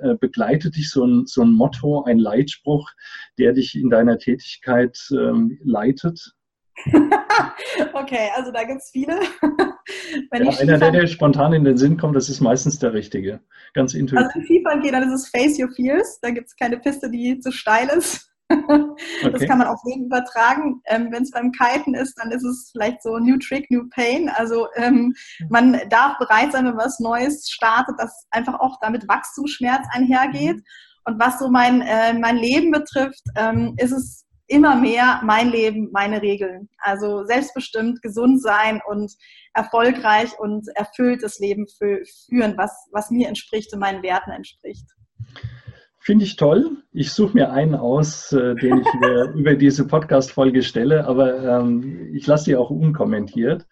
äh, 0.00 0.16
begleitet 0.16 0.74
dich 0.76 0.90
so 0.90 1.04
ein, 1.04 1.26
so 1.26 1.42
ein 1.42 1.52
Motto, 1.52 2.02
ein 2.02 2.18
Leitspruch, 2.18 2.90
der 3.38 3.52
dich 3.52 3.76
in 3.76 3.90
deiner 3.90 4.18
Tätigkeit 4.18 4.98
ähm, 5.12 5.58
leitet? 5.62 6.34
okay, 7.92 8.30
also 8.36 8.52
da 8.52 8.64
gibt 8.64 8.80
es 8.80 8.90
viele. 8.90 9.20
ja, 10.32 10.58
einer, 10.60 10.78
der 10.78 10.90
dir 10.92 11.06
spontan 11.06 11.52
in 11.52 11.64
den 11.64 11.76
Sinn 11.76 11.96
kommt, 11.96 12.16
das 12.16 12.28
ist 12.28 12.40
meistens 12.40 12.78
der 12.78 12.92
richtige. 12.92 13.40
Ganz 13.74 13.94
intuitiv. 13.94 14.26
Also 14.26 14.40
Skifahren 14.44 14.80
geht, 14.80 14.92
dann 14.92 15.02
ist 15.02 15.14
es 15.14 15.28
Face 15.28 15.58
Your 15.58 15.70
Fears. 15.70 16.18
Da 16.20 16.30
gibt 16.30 16.48
es 16.48 16.56
keine 16.56 16.78
Piste, 16.78 17.10
die 17.10 17.38
zu 17.40 17.52
steil 17.52 17.88
ist. 17.88 18.28
Das 19.22 19.34
okay. 19.34 19.46
kann 19.46 19.58
man 19.58 19.66
auf 19.66 19.80
jeden 19.84 20.06
übertragen. 20.06 20.80
Ähm, 20.86 21.08
Wenn 21.10 21.22
es 21.22 21.30
beim 21.30 21.52
Kiten 21.52 21.94
ist, 21.94 22.14
dann 22.14 22.30
ist 22.30 22.44
es 22.44 22.70
vielleicht 22.72 23.02
so 23.02 23.18
New 23.18 23.36
Trick, 23.38 23.70
New 23.70 23.88
Pain. 23.90 24.30
Also 24.30 24.68
ähm, 24.76 25.14
man 25.50 25.78
darf 25.90 26.16
bereit 26.18 26.52
sein, 26.52 26.64
wenn 26.64 26.76
was 26.76 26.98
Neues 26.98 27.50
startet, 27.50 27.96
dass 27.98 28.26
einfach 28.30 28.58
auch 28.58 28.78
damit 28.80 29.06
Wachstumsschmerz 29.06 29.86
einhergeht. 29.92 30.56
Mhm. 30.56 30.64
Und 31.04 31.20
was 31.20 31.38
so 31.38 31.50
mein, 31.50 31.82
äh, 31.82 32.14
mein 32.14 32.36
Leben 32.36 32.70
betrifft, 32.70 33.22
ähm, 33.36 33.74
ist 33.76 33.92
es 33.92 34.24
immer 34.48 34.76
mehr 34.76 35.20
mein 35.24 35.50
Leben, 35.50 35.90
meine 35.92 36.20
Regeln. 36.22 36.68
Also 36.78 37.24
selbstbestimmt, 37.24 38.02
gesund 38.02 38.42
sein 38.42 38.80
und 38.88 39.12
erfolgreich 39.54 40.30
und 40.38 40.66
erfülltes 40.74 41.38
Leben 41.38 41.66
führen, 41.68 42.54
was, 42.56 42.72
was 42.92 43.10
mir 43.10 43.28
entspricht 43.28 43.72
und 43.72 43.80
meinen 43.80 44.02
Werten 44.02 44.30
entspricht. 44.30 44.86
Finde 46.00 46.24
ich 46.24 46.36
toll. 46.36 46.78
Ich 46.92 47.12
suche 47.12 47.34
mir 47.34 47.52
einen 47.52 47.74
aus, 47.74 48.32
äh, 48.32 48.54
den 48.54 48.80
ich 48.80 48.94
mir 49.00 49.32
über 49.36 49.54
diese 49.54 49.86
Podcast-Folge 49.86 50.62
stelle, 50.62 51.06
aber 51.06 51.60
ähm, 51.60 52.14
ich 52.14 52.26
lasse 52.26 52.44
sie 52.44 52.56
auch 52.56 52.70
unkommentiert. 52.70 53.66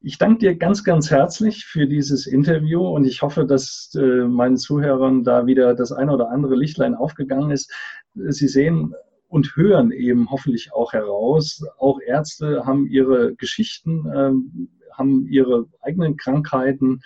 Ich 0.00 0.16
danke 0.16 0.38
dir 0.38 0.56
ganz, 0.56 0.84
ganz 0.84 1.10
herzlich 1.10 1.66
für 1.66 1.86
dieses 1.86 2.26
Interview 2.26 2.86
und 2.86 3.04
ich 3.04 3.20
hoffe, 3.20 3.44
dass 3.44 3.90
äh, 3.96 4.24
meinen 4.26 4.56
Zuhörern 4.56 5.24
da 5.24 5.46
wieder 5.46 5.74
das 5.74 5.92
eine 5.92 6.12
oder 6.12 6.30
andere 6.30 6.54
Lichtlein 6.54 6.94
aufgegangen 6.94 7.50
ist. 7.50 7.70
Sie 8.14 8.48
sehen, 8.48 8.94
und 9.28 9.56
hören 9.56 9.92
eben 9.92 10.30
hoffentlich 10.30 10.72
auch 10.72 10.92
heraus. 10.92 11.62
Auch 11.78 12.00
Ärzte 12.00 12.64
haben 12.64 12.86
ihre 12.86 13.34
Geschichten, 13.34 14.06
ähm, 14.14 14.70
haben 14.96 15.26
ihre 15.28 15.66
eigenen 15.80 16.16
Krankheiten. 16.16 17.02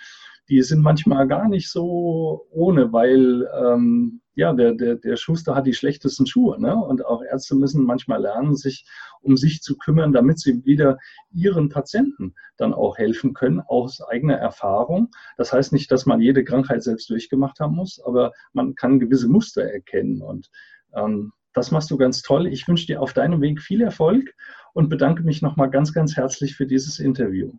Die 0.49 0.61
sind 0.61 0.81
manchmal 0.81 1.27
gar 1.27 1.47
nicht 1.47 1.69
so 1.69 2.47
ohne, 2.49 2.91
weil 2.91 3.47
ähm, 3.55 4.21
ja, 4.35 4.53
der, 4.53 4.73
der, 4.73 4.95
der 4.95 5.15
Schuster 5.15 5.53
hat 5.53 5.67
die 5.67 5.73
schlechtesten 5.73 6.25
Schuhe. 6.25 6.59
Ne? 6.59 6.75
Und 6.75 7.05
auch 7.05 7.21
Ärzte 7.21 7.55
müssen 7.55 7.85
manchmal 7.85 8.21
lernen, 8.21 8.55
sich 8.55 8.85
um 9.21 9.37
sich 9.37 9.61
zu 9.61 9.77
kümmern, 9.77 10.11
damit 10.11 10.39
sie 10.39 10.65
wieder 10.65 10.97
ihren 11.31 11.69
Patienten 11.69 12.33
dann 12.57 12.73
auch 12.73 12.97
helfen 12.97 13.33
können, 13.33 13.61
aus 13.61 14.01
eigener 14.01 14.35
Erfahrung. 14.35 15.09
Das 15.37 15.53
heißt 15.53 15.71
nicht, 15.71 15.91
dass 15.91 16.05
man 16.05 16.19
jede 16.19 16.43
Krankheit 16.43 16.83
selbst 16.83 17.09
durchgemacht 17.09 17.59
haben 17.59 17.75
muss, 17.75 18.01
aber 18.03 18.31
man 18.53 18.75
kann 18.75 18.99
gewisse 18.99 19.27
Muster 19.29 19.63
erkennen. 19.63 20.21
Und 20.21 20.49
ähm, 20.95 21.31
das 21.53 21.71
machst 21.71 21.91
du 21.91 21.97
ganz 21.97 22.21
toll. 22.21 22.47
Ich 22.47 22.67
wünsche 22.67 22.87
dir 22.87 23.01
auf 23.01 23.13
deinem 23.13 23.41
Weg 23.41 23.61
viel 23.61 23.81
Erfolg 23.81 24.33
und 24.73 24.89
bedanke 24.89 25.23
mich 25.23 25.41
nochmal 25.41 25.69
ganz, 25.69 25.93
ganz 25.93 26.15
herzlich 26.15 26.55
für 26.55 26.67
dieses 26.67 26.99
Interview. 26.99 27.53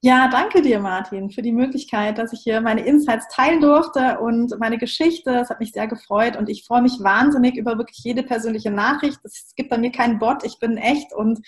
Ja, 0.00 0.28
danke 0.30 0.62
dir, 0.62 0.78
Martin, 0.78 1.28
für 1.30 1.42
die 1.42 1.50
Möglichkeit, 1.50 2.18
dass 2.18 2.32
ich 2.32 2.40
hier 2.44 2.60
meine 2.60 2.82
Insights 2.82 3.26
teilen 3.34 3.60
durfte 3.60 4.20
und 4.20 4.56
meine 4.60 4.78
Geschichte. 4.78 5.30
Es 5.30 5.50
hat 5.50 5.58
mich 5.58 5.72
sehr 5.72 5.88
gefreut 5.88 6.36
und 6.36 6.48
ich 6.48 6.64
freue 6.64 6.82
mich 6.82 7.00
wahnsinnig 7.00 7.56
über 7.56 7.78
wirklich 7.78 7.98
jede 8.04 8.22
persönliche 8.22 8.70
Nachricht. 8.70 9.18
Es 9.24 9.54
gibt 9.56 9.70
bei 9.70 9.78
mir 9.78 9.90
keinen 9.90 10.20
Bot, 10.20 10.44
ich 10.44 10.60
bin 10.60 10.76
echt 10.76 11.12
und 11.12 11.40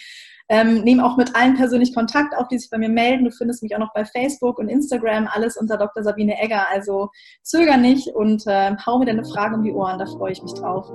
ähm, 0.48 0.82
nehme 0.82 1.04
auch 1.06 1.16
mit 1.16 1.36
allen 1.36 1.54
persönlich 1.54 1.94
Kontakt 1.94 2.36
auf, 2.36 2.48
die 2.48 2.58
sich 2.58 2.70
bei 2.70 2.78
mir 2.78 2.88
melden. 2.88 3.24
Du 3.24 3.30
findest 3.30 3.62
mich 3.62 3.76
auch 3.76 3.78
noch 3.78 3.94
bei 3.94 4.04
Facebook 4.04 4.58
und 4.58 4.68
Instagram, 4.68 5.28
alles 5.32 5.56
unter 5.56 5.78
Dr. 5.78 6.02
Sabine 6.02 6.36
Egger. 6.40 6.66
Also 6.72 7.10
zöger 7.42 7.76
nicht 7.76 8.08
und 8.08 8.44
äh, 8.48 8.74
hau 8.84 8.98
mir 8.98 9.06
deine 9.06 9.24
Frage 9.24 9.54
um 9.54 9.62
die 9.62 9.72
Ohren, 9.72 10.00
da 10.00 10.06
freue 10.06 10.32
ich 10.32 10.42
mich 10.42 10.54
drauf. 10.54 10.90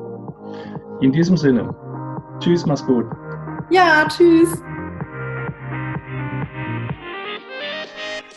In 1.00 1.14
diesem 1.14 1.38
Sinne, 1.38 1.74
tschüss, 2.40 2.66
mach's 2.66 2.86
gut. 2.86 3.06
Ja, 3.72 4.06
tschüss. 4.10 4.62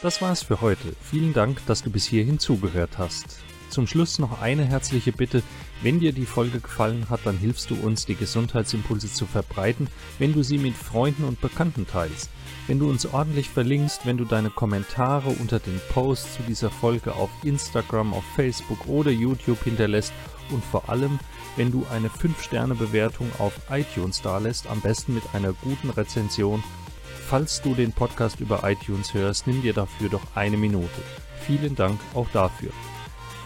Das 0.01 0.23
war's 0.23 0.45
für 0.45 0.61
heute. 0.61 0.95
Vielen 1.03 1.33
Dank, 1.33 1.67
dass 1.67 1.83
du 1.83 1.91
bis 1.91 2.07
hierhin 2.07 2.39
zugehört 2.39 2.99
hast. 2.99 3.41
Zum 3.69 3.89
Schluss 3.89 4.21
noch 4.21 4.41
eine 4.41 4.65
herzliche 4.65 5.11
Bitte. 5.11 5.43
Wenn 5.83 5.99
dir 5.99 6.13
die 6.13 6.25
Folge 6.25 6.61
gefallen 6.61 7.11
hat, 7.11 7.21
dann 7.25 7.37
hilfst 7.37 7.69
du 7.71 7.75
uns, 7.75 8.07
die 8.07 8.15
Gesundheitsimpulse 8.15 9.13
zu 9.13 9.27
verbreiten, 9.27 9.89
wenn 10.21 10.33
du 10.33 10.45
sie 10.45 10.59
mit 10.59 10.75
Freunden 10.75 11.25
und 11.25 11.41
Bekannten 11.41 11.85
teilst. 11.85 12.31
Wenn 12.69 12.79
du 12.79 12.89
uns 12.89 13.07
ordentlich 13.07 13.49
verlinkst, 13.49 14.07
wenn 14.07 14.19
du 14.19 14.25
deine 14.25 14.51
Kommentare 14.51 15.31
unter 15.31 15.59
den 15.59 15.81
Posts 15.89 16.37
zu 16.37 16.43
dieser 16.45 16.71
Folge 16.71 17.15
auf 17.15 17.31
Instagram, 17.43 18.15
auf 18.15 18.25
Facebook 18.37 18.87
oder 18.87 19.11
YouTube 19.11 19.65
hinterlässt 19.65 20.13
und 20.51 20.65
vor 20.65 20.89
allem, 20.89 21.19
wenn 21.57 21.73
du 21.73 21.85
eine 21.91 22.09
5-Sterne-Bewertung 22.09 23.33
auf 23.39 23.53
iTunes 23.69 24.23
dalässt, 24.23 24.69
am 24.69 24.81
besten 24.81 25.15
mit 25.15 25.25
einer 25.35 25.55
guten 25.55 25.91
Rezension 25.91 26.63
Falls 27.29 27.61
du 27.61 27.75
den 27.75 27.93
Podcast 27.93 28.41
über 28.41 28.63
iTunes 28.65 29.13
hörst, 29.13 29.47
nimm 29.47 29.61
dir 29.61 29.75
dafür 29.75 30.09
doch 30.09 30.23
eine 30.35 30.57
Minute. 30.57 30.89
Vielen 31.43 31.75
Dank 31.75 32.01
auch 32.15 32.27
dafür. 32.33 32.71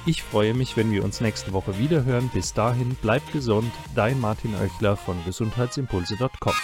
Ich 0.07 0.23
freue 0.23 0.55
mich, 0.55 0.77
wenn 0.77 0.93
wir 0.93 1.03
uns 1.03 1.21
nächste 1.21 1.53
Woche 1.53 1.77
wieder 1.81 2.05
hören. 2.05 2.31
Bis 2.33 2.55
dahin, 2.55 2.97
bleib 3.03 3.33
gesund, 3.33 3.73
dein 3.97 4.21
Martin 4.21 4.55
Oechler 4.55 4.97
von 4.97 5.17
gesundheitsimpulse.com. 5.25 6.55